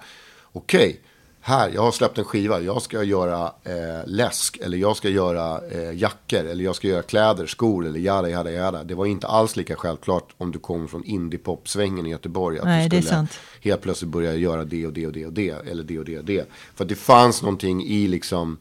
okej, 0.53 1.01
här, 1.47 1.71
jag 1.75 1.83
har 1.83 1.93
släppt 1.93 2.19
en 2.19 2.25
skiva, 2.25 2.61
jag 2.61 2.83
ska 2.83 3.03
göra 3.03 3.53
eh, 3.65 4.07
läsk 4.07 4.57
eller 4.57 4.79
jag 4.79 4.97
ska 4.97 5.09
göra 5.09 5.61
eh, 5.71 5.97
jackor 5.97 6.45
eller 6.45 6.65
jag 6.65 6.77
ska 6.77 6.89
göra 6.89 7.03
kläder, 7.03 7.47
skor 7.47 7.87
eller 7.87 8.01
jada, 8.01 8.29
jada, 8.29 8.51
jada. 8.51 8.85
Det 8.85 8.95
var 8.95 9.07
inte 9.07 9.27
alls 9.27 9.57
lika 9.57 9.77
självklart 9.77 10.35
om 10.39 10.53
du 10.53 10.59
kom 10.59 10.89
från 10.89 11.05
indiepop-svängen 11.05 12.07
i 12.07 12.11
Göteborg. 12.11 12.59
Att 12.59 12.65
Nej, 12.65 12.89
du 12.89 13.03
skulle 13.03 13.27
helt 13.61 13.83
plötsligt 13.83 14.11
börja 14.11 14.35
göra 14.35 14.65
det 14.65 14.87
och 14.87 14.93
det 14.93 15.07
och 15.07 15.13
det 15.13 15.27
och 15.27 15.33
det. 15.33 15.51
Eller 15.51 15.85
det 15.85 15.99
och 15.99 16.05
det 16.05 16.19
och 16.19 16.25
det. 16.25 16.49
För 16.75 16.85
det 16.85 16.95
fanns 16.95 17.43
någonting 17.43 17.85
i 17.85 18.07
liksom 18.07 18.59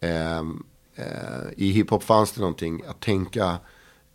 ehm, 0.00 0.62
eh, 0.96 1.04
I 1.56 1.70
hiphop 1.70 2.02
fanns 2.02 2.32
det 2.32 2.40
någonting 2.40 2.82
att 2.88 3.00
tänka, 3.00 3.56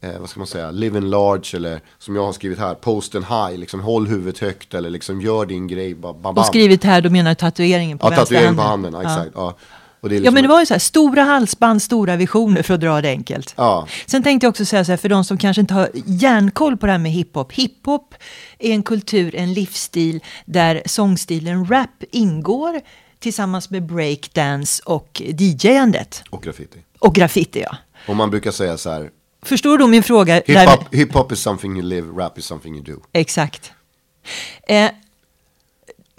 eh, 0.04 0.20
vad 0.20 0.30
ska 0.30 0.40
man 0.40 0.48
säga, 0.48 0.72
live 0.72 0.98
in 0.98 1.10
large 1.10 1.58
eller 1.58 1.82
som 1.98 2.16
jag 2.16 2.26
har 2.26 2.34
skrivit 2.34 2.60
här, 2.60 2.74
post 2.76 3.16
and 3.16 3.26
high, 3.26 3.60
liksom 3.60 3.80
håll 3.80 4.08
huvudet 4.08 4.40
högt 4.40 4.74
eller 4.74 4.90
liksom 4.90 5.22
gör 5.22 5.46
din 5.46 5.68
grej, 5.68 5.96
ba, 5.96 6.14
bam, 6.14 6.38
Och 6.38 6.46
skrivit 6.46 6.84
här, 6.84 7.02
då 7.02 7.10
menar 7.10 7.30
jag 7.30 7.38
tatueringen 7.38 7.98
på 7.98 8.06
Ja, 8.06 8.10
vänster 8.10 8.36
tatuering 8.36 8.56
på 8.56 8.62
handen. 8.62 8.94
handen, 8.94 9.12
ja, 9.12 9.20
exakt. 9.20 9.36
Ja. 9.36 9.56
Är 10.04 10.08
Ja 10.08 10.10
liksom 10.10 10.34
men 10.34 10.44
det 10.44 10.50
var 10.50 10.60
ju 10.60 10.66
så 10.66 10.74
här, 10.74 10.80
stora 10.80 11.24
halsband, 11.24 11.82
stora 11.82 12.16
visioner 12.16 12.64
för 12.64 12.74
att 12.74 12.80
dra 12.80 13.02
det 13.02 13.10
enkelt. 13.10 13.54
Ja. 13.58 13.88
Sen 14.06 14.24
tänkte 14.24 14.46
jag 14.46 14.50
också 14.50 14.66
säga 14.66 14.86
så 14.86 14.92
här, 14.92 14.98
för 14.98 15.10
de 15.10 15.24
som 15.24 15.38
kanske 15.38 15.62
inte 15.62 15.74
har 15.74 15.90
järnkoll 16.06 16.78
på 16.78 16.86
det 16.86 16.92
här 16.92 17.00
med 17.00 17.12
hiphop. 17.12 17.52
Hiphop 17.52 18.16
är 18.60 18.72
en 18.72 18.84
kultur, 18.84 19.36
en 19.36 19.54
livsstil 19.54 20.20
där 20.46 20.82
sångstilen 20.86 21.66
rap 21.66 22.04
ingår 22.12 22.82
tillsammans 23.20 23.70
med 23.70 23.84
breakdance 23.86 24.84
och 24.86 25.22
DJ-andet. 25.26 26.24
och 26.30 26.44
graffiti. 26.44 26.80
Och 27.00 27.16
graffiti 27.16 27.62
ja. 27.62 27.78
Och 28.08 28.16
man 28.16 28.30
brukar 28.30 28.52
säga 28.52 28.78
så 28.78 28.90
här, 28.90 29.10
Förstår 29.46 29.78
du 29.78 29.88
min 29.88 30.04
fråga? 30.04 30.42
Hiphop 30.46 30.94
hip 30.94 31.32
is 31.32 31.40
something 31.40 31.74
you 31.78 31.82
live, 31.82 32.08
rap 32.22 32.38
is 32.38 32.46
something 32.46 32.76
you 32.76 32.84
do. 32.84 33.02
Exakt. 33.14 33.72
Eh, 34.68 34.90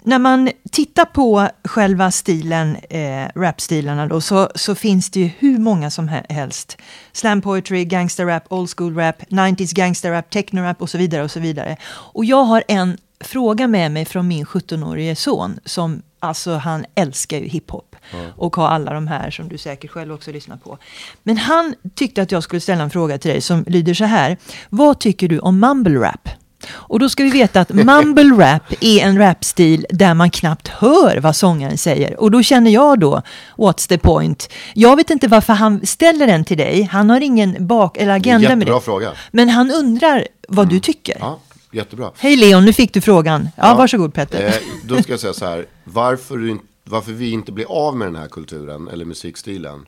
när 0.03 0.19
man 0.19 0.49
tittar 0.71 1.05
på 1.05 1.49
själva 1.63 2.11
stilen, 2.11 2.75
eh, 2.89 3.27
rapstilarna 3.35 4.07
då, 4.07 4.21
så, 4.21 4.49
så 4.55 4.75
finns 4.75 5.09
det 5.09 5.19
ju 5.19 5.29
hur 5.39 5.57
många 5.59 5.89
som 5.89 6.09
he- 6.09 6.33
helst. 6.33 6.77
Slam 7.11 7.41
poetry, 7.41 7.85
gangster 7.85 8.25
rap, 8.25 8.43
old 8.49 8.69
school 8.77 8.95
rap, 8.95 9.15
90s 9.29 9.73
gangster 9.75 10.11
rap, 10.11 10.29
techno 10.29 10.61
rap 10.61 10.81
och 10.81 10.89
så 10.89 10.97
vidare 10.97 11.23
och 11.23 11.31
så 11.31 11.39
vidare. 11.39 11.77
Och 11.85 12.25
jag 12.25 12.43
har 12.43 12.63
en 12.67 12.97
fråga 13.19 13.67
med 13.67 13.91
mig 13.91 14.05
från 14.05 14.27
min 14.27 14.45
17-årige 14.45 15.15
son 15.15 15.59
som 15.65 16.01
alltså 16.25 16.53
han 16.53 16.85
älskar 16.95 17.37
ju 17.37 17.47
hiphop 17.47 17.95
och 18.37 18.55
har 18.55 18.67
alla 18.67 18.93
de 18.93 19.07
här 19.07 19.31
som 19.31 19.49
du 19.49 19.57
säkert 19.57 19.91
själv 19.91 20.13
också 20.13 20.31
lyssnar 20.31 20.57
på. 20.57 20.77
Men 21.23 21.37
han 21.37 21.75
tyckte 21.95 22.21
att 22.21 22.31
jag 22.31 22.43
skulle 22.43 22.59
ställa 22.59 22.83
en 22.83 22.89
fråga 22.89 23.17
till 23.17 23.31
dig 23.31 23.41
som 23.41 23.65
lyder 23.67 23.93
så 23.93 24.05
här. 24.05 24.37
Vad 24.69 24.99
tycker 24.99 25.27
du 25.27 25.39
om 25.39 25.59
mumble 25.59 25.99
rap? 25.99 26.29
Och 26.71 26.99
då 26.99 27.09
ska 27.09 27.23
vi 27.23 27.29
veta 27.29 27.61
att 27.61 27.69
mumble 27.73 28.45
rap 28.45 28.73
är 28.81 29.03
en 29.05 29.17
rapstil 29.17 29.85
där 29.89 30.13
man 30.13 30.29
knappt 30.29 30.67
hör 30.67 31.17
vad 31.17 31.35
sångaren 31.35 31.77
säger. 31.77 32.19
Och 32.19 32.31
då 32.31 32.43
känner 32.43 32.71
jag 32.71 32.99
då, 32.99 33.21
what's 33.57 33.89
the 33.89 33.97
point? 33.97 34.49
Jag 34.73 34.95
vet 34.95 35.09
inte 35.09 35.27
varför 35.27 35.53
han 35.53 35.85
ställer 35.85 36.27
den 36.27 36.43
till 36.43 36.57
dig. 36.57 36.81
Han 36.91 37.09
har 37.09 37.21
ingen 37.21 37.67
bak 37.67 37.97
eller 37.97 38.13
agenda 38.13 38.49
med 38.49 38.57
jättebra 38.57 38.75
det. 38.75 38.81
fråga. 38.81 39.11
Men 39.31 39.49
han 39.49 39.71
undrar 39.71 40.27
vad 40.47 40.69
du 40.69 40.79
tycker. 40.79 41.17
Ja, 41.19 41.39
jättebra. 41.75 42.11
Hej 42.17 42.35
Leon, 42.35 42.65
nu 42.65 42.73
fick 42.73 42.93
du 42.93 43.01
frågan. 43.01 43.49
Ja, 43.57 43.75
varsågod 43.75 44.13
Petter. 44.13 44.47
Eh, 44.47 44.53
då 44.83 45.01
ska 45.01 45.13
jag 45.13 45.19
säga 45.19 45.33
så 45.33 45.45
här, 45.45 45.67
varför, 45.83 46.57
varför 46.83 47.11
vi 47.11 47.31
inte 47.31 47.51
blir 47.51 47.65
av 47.65 47.97
med 47.97 48.07
den 48.07 48.15
här 48.15 48.27
kulturen, 48.27 48.87
eller 48.87 49.05
musikstilen, 49.05 49.85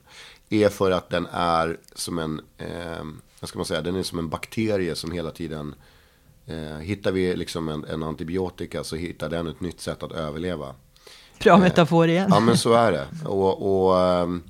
är 0.50 0.70
för 0.70 0.92
att 0.92 1.10
den 1.10 1.28
är 1.32 1.78
som 1.96 2.20
en, 2.20 2.42
eh, 2.58 3.04
vad 3.40 3.50
ska 3.50 3.60
man 3.60 3.66
säga, 3.66 3.82
den 3.82 3.96
är 3.96 4.04
som 4.04 4.20
en 4.20 4.30
bakterie 4.30 4.96
som 4.96 5.12
hela 5.12 5.32
tiden, 5.32 5.76
eh, 6.48 6.78
hittar 6.78 7.12
vi 7.12 7.36
liksom 7.36 7.70
en, 7.70 7.86
en 7.86 8.04
antibiotika 8.04 8.84
så 8.84 8.96
hittar 8.96 9.30
den 9.30 9.48
ett 9.48 9.62
nytt 9.62 9.82
sätt 9.82 10.04
att 10.04 10.12
överleva. 10.12 10.76
Bra 11.44 11.58
metafor 11.58 12.08
igen. 12.08 12.30
Ja 12.34 12.40
men 12.40 12.58
så 12.58 12.74
är 12.74 12.92
det. 12.92 13.08
Och, 13.26 13.88
och 13.88 14.00
ehm, 14.00 14.44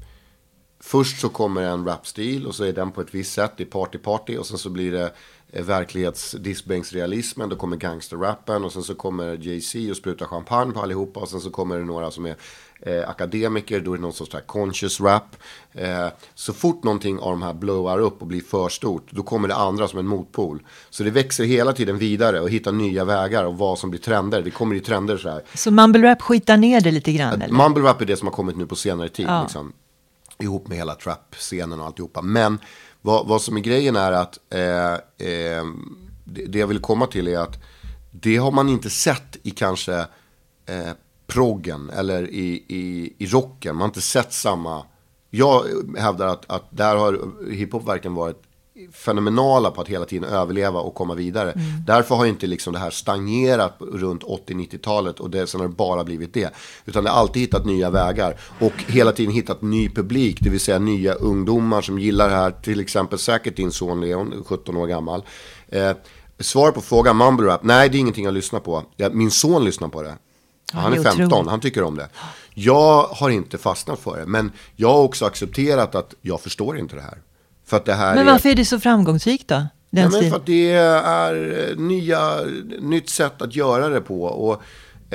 först 0.79 1.21
så 1.21 1.29
kommer 1.29 1.61
en 1.61 1.85
rapstil 1.85 2.47
och 2.47 2.55
så 2.55 2.63
är 2.63 2.73
den 2.73 2.91
på 2.91 3.01
ett 3.01 3.13
visst 3.15 3.33
sätt, 3.33 3.51
det 3.57 3.63
är 3.63 3.67
party-party 3.67 4.37
och 4.37 4.45
sen 4.45 4.57
så 4.57 4.69
blir 4.69 4.91
det 4.91 5.13
eh, 5.51 5.63
verklighets 5.63 6.31
diskbänksrealismen, 6.31 7.49
då 7.49 7.55
kommer 7.55 7.77
gangsterrappen 7.77 8.65
och 8.65 8.71
sen 8.71 8.83
så 8.83 8.95
kommer 8.95 9.37
Jay-Z 9.37 9.91
och 9.91 9.97
sprutar 9.97 10.25
champagne 10.25 10.73
på 10.73 10.79
allihopa 10.79 11.19
och 11.19 11.29
sen 11.29 11.39
så 11.39 11.49
kommer 11.49 11.77
det 11.77 11.85
några 11.85 12.11
som 12.11 12.25
är 12.25 12.35
eh, 12.81 13.09
akademiker, 13.09 13.79
då 13.79 13.93
är 13.93 13.97
det 13.97 14.01
någon 14.01 14.13
sorts 14.13 14.35
conscious 14.45 15.01
rap. 15.01 15.35
Eh, 15.73 16.07
så 16.35 16.53
fort 16.53 16.83
någonting 16.83 17.19
av 17.19 17.31
de 17.31 17.41
här 17.41 17.53
blowar 17.53 17.99
upp 17.99 18.21
och 18.21 18.27
blir 18.27 18.41
för 18.41 18.69
stort, 18.69 19.07
då 19.11 19.23
kommer 19.23 19.47
det 19.47 19.55
andra 19.55 19.87
som 19.87 19.99
en 19.99 20.07
motpol. 20.07 20.63
Så 20.89 21.03
det 21.03 21.11
växer 21.11 21.43
hela 21.43 21.73
tiden 21.73 21.97
vidare 21.97 22.41
och 22.41 22.49
hittar 22.49 22.71
nya 22.71 23.05
vägar 23.05 23.43
och 23.43 23.57
vad 23.57 23.79
som 23.79 23.89
blir 23.89 24.01
trender. 24.01 24.41
Det 24.41 24.51
kommer 24.51 24.75
i 24.75 24.79
trender 24.79 25.17
så 25.17 25.29
här. 25.29 25.41
Så 25.53 25.71
mumble 25.71 26.11
rap 26.11 26.21
skitar 26.21 26.57
ner 26.57 26.81
det 26.81 26.91
lite 26.91 27.11
grann? 27.11 27.41
Eller? 27.41 27.53
Mumble 27.53 27.83
rap 27.83 28.01
är 28.01 28.05
det 28.05 28.17
som 28.17 28.27
har 28.27 28.33
kommit 28.33 28.57
nu 28.57 28.65
på 28.65 28.75
senare 28.75 29.09
tid. 29.09 29.25
Ja. 29.27 29.41
Liksom, 29.41 29.73
ihop 30.39 30.67
med 30.67 30.77
hela 30.77 30.95
trap-scenen 30.95 31.79
och 31.79 31.85
alltihopa. 31.85 32.21
Men 32.21 32.59
vad, 33.01 33.27
vad 33.27 33.41
som 33.41 33.57
är 33.57 33.61
grejen 33.61 33.95
är 33.95 34.11
att 34.11 34.39
eh, 34.49 34.93
eh, 35.27 35.65
det, 36.23 36.45
det 36.45 36.59
jag 36.59 36.67
vill 36.67 36.79
komma 36.79 37.07
till 37.07 37.27
är 37.27 37.39
att 37.39 37.63
det 38.11 38.37
har 38.37 38.51
man 38.51 38.69
inte 38.69 38.89
sett 38.89 39.37
i 39.43 39.51
kanske 39.51 39.95
eh, 40.65 40.91
proggen 41.27 41.89
eller 41.89 42.29
i, 42.29 42.63
i, 42.67 43.13
i 43.17 43.25
rocken. 43.25 43.75
Man 43.75 43.81
har 43.81 43.87
inte 43.87 44.01
sett 44.01 44.33
samma. 44.33 44.83
Jag 45.29 45.63
hävdar 45.97 46.27
att, 46.27 46.49
att 46.49 46.63
där 46.69 46.95
har 46.95 47.43
hiphop 47.51 47.87
verkligen 47.87 48.15
varit 48.15 48.43
fenomenala 48.93 49.71
på 49.71 49.81
att 49.81 49.87
hela 49.87 50.05
tiden 50.05 50.29
överleva 50.29 50.79
och 50.79 50.95
komma 50.95 51.13
vidare. 51.13 51.51
Mm. 51.51 51.65
Därför 51.85 52.15
har 52.15 52.25
inte 52.25 52.47
liksom 52.47 52.73
det 52.73 52.79
här 52.79 52.89
stagnerat 52.89 53.77
runt 53.79 54.23
80-90-talet 54.23 55.19
och 55.19 55.29
det, 55.29 55.47
sen 55.47 55.59
har 55.59 55.67
det 55.67 55.73
bara 55.73 56.03
blivit 56.03 56.33
det. 56.33 56.53
Utan 56.85 57.03
det 57.03 57.09
har 57.09 57.19
alltid 57.19 57.41
hittat 57.41 57.65
nya 57.65 57.89
vägar 57.89 58.39
och 58.59 58.83
hela 58.87 59.11
tiden 59.11 59.33
hittat 59.33 59.61
ny 59.61 59.89
publik, 59.89 60.37
det 60.41 60.49
vill 60.49 60.59
säga 60.59 60.79
nya 60.79 61.13
ungdomar 61.13 61.81
som 61.81 61.99
gillar 61.99 62.29
det 62.29 62.35
här. 62.35 62.51
Till 62.51 62.79
exempel 62.79 63.19
säkert 63.19 63.55
din 63.55 63.71
son 63.71 64.01
Leon, 64.01 64.43
17 64.45 64.77
år 64.77 64.87
gammal. 64.87 65.23
Eh, 65.67 65.91
svar 66.39 66.71
på 66.71 66.81
frågan, 66.81 67.17
mumble 67.17 67.47
rap, 67.47 67.63
nej 67.63 67.89
det 67.89 67.97
är 67.97 67.99
ingenting 67.99 68.25
jag 68.25 68.33
lyssnar 68.33 68.59
på. 68.59 68.83
Min 69.11 69.31
son 69.31 69.65
lyssnar 69.65 69.87
på 69.87 70.01
det. 70.01 70.15
Ja, 70.73 70.79
han 70.79 70.93
är 70.93 71.03
15, 71.03 71.47
han 71.47 71.59
tycker 71.59 71.83
om 71.83 71.95
det. 71.95 72.09
Jag 72.53 73.03
har 73.03 73.29
inte 73.29 73.57
fastnat 73.57 73.99
för 73.99 74.17
det, 74.19 74.25
men 74.25 74.51
jag 74.75 74.93
har 74.93 75.03
också 75.03 75.25
accepterat 75.25 75.95
att 75.95 76.13
jag 76.21 76.41
förstår 76.41 76.79
inte 76.79 76.95
det 76.95 77.01
här. 77.01 77.17
För 77.67 77.77
att 77.77 77.85
det 77.85 77.93
här 77.93 78.15
men 78.15 78.25
varför 78.25 78.49
är, 78.49 78.53
är 78.53 78.55
det 78.55 78.65
så 78.65 78.79
framgångsrikt 78.79 79.47
då? 79.47 79.67
ja, 79.89 80.09
men 80.09 80.29
för 80.29 80.35
att 80.35 80.45
det 80.45 80.71
är 80.71 81.75
nya, 81.75 82.41
nytt 82.79 83.09
sätt 83.09 83.41
att 83.41 83.55
göra 83.55 83.89
det 83.89 84.01
på. 84.01 84.23
Och 84.23 84.63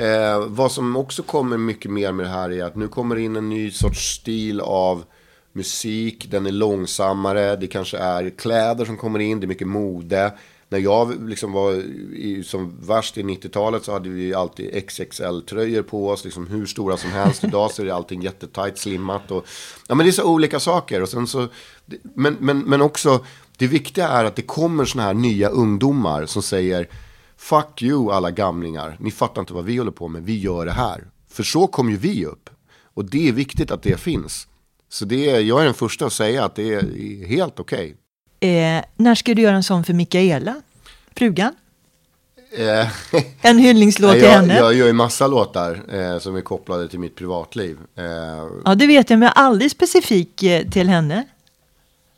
eh, 0.01 0.45
vad 0.47 0.71
som 0.71 0.95
också 0.95 1.23
kommer 1.23 1.57
mycket 1.57 1.91
mer 1.91 2.11
med 2.11 2.25
det 2.25 2.29
här 2.29 2.51
är 2.51 2.63
att 2.63 2.75
nu 2.75 2.87
kommer 2.87 3.15
in 3.15 3.35
en 3.35 3.49
ny 3.49 3.71
sorts 3.71 4.15
stil 4.15 4.61
av 4.61 5.03
musik. 5.53 6.27
Den 6.31 6.45
är 6.45 6.51
långsammare, 6.51 7.55
det 7.55 7.67
kanske 7.67 7.97
är 7.97 8.29
kläder 8.29 8.85
som 8.85 8.97
kommer 8.97 9.19
in, 9.19 9.39
det 9.39 9.45
är 9.45 9.47
mycket 9.47 9.67
mode 9.67 10.31
när 10.73 10.79
jag 10.79 11.29
liksom 11.29 11.51
var 11.51 11.73
i, 12.13 12.43
som 12.45 12.77
värst 12.81 13.17
i 13.17 13.23
90-talet 13.23 13.83
så 13.83 13.91
hade 13.91 14.09
vi 14.09 14.33
alltid 14.33 14.75
XXL-tröjor 14.75 15.83
på 15.83 16.09
oss, 16.09 16.23
liksom 16.23 16.47
hur 16.47 16.65
stora 16.65 16.97
som 16.97 17.11
helst. 17.11 17.43
Idag 17.43 17.71
så 17.71 17.81
är 17.81 17.85
det 17.85 17.95
allting 17.95 18.21
jättetajt, 18.21 18.77
slimmat 18.77 19.31
och... 19.31 19.45
Ja, 19.87 19.95
men 19.95 20.05
det 20.05 20.09
är 20.09 20.11
så 20.11 20.23
olika 20.23 20.59
saker. 20.59 21.01
Och 21.01 21.09
sen 21.09 21.27
så, 21.27 21.47
men, 22.15 22.37
men, 22.39 22.59
men 22.59 22.81
också, 22.81 23.25
det 23.57 23.67
viktiga 23.67 24.07
är 24.07 24.25
att 24.25 24.35
det 24.35 24.41
kommer 24.41 24.85
såna 24.85 25.03
här 25.03 25.13
nya 25.13 25.49
ungdomar 25.49 26.25
som 26.25 26.43
säger 26.43 26.87
Fuck 27.37 27.81
you 27.81 28.11
alla 28.11 28.31
gamlingar, 28.31 28.97
ni 28.99 29.11
fattar 29.11 29.41
inte 29.41 29.53
vad 29.53 29.65
vi 29.65 29.77
håller 29.77 29.91
på 29.91 30.07
med, 30.07 30.23
vi 30.23 30.39
gör 30.39 30.65
det 30.65 30.71
här. 30.71 31.07
För 31.29 31.43
så 31.43 31.67
kom 31.67 31.89
ju 31.89 31.97
vi 31.97 32.25
upp. 32.25 32.49
Och 32.93 33.05
det 33.05 33.27
är 33.27 33.31
viktigt 33.31 33.71
att 33.71 33.83
det 33.83 33.99
finns. 33.99 34.47
Så 34.89 35.05
det 35.05 35.29
är, 35.29 35.39
jag 35.39 35.61
är 35.61 35.65
den 35.65 35.73
första 35.73 36.05
att 36.05 36.13
säga 36.13 36.45
att 36.45 36.55
det 36.55 36.73
är 36.73 37.25
helt 37.25 37.59
okej. 37.59 37.85
Okay. 37.85 37.95
Eh, 38.43 38.83
när 38.95 39.15
ska 39.15 39.33
du 39.33 39.41
göra 39.41 39.55
en 39.55 39.63
sån 39.63 39.83
för 39.83 39.93
Mikaela, 39.93 40.61
frugan? 41.15 41.53
Eh, 42.57 42.87
en 43.41 43.57
hyllningslåt 43.57 44.13
till 44.13 44.27
henne? 44.27 44.55
Jag 44.55 44.73
gör 44.73 44.87
ju 44.87 44.93
massa 44.93 45.27
låtar 45.27 45.81
eh, 45.95 46.19
som 46.19 46.35
är 46.35 46.41
kopplade 46.41 46.87
till 46.87 46.99
mitt 46.99 47.15
privatliv. 47.15 47.77
Eh, 47.95 48.05
ja, 48.65 48.75
det 48.75 48.87
vet 48.87 49.09
jag, 49.09 49.19
men 49.19 49.31
aldrig 49.35 49.71
specifik 49.71 50.43
eh, 50.43 50.69
till 50.69 50.89
henne. 50.89 51.23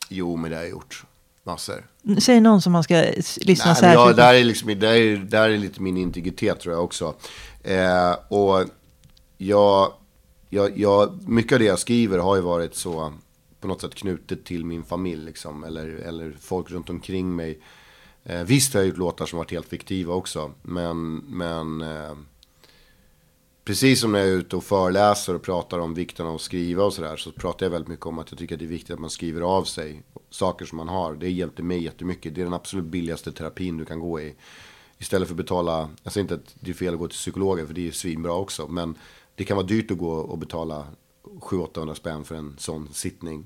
Jo, 0.10 0.36
men 0.36 0.52
det 0.52 0.58
har 0.58 0.64
jag 0.64 0.72
gjort. 0.72 1.04
Massor. 1.44 1.86
Säg 2.20 2.42
någon 2.42 2.62
som 2.62 2.72
man 2.72 2.84
ska 2.84 2.96
lyssna 3.42 3.66
Nej, 3.66 3.76
särskilt 3.76 3.94
ja, 3.94 4.14
där, 4.14 4.34
är 4.34 4.44
liksom, 4.44 4.80
där, 4.80 4.94
är, 4.94 5.18
där 5.18 5.50
är 5.50 5.58
lite 5.58 5.82
min 5.82 5.98
integritet 5.98 6.60
tror 6.60 6.76
jag 6.76 6.84
också. 6.84 7.14
Eh, 7.64 8.12
och 8.28 8.64
jag, 9.38 9.92
jag, 10.50 10.78
jag, 10.78 11.30
mycket 11.30 11.54
av 11.54 11.60
det 11.60 11.66
jag 11.66 11.80
skriver 11.80 12.18
har 12.18 12.36
ju 12.36 12.42
varit 12.42 12.76
så 12.76 13.14
på 13.66 13.70
något 13.70 13.82
sätt 13.82 13.96
knutet 13.96 14.46
till 14.46 14.66
min 14.66 14.84
familj 14.84 15.26
liksom, 15.26 15.64
eller, 15.64 15.88
eller 15.88 16.38
folk 16.40 16.72
runt 16.72 16.90
omkring 16.90 17.36
mig. 17.36 17.60
Eh, 18.24 18.44
visst 18.44 18.74
har 18.74 18.82
jag 18.82 18.88
gjort 18.88 18.98
låtar 18.98 19.26
som 19.26 19.38
varit 19.38 19.52
helt 19.52 19.68
fiktiva 19.68 20.14
också, 20.14 20.52
men, 20.62 21.16
men 21.16 21.82
eh, 21.82 22.16
precis 23.64 24.02
som 24.02 24.12
när 24.12 24.20
jag 24.20 24.28
är 24.28 24.34
ute 24.34 24.56
och 24.56 24.64
föreläser 24.64 25.36
och 25.36 25.42
pratar 25.42 25.80
om 25.80 25.94
vikten 25.94 26.28
av 26.28 26.36
att 26.36 26.42
skriva 26.42 26.84
och 26.84 26.94
sådär, 26.94 27.18
så 27.18 27.32
pratar 27.32 27.66
jag 27.66 27.72
väldigt 27.72 27.90
mycket 27.90 28.06
om 28.06 28.20
att 28.20 28.32
jag 28.32 28.40
tycker 28.40 28.56
att 28.56 28.60
det 28.60 28.66
är 28.66 28.70
viktigt 28.70 28.94
att 28.94 29.00
man 29.00 29.10
skriver 29.10 29.42
av 29.42 29.64
sig 29.64 30.04
saker 30.30 30.66
som 30.66 30.78
man 30.78 30.88
har. 30.88 31.16
Det 31.16 31.30
hjälpte 31.30 31.64
mig 31.64 31.84
jättemycket. 31.84 32.36
Det 32.36 32.42
är 32.42 32.46
den 32.46 32.54
absolut 32.54 32.86
billigaste 32.86 33.32
terapin 33.32 33.78
du 33.78 33.86
kan 33.86 34.00
gå 34.00 34.22
i. 34.22 34.36
Istället 34.98 35.28
för 35.28 35.34
att 35.34 35.38
betala, 35.38 35.90
jag 36.04 36.14
säger 36.14 36.24
inte 36.24 36.36
att 36.36 36.56
det 36.60 36.72
är 36.72 36.76
fel 36.76 36.94
att 36.94 37.00
gå 37.00 37.08
till 37.08 37.18
psykologen 37.18 37.68
för 37.68 37.74
det 37.74 37.88
är 37.88 37.92
svinbra 37.92 38.34
också, 38.34 38.68
men 38.68 38.98
det 39.36 39.44
kan 39.44 39.58
vara 39.58 39.68
dyrt 39.68 39.92
att 39.92 39.98
gå 39.98 40.12
och 40.12 40.38
betala 40.38 40.88
700-800 41.42 41.94
spänn 41.94 42.26
för 42.26 42.36
en 42.36 42.56
sån 42.58 42.90
sittning. 42.94 43.46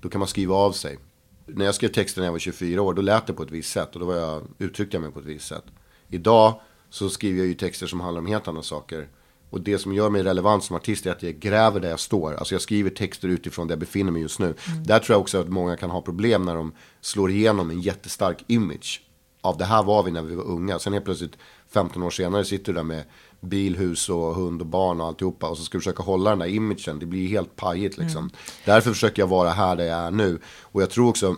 Då 0.00 0.08
kan 0.08 0.18
man 0.18 0.28
skriva 0.28 0.54
av 0.54 0.72
sig. 0.72 0.98
När 1.46 1.64
jag 1.64 1.74
skrev 1.74 1.88
texten 1.88 2.20
när 2.20 2.26
jag 2.26 2.32
var 2.32 2.38
24 2.38 2.82
år, 2.82 2.94
då 2.94 3.02
lät 3.02 3.26
det 3.26 3.32
på 3.32 3.42
ett 3.42 3.50
visst 3.50 3.72
sätt 3.72 3.94
och 3.94 4.00
då 4.00 4.06
var 4.06 4.16
jag, 4.16 4.42
uttryckte 4.58 4.96
jag 4.96 5.02
mig 5.02 5.12
på 5.12 5.18
ett 5.18 5.24
visst 5.24 5.46
sätt. 5.46 5.64
Idag 6.08 6.60
så 6.90 7.10
skriver 7.10 7.38
jag 7.38 7.46
ju 7.46 7.54
texter 7.54 7.86
som 7.86 8.00
handlar 8.00 8.20
om 8.20 8.26
helt 8.26 8.48
andra 8.48 8.62
saker. 8.62 9.08
Och 9.50 9.60
det 9.60 9.78
som 9.78 9.94
gör 9.94 10.10
mig 10.10 10.22
relevant 10.22 10.64
som 10.64 10.76
artist 10.76 11.06
är 11.06 11.10
att 11.10 11.22
jag 11.22 11.34
gräver 11.34 11.80
där 11.80 11.90
jag 11.90 12.00
står. 12.00 12.34
Alltså 12.34 12.54
jag 12.54 12.62
skriver 12.62 12.90
texter 12.90 13.28
utifrån 13.28 13.66
där 13.66 13.72
jag 13.72 13.80
befinner 13.80 14.12
mig 14.12 14.22
just 14.22 14.38
nu. 14.38 14.46
Mm. 14.46 14.84
Där 14.84 14.98
tror 14.98 15.14
jag 15.14 15.20
också 15.20 15.40
att 15.40 15.48
många 15.48 15.76
kan 15.76 15.90
ha 15.90 16.02
problem 16.02 16.42
när 16.42 16.54
de 16.54 16.72
slår 17.00 17.30
igenom 17.30 17.70
en 17.70 17.80
jättestark 17.80 18.44
image. 18.46 19.02
Av 19.40 19.58
det 19.58 19.64
här 19.64 19.82
var 19.82 20.02
vi 20.02 20.10
när 20.10 20.22
vi 20.22 20.34
var 20.34 20.44
unga. 20.44 20.78
Sen 20.78 20.92
helt 20.92 21.04
plötsligt 21.04 21.36
15 21.68 22.02
år 22.02 22.10
senare 22.10 22.44
sitter 22.44 22.72
du 22.72 22.76
där 22.76 22.82
med 22.82 23.04
bil, 23.40 23.76
hus 23.76 24.08
och 24.08 24.34
hund 24.34 24.60
och 24.60 24.66
barn 24.66 25.00
och 25.00 25.06
alltihopa. 25.06 25.48
Och 25.48 25.58
så 25.58 25.64
ska 25.64 25.78
du 25.78 25.80
försöka 25.80 26.02
hålla 26.02 26.30
den 26.30 26.38
där 26.38 26.46
imagen. 26.46 26.98
Det 26.98 27.06
blir 27.06 27.28
helt 27.28 27.56
pajigt 27.56 27.98
liksom. 27.98 28.18
Mm. 28.18 28.32
Därför 28.64 28.90
försöker 28.92 29.22
jag 29.22 29.26
vara 29.26 29.50
här 29.50 29.76
där 29.76 29.84
jag 29.84 29.98
är 29.98 30.10
nu. 30.10 30.38
Och 30.62 30.82
jag 30.82 30.90
tror 30.90 31.08
också, 31.08 31.36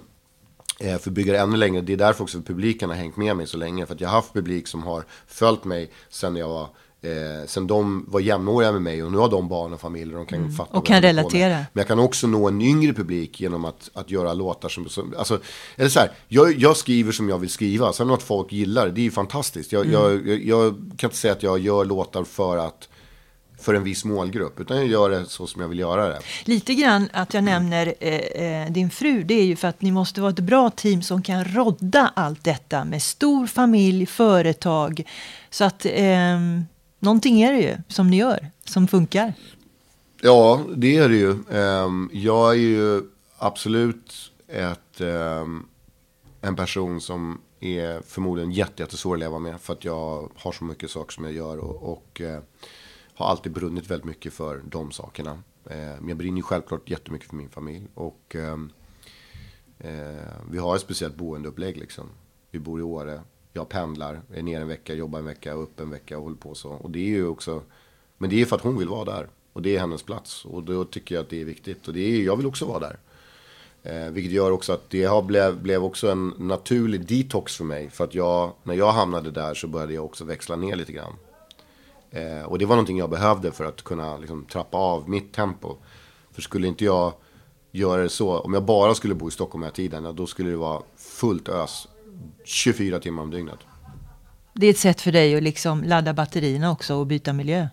eh, 0.80 0.98
för 0.98 1.11
att 1.11 1.14
bygga 1.14 1.32
det 1.32 1.38
ännu 1.38 1.57
längre, 1.57 1.80
det 1.80 1.92
är 1.92 1.96
därför 1.96 2.24
också 2.24 2.40
publiken 2.42 2.90
har 2.90 2.96
hängt 2.96 3.16
med 3.16 3.36
mig 3.36 3.46
så 3.46 3.57
länge. 3.57 3.86
För 3.86 3.94
att 3.94 4.01
jag 4.01 4.09
har 4.09 4.16
haft 4.16 4.32
publik 4.32 4.66
som 4.66 4.82
har 4.82 5.05
följt 5.26 5.64
mig 5.64 5.90
sen 6.09 6.36
jag 6.36 6.48
var 6.48 6.68
Eh, 7.03 7.46
sen 7.46 7.66
de 7.66 8.05
var 8.09 8.20
jämnåriga 8.20 8.72
med 8.72 8.82
mig 8.82 9.03
och 9.03 9.12
nu 9.12 9.18
har 9.18 9.28
de 9.28 9.48
barn 9.48 9.72
och 9.72 9.80
familj 9.80 10.12
och 10.12 10.18
de 10.18 10.26
kan 10.26 10.38
mm. 10.38 10.53
fatta. 10.53 10.78
Och 10.78 10.86
kan 10.86 11.03
relatera. 11.03 11.55
Men 11.55 11.80
jag 11.80 11.86
kan 11.86 11.98
också 11.98 12.26
nå 12.26 12.48
en 12.48 12.62
yngre 12.62 12.92
publik 12.92 13.40
genom 13.40 13.64
att, 13.64 13.90
att 13.94 14.11
göra 14.11 14.34
låtar 14.34 14.68
som, 14.68 14.88
som 14.88 15.14
alltså, 15.18 15.40
eller 15.76 15.88
så 15.88 16.01
här, 16.01 16.11
jag, 16.28 16.59
jag 16.59 16.76
skriver 16.76 17.12
som 17.12 17.28
jag 17.28 17.38
vill 17.38 17.51
skriva. 17.51 17.92
Sen 17.92 18.11
att 18.11 18.22
folk 18.22 18.53
gillar 18.53 18.86
det, 18.86 18.92
det 18.92 19.01
är 19.01 19.03
ju 19.03 19.11
fantastiskt. 19.11 19.72
Jag, 19.72 19.86
mm. 19.86 20.01
jag, 20.01 20.44
jag, 20.44 20.74
kan 20.96 21.09
inte 21.09 21.16
säga 21.16 21.32
att 21.32 21.42
jag 21.42 21.59
gör 21.59 21.84
låtar 21.84 22.24
för 22.24 22.57
att 22.57 22.88
för 23.61 23.74
en 23.74 23.84
viss 23.84 24.05
målgrupp, 24.05 24.61
utan 24.61 24.76
jag 24.76 24.86
gör 24.86 25.11
det 25.11 25.26
så 25.26 25.46
som 25.46 25.62
jag 25.62 25.68
vill 25.68 25.78
göra 25.78 26.09
det. 26.09 26.20
Lite 26.44 26.74
grann 26.74 27.09
att 27.12 27.34
jag 27.34 27.44
nämner 27.44 27.94
eh, 28.01 28.14
eh 28.14 28.72
din 28.72 28.90
fru, 28.90 29.22
det 29.22 29.34
är 29.34 29.44
ju 29.44 29.57
för 29.57 29.68
att 29.68 29.82
ni 29.82 29.92
måste 29.92 30.20
vara 30.20 30.30
ett 30.30 30.40
bra 30.40 30.70
team 30.70 31.03
som 31.03 31.22
kan 31.22 31.44
rodda 31.44 32.12
allt 32.16 32.44
detta 32.44 32.84
med 32.84 33.03
stor 33.03 33.46
familj, 33.46 34.07
företag. 34.07 35.03
Så 35.51 35.64
att 35.64 35.86
eh, 35.86 36.38
någonting 37.01 37.42
är 37.42 37.53
det 37.53 37.61
ju 37.61 37.76
som 37.88 38.11
ni 38.11 38.16
gör, 38.16 38.51
som 38.64 38.88
funkar. 38.88 39.34
Ja, 40.22 40.64
det 40.76 40.96
är 40.96 41.09
det 41.09 41.16
ju. 41.16 41.36
Ehm, 41.51 42.11
jag 42.12 42.51
är 42.51 42.59
ju 42.59 43.03
absolut 43.38 44.32
ett, 44.48 45.01
ehm, 45.01 45.66
en 46.40 46.57
person 46.57 47.01
som 47.01 47.40
är 47.61 48.03
förmodligen 48.07 48.53
jättesvår 48.53 49.14
att 49.14 49.20
leva 49.20 49.38
med. 49.38 49.61
För 49.61 49.72
att 49.72 49.84
jag 49.84 50.30
har 50.36 50.53
så 50.53 50.64
mycket 50.64 50.90
saker 50.90 51.12
som 51.12 51.24
jag 51.24 51.32
gör 51.32 51.59
och, 51.59 51.92
och 51.92 52.20
eh, 52.20 52.40
har 53.14 53.26
alltid 53.26 53.53
brunnit 53.53 53.90
väldigt 53.90 54.07
mycket 54.07 54.32
för 54.32 54.62
de 54.68 54.90
sakerna. 54.90 55.42
Men 55.64 56.09
jag 56.09 56.16
brinner 56.16 56.36
ju 56.36 56.42
självklart 56.42 56.90
jättemycket 56.90 57.28
för 57.28 57.36
min 57.36 57.48
familj. 57.48 57.88
Och 57.94 58.36
eh, 58.36 58.57
vi 60.51 60.59
har 60.59 60.76
ett 60.76 60.82
speciellt 60.82 61.16
boendeupplägg 61.16 61.76
liksom. 61.76 62.07
Vi 62.51 62.59
bor 62.59 62.80
i 62.80 62.82
Åre 62.82 63.20
jag 63.53 63.68
pendlar, 63.68 64.20
är 64.34 64.42
ner 64.42 64.61
en 64.61 64.68
vecka, 64.68 64.94
jobbar 64.94 65.18
en 65.18 65.24
vecka, 65.24 65.53
upp 65.53 65.80
en 65.80 65.90
vecka 65.90 66.16
och 66.16 66.22
håller 66.22 66.36
på 66.36 66.55
så. 66.55 66.70
Och 66.70 66.90
det 66.90 66.98
är 66.98 67.09
ju 67.09 67.26
också, 67.26 67.62
men 68.18 68.30
det 68.30 68.40
är 68.40 68.46
för 68.46 68.57
att 68.57 68.62
hon 68.62 68.78
vill 68.78 68.88
vara 68.88 69.05
där. 69.05 69.28
Och 69.53 69.62
det 69.62 69.76
är 69.76 69.80
hennes 69.80 70.03
plats. 70.03 70.44
Och 70.44 70.62
då 70.62 70.84
tycker 70.84 71.14
jag 71.14 71.22
att 71.22 71.30
det 71.30 71.40
är 71.40 71.44
viktigt. 71.44 71.88
Och 71.88 71.94
det 71.94 72.01
är, 72.01 72.22
jag 72.22 72.36
vill 72.36 72.46
också 72.46 72.64
vara 72.64 72.78
där. 72.78 72.98
Eh, 73.82 74.11
vilket 74.11 74.32
gör 74.32 74.51
också 74.51 74.72
att 74.72 74.90
det 74.90 75.05
har 75.05 75.22
blev, 75.22 75.62
blev 75.62 75.84
också 75.84 76.11
en 76.11 76.34
naturlig 76.38 77.07
detox 77.07 77.57
för 77.57 77.64
mig. 77.64 77.90
För 77.90 78.05
att 78.05 78.14
jag, 78.14 78.53
när 78.62 78.74
jag 78.74 78.92
hamnade 78.92 79.30
där 79.30 79.55
så 79.55 79.68
började 79.68 79.94
jag 79.94 80.05
också 80.05 80.24
växla 80.24 80.57
ner 80.57 80.76
lite 80.76 80.92
grann. 80.92 81.12
Eh, 82.11 82.42
och 82.42 82.59
det 82.59 82.66
var 82.66 82.76
någonting 82.76 82.98
jag 82.98 83.11
behövde 83.11 83.53
för 83.53 83.64
att 83.64 83.82
kunna 83.82 84.18
liksom, 84.18 84.44
trappa 84.44 84.78
av 84.78 85.09
mitt 85.09 85.32
tempo. 85.32 85.76
För 86.32 86.42
skulle 86.42 86.66
inte 86.66 86.84
jag 86.84 87.12
göra 87.70 88.03
det 88.03 88.09
så. 88.09 88.38
Om 88.38 88.55
jag 88.55 88.62
bara 88.62 88.94
skulle 88.94 89.14
bo 89.14 89.28
i 89.28 89.30
Stockholm 89.30 89.62
hela 89.62 89.74
tiden, 89.74 90.05
ja, 90.05 90.12
då 90.12 90.26
skulle 90.26 90.51
det 90.51 90.57
vara 90.57 90.82
fullt 90.96 91.48
ös 91.48 91.88
24 92.45 93.01
timmar 93.01 93.23
om 93.23 93.31
dygnet. 93.31 93.59
Det 94.55 94.66
är 94.66 94.71
ett 94.71 94.79
sätt 94.79 95.01
för 95.01 95.12
dig 95.12 95.37
att 95.37 95.43
liksom 95.43 95.85
ladda 95.85 96.12
batterierna 96.12 96.71
också 96.71 96.95
och 96.95 97.07
byta 97.07 97.33
miljö. 97.33 97.68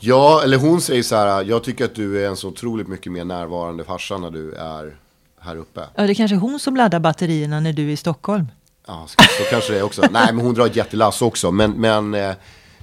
Ja, 0.00 0.42
eller 0.44 0.58
hon 0.58 0.80
säger 0.80 1.02
så 1.02 1.16
här, 1.16 1.44
jag 1.44 1.64
tycker 1.64 1.84
att 1.84 1.94
du 1.94 2.24
är 2.24 2.28
en 2.28 2.36
så 2.36 2.48
otroligt 2.48 2.88
mycket 2.88 3.12
mer 3.12 3.24
närvarande 3.24 3.84
farsa 3.84 4.18
när 4.18 4.30
du 4.30 4.52
är 4.52 4.96
här 5.40 5.56
uppe. 5.56 5.80
Ja, 5.94 6.02
det 6.02 6.12
är 6.12 6.14
kanske 6.14 6.36
hon 6.36 6.58
som 6.60 6.76
laddar 6.76 7.00
batterierna 7.00 7.60
när 7.60 7.72
du 7.72 7.88
är 7.88 7.92
i 7.92 7.96
Stockholm. 7.96 8.46
Ja, 8.86 9.04
så, 9.06 9.22
så 9.22 9.50
kanske 9.50 9.72
det 9.72 9.78
är 9.78 9.82
också. 9.82 10.02
Nej, 10.10 10.32
men 10.32 10.44
hon 10.44 10.54
drar 10.54 10.66
ett 10.66 10.76
jättelass 10.76 11.22
också. 11.22 11.52
Men, 11.52 11.70
men, 11.70 12.14
eh, 12.14 12.30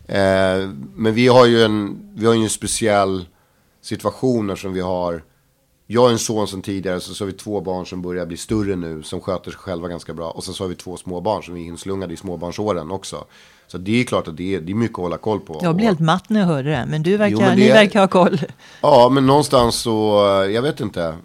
eh, 0.07 0.69
men 0.95 1.13
vi 1.13 1.27
har 1.27 1.45
ju 1.45 1.63
en, 1.63 1.99
vi 2.15 2.25
har 2.25 2.33
ju 2.33 2.43
en 2.43 2.49
speciell 2.49 3.25
situation 3.81 4.57
som 4.57 4.73
vi 4.73 4.81
har. 4.81 5.23
Jag 5.91 6.01
har 6.01 6.09
en 6.09 6.19
son 6.19 6.47
som 6.47 6.61
tidigare, 6.61 6.99
så, 6.99 7.13
så 7.13 7.23
har 7.23 7.27
vi 7.31 7.37
två 7.37 7.61
barn 7.61 7.85
som 7.85 8.01
börjar 8.01 8.25
bli 8.25 8.37
större 8.37 8.75
nu, 8.75 9.03
som 9.03 9.21
sköter 9.21 9.51
sig 9.51 9.59
själva 9.59 9.87
ganska 9.87 10.13
bra. 10.13 10.31
Och 10.31 10.43
sen 10.43 10.53
så 10.53 10.63
har 10.63 10.69
vi 10.69 10.75
två 10.75 10.97
små 10.97 11.21
barn 11.21 11.43
som 11.43 11.55
är 11.57 11.61
inslungade 11.61 12.13
i 12.13 12.17
småbarnsåren 12.17 12.91
också. 12.91 13.25
Så 13.67 13.77
det 13.77 13.99
är 14.01 14.03
klart 14.03 14.27
att 14.27 14.37
det 14.37 14.55
är, 14.55 14.61
det 14.61 14.71
är 14.71 14.75
mycket 14.75 14.95
att 14.97 15.03
hålla 15.03 15.17
koll 15.17 15.39
på. 15.39 15.59
Jag 15.61 15.75
blir 15.75 15.85
helt 15.85 15.99
matt 15.99 16.29
när 16.29 16.39
jag 16.39 16.47
hör 16.47 16.63
det, 16.63 16.85
men 16.89 17.03
du 17.03 17.17
verkar, 17.17 17.31
Jo, 17.31 17.39
men 17.39 17.57
ni 17.57 17.67
det- 17.67 17.73
verkar 17.73 17.99
ha 17.99 18.07
koll. 18.07 18.39
Ja, 18.81 19.09
men 19.09 19.27
någonstans 19.27 19.75
så, 19.75 20.19
jag 20.53 20.61
vet 20.61 20.79
inte. 20.79 21.15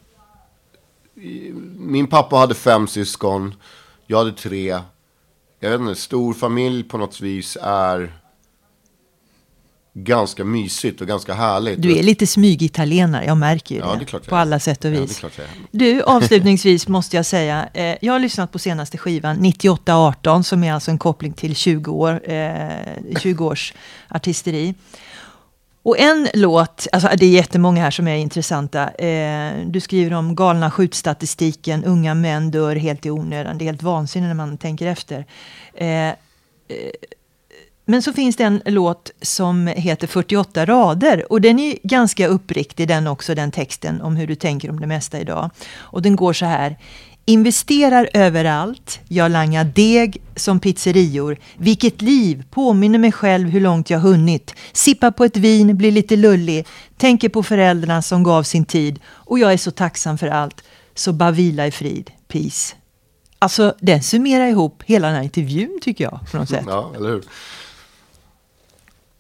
Min 1.79 2.07
pappa 2.07 2.37
hade 2.37 2.55
fem 2.55 2.87
syskon, 2.87 3.55
jag 4.07 4.19
hade 4.19 4.33
tre. 4.33 4.79
Jag 5.61 5.71
vet 5.71 5.81
inte, 5.81 5.95
stor 5.95 6.35
familj 6.35 6.83
på 6.83 6.99
något 6.99 7.21
vis 7.21 7.59
är 7.63 8.13
ganska 9.97 10.45
mysigt 10.45 11.01
och 11.01 11.07
ganska 11.07 11.35
härligt. 11.35 11.83
Du 11.83 11.99
är 11.99 12.03
lite 12.03 12.27
smygitalienare, 12.27 13.25
jag 13.25 13.37
märker 13.37 13.75
ju 13.75 13.81
Ja, 13.81 13.93
det. 13.93 13.99
det 13.99 14.05
klart 14.05 14.23
jag 14.25 14.31
på 14.31 14.37
alla 14.37 14.59
sätt 14.61 14.85
och 14.85 14.91
Ja, 14.91 14.95
det 14.95 15.01
vis. 15.01 15.25
är. 15.25 15.31
Du, 15.71 16.03
avslutningsvis 16.03 16.89
måste 16.89 17.17
jag 17.17 17.27
säga, 17.27 17.69
eh, 17.75 17.97
jag 18.01 18.13
har 18.13 18.21
lyssnat 18.21 18.53
på 18.53 18.59
senaste 18.59 18.99
skivan 18.99 19.37
9818 19.37 20.45
som 20.45 20.65
är 20.65 20.73
alltså 20.73 20.91
en 20.91 20.99
koppling 20.99 21.33
till 21.33 21.55
20, 21.57 21.93
år, 21.93 22.31
eh, 22.31 23.19
20 23.21 23.45
års 23.47 23.75
artisteri. 24.09 24.75
Och 25.83 25.99
en 25.99 26.29
låt, 26.35 26.87
alltså 26.93 27.09
det 27.19 27.27
är 27.27 27.31
jättemånga 27.31 27.83
här 27.83 27.91
som 27.91 28.09
är 28.09 28.17
intressanta. 28.17 28.91
Eh, 28.91 29.53
du 29.67 29.81
skriver 29.81 30.17
om 30.17 30.35
galna 30.35 30.71
skjutstatistiken, 30.71 31.85
unga 31.85 32.15
män 32.15 32.51
dör 32.51 32.77
helt 32.77 33.07
i 33.07 33.11
onödan. 33.11 33.59
Det 33.59 33.65
är 33.65 33.67
helt 33.67 33.83
vansinnigt 33.83 34.29
när 34.29 34.35
man 34.35 34.59
tänker 34.59 34.87
efter. 34.87 35.27
Eh, 35.75 35.89
eh, 35.89 36.15
men 37.85 38.03
så 38.03 38.13
finns 38.13 38.37
det 38.37 38.45
en 38.45 38.63
låt 38.65 39.11
som 39.23 39.67
heter 39.67 40.07
48 40.07 40.67
rader 40.67 41.33
och 41.33 41.41
den 41.41 41.59
är 41.59 41.79
ganska 41.83 42.27
uppriktig 42.27 42.89
den 42.89 43.07
också, 43.07 43.35
den 43.35 43.51
texten 43.51 44.01
om 44.01 44.17
hur 44.17 44.27
du 44.27 44.35
tänker 44.35 44.71
om 44.71 44.81
det 44.81 44.87
mesta 44.87 45.21
idag. 45.21 45.51
Och 45.77 46.03
den 46.03 46.17
går 46.17 46.33
så 46.33 46.45
här. 46.47 46.77
Investerar 47.27 48.09
överallt, 48.15 49.01
jag 49.09 49.31
langar 49.31 49.65
deg 49.65 50.23
som 50.37 50.61
pizzerior. 50.61 51.37
Vilket 51.57 52.03
liv, 52.03 52.45
påminner 52.51 52.99
mig 52.99 53.13
själv 53.13 53.49
hur 53.49 53.61
långt 53.61 53.91
jag 53.91 53.99
hunnit. 53.99 54.55
Sippar 54.73 55.11
på 55.11 55.25
ett 55.25 55.37
vin, 55.37 55.77
blir 55.77 55.93
lite 55.93 56.17
lullig. 56.17 56.67
Tänker 56.97 57.29
på 57.29 57.43
föräldrarna 57.43 58.03
som 58.03 58.23
gav 58.23 58.43
sin 58.43 58.65
tid. 58.65 59.01
Och 59.07 59.39
jag 59.39 59.53
är 59.53 59.57
så 59.57 59.71
tacksam 59.71 60.19
för 60.19 60.29
allt. 60.29 60.65
Så 60.95 61.13
bara 61.13 61.31
vila 61.31 61.67
i 61.67 61.71
frid. 61.71 62.11
Peace. 62.29 62.75
Alltså, 63.39 63.75
den 63.81 64.03
summerar 64.03 64.47
ihop 64.47 64.83
hela 64.87 65.07
den 65.07 65.17
här 65.17 65.23
intervjun 65.23 65.79
tycker 65.83 66.05
jag. 66.05 66.21
På 66.31 66.37
något 66.37 66.49
sätt. 66.49 66.65
Ja, 66.67 66.93
eller 66.97 67.09
hur? 67.09 67.25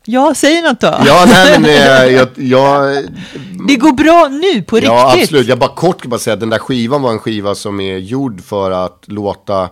Ja, 0.06 0.34
säg 0.36 0.62
något 0.62 0.80
då. 0.80 0.86
Ja, 1.06 1.24
nej 1.28 1.60
men 1.60 1.70
eh, 1.70 2.14
jag, 2.14 2.28
jag, 2.36 3.04
Det 3.68 3.76
går 3.76 3.92
bra 3.92 4.28
nu, 4.30 4.62
på 4.62 4.78
ja 4.78 4.80
riktigt. 5.12 5.22
absolut. 5.22 5.46
Jag 5.48 5.58
bara 5.58 5.74
kort 5.74 6.02
kan 6.02 6.10
bara 6.10 6.20
säga 6.20 6.34
att 6.34 6.40
den 6.40 6.50
där 6.50 6.58
skivan 6.58 7.02
var 7.02 7.10
en 7.10 7.18
skiva 7.18 7.54
som 7.54 7.80
är 7.80 7.96
gjord 7.98 8.40
för 8.44 8.70
att 8.70 9.04
låta 9.06 9.68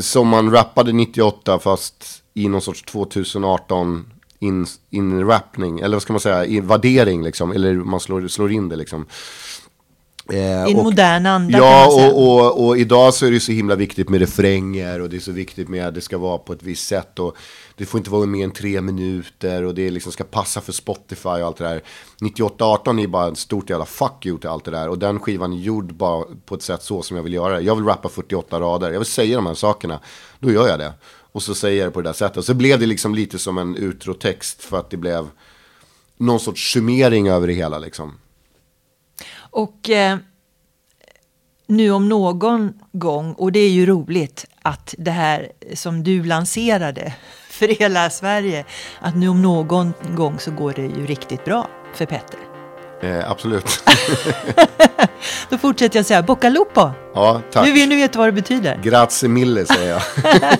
som 0.00 0.28
man 0.28 0.50
rappade 0.50 0.92
98 0.92 1.58
fast 1.58 2.04
i 2.34 2.48
någon 2.48 2.62
sorts 2.62 2.82
2018 2.82 4.04
in, 4.40 4.66
inrappning, 4.90 5.80
eller 5.80 5.96
vad 5.96 6.02
ska 6.02 6.12
man 6.12 6.20
säga, 6.20 6.44
i 6.44 6.60
värdering 6.60 7.22
liksom, 7.24 7.52
eller 7.52 7.74
man 7.74 8.00
slår, 8.00 8.28
slår 8.28 8.52
in 8.52 8.68
det 8.68 8.76
liksom. 8.76 9.06
Eh, 10.30 10.36
I 10.38 10.70
en 10.70 10.76
och- 10.76 10.84
modern 10.84 11.26
anda 11.26 11.58
Ja, 11.58 11.86
och, 11.86 12.22
och, 12.56 12.66
och 12.66 12.76
idag 12.78 13.14
så 13.14 13.26
är 13.26 13.30
det 13.30 13.40
så 13.40 13.52
himla 13.52 13.74
viktigt 13.74 14.08
med 14.08 14.20
refränger 14.20 15.00
och 15.00 15.10
det 15.10 15.16
är 15.16 15.20
så 15.20 15.32
viktigt 15.32 15.68
med 15.68 15.86
att 15.88 15.94
det 15.94 16.00
ska 16.00 16.18
vara 16.18 16.38
på 16.38 16.52
ett 16.52 16.62
visst 16.62 16.88
sätt 16.88 17.18
och 17.18 17.36
det 17.76 17.86
får 17.86 17.98
inte 17.98 18.10
vara 18.10 18.26
mer 18.26 18.44
än 18.44 18.50
tre 18.50 18.80
minuter 18.80 19.62
och 19.62 19.74
det 19.74 19.90
liksom 19.90 20.12
ska 20.12 20.24
passa 20.24 20.60
för 20.60 20.72
Spotify 20.72 21.28
och 21.28 21.34
allt 21.38 21.56
det 21.56 21.64
där. 21.64 21.82
9818 22.20 22.98
är 22.98 23.06
bara 23.06 23.28
ett 23.28 23.38
stort 23.38 23.70
jävla 23.70 23.84
fuck 23.86 24.26
you 24.26 24.38
till 24.38 24.48
allt 24.50 24.64
det 24.64 24.70
där 24.70 24.88
och 24.88 24.98
den 24.98 25.20
skivan 25.20 25.52
är 25.52 25.56
gjord 25.56 25.94
bara 25.94 26.24
på 26.46 26.54
ett 26.54 26.62
sätt 26.62 26.82
så 26.82 27.02
som 27.02 27.16
jag 27.16 27.24
vill 27.24 27.34
göra 27.34 27.54
det. 27.54 27.60
Jag 27.60 27.74
vill 27.76 27.84
rappa 27.84 28.08
48 28.08 28.60
rader, 28.60 28.90
jag 28.92 28.98
vill 28.98 29.06
säga 29.06 29.36
de 29.36 29.46
här 29.46 29.54
sakerna, 29.54 30.00
då 30.38 30.50
gör 30.52 30.68
jag 30.68 30.78
det. 30.78 30.92
Och 31.32 31.42
så 31.42 31.54
säger 31.54 31.78
jag 31.78 31.86
det 31.88 31.92
på 31.92 32.00
det 32.02 32.08
där 32.08 32.12
sättet. 32.14 32.44
Så 32.44 32.54
blev 32.54 32.78
det 32.80 32.86
liksom 32.86 33.14
lite 33.14 33.38
som 33.38 33.58
en 33.58 33.76
utrotext 33.76 34.62
för 34.64 34.78
att 34.78 34.90
det 34.90 34.96
blev 34.96 35.28
någon 36.16 36.40
sorts 36.40 36.72
summering 36.72 37.28
över 37.28 37.46
det 37.46 37.52
hela 37.52 37.78
liksom. 37.78 38.12
Och 39.52 39.90
eh, 39.90 40.16
nu 41.66 41.90
om 41.90 42.08
någon 42.08 42.72
gång, 42.92 43.32
och 43.32 43.52
det 43.52 43.58
är 43.60 43.68
ju 43.70 43.86
roligt 43.86 44.46
att 44.62 44.94
det 44.98 45.10
här 45.10 45.52
som 45.74 46.04
du 46.04 46.24
lanserade 46.24 47.12
för 47.50 47.68
hela 47.68 48.10
Sverige, 48.10 48.64
att 49.00 49.16
nu 49.16 49.28
om 49.28 49.42
någon 49.42 49.92
gång 50.16 50.38
så 50.38 50.50
går 50.50 50.72
det 50.76 50.82
ju 50.82 51.06
riktigt 51.06 51.44
bra 51.44 51.68
för 51.94 52.06
Petter. 52.06 52.38
Eh, 53.02 53.30
absolut. 53.30 53.84
Då 55.50 55.58
fortsätter 55.58 55.98
jag 55.98 56.06
säga 56.06 56.22
Bocca 56.22 56.48
Lupo. 56.48 56.90
ja, 57.14 57.40
tack. 57.52 57.66
Nu, 57.66 57.72
vet- 57.72 57.88
nu 57.88 57.96
vet 57.96 58.12
du 58.12 58.18
vad 58.18 58.28
det 58.28 58.32
betyder. 58.32 58.80
Grazie 58.82 59.28
mille 59.28 59.66
säger 59.66 59.90
jag. 59.90 60.02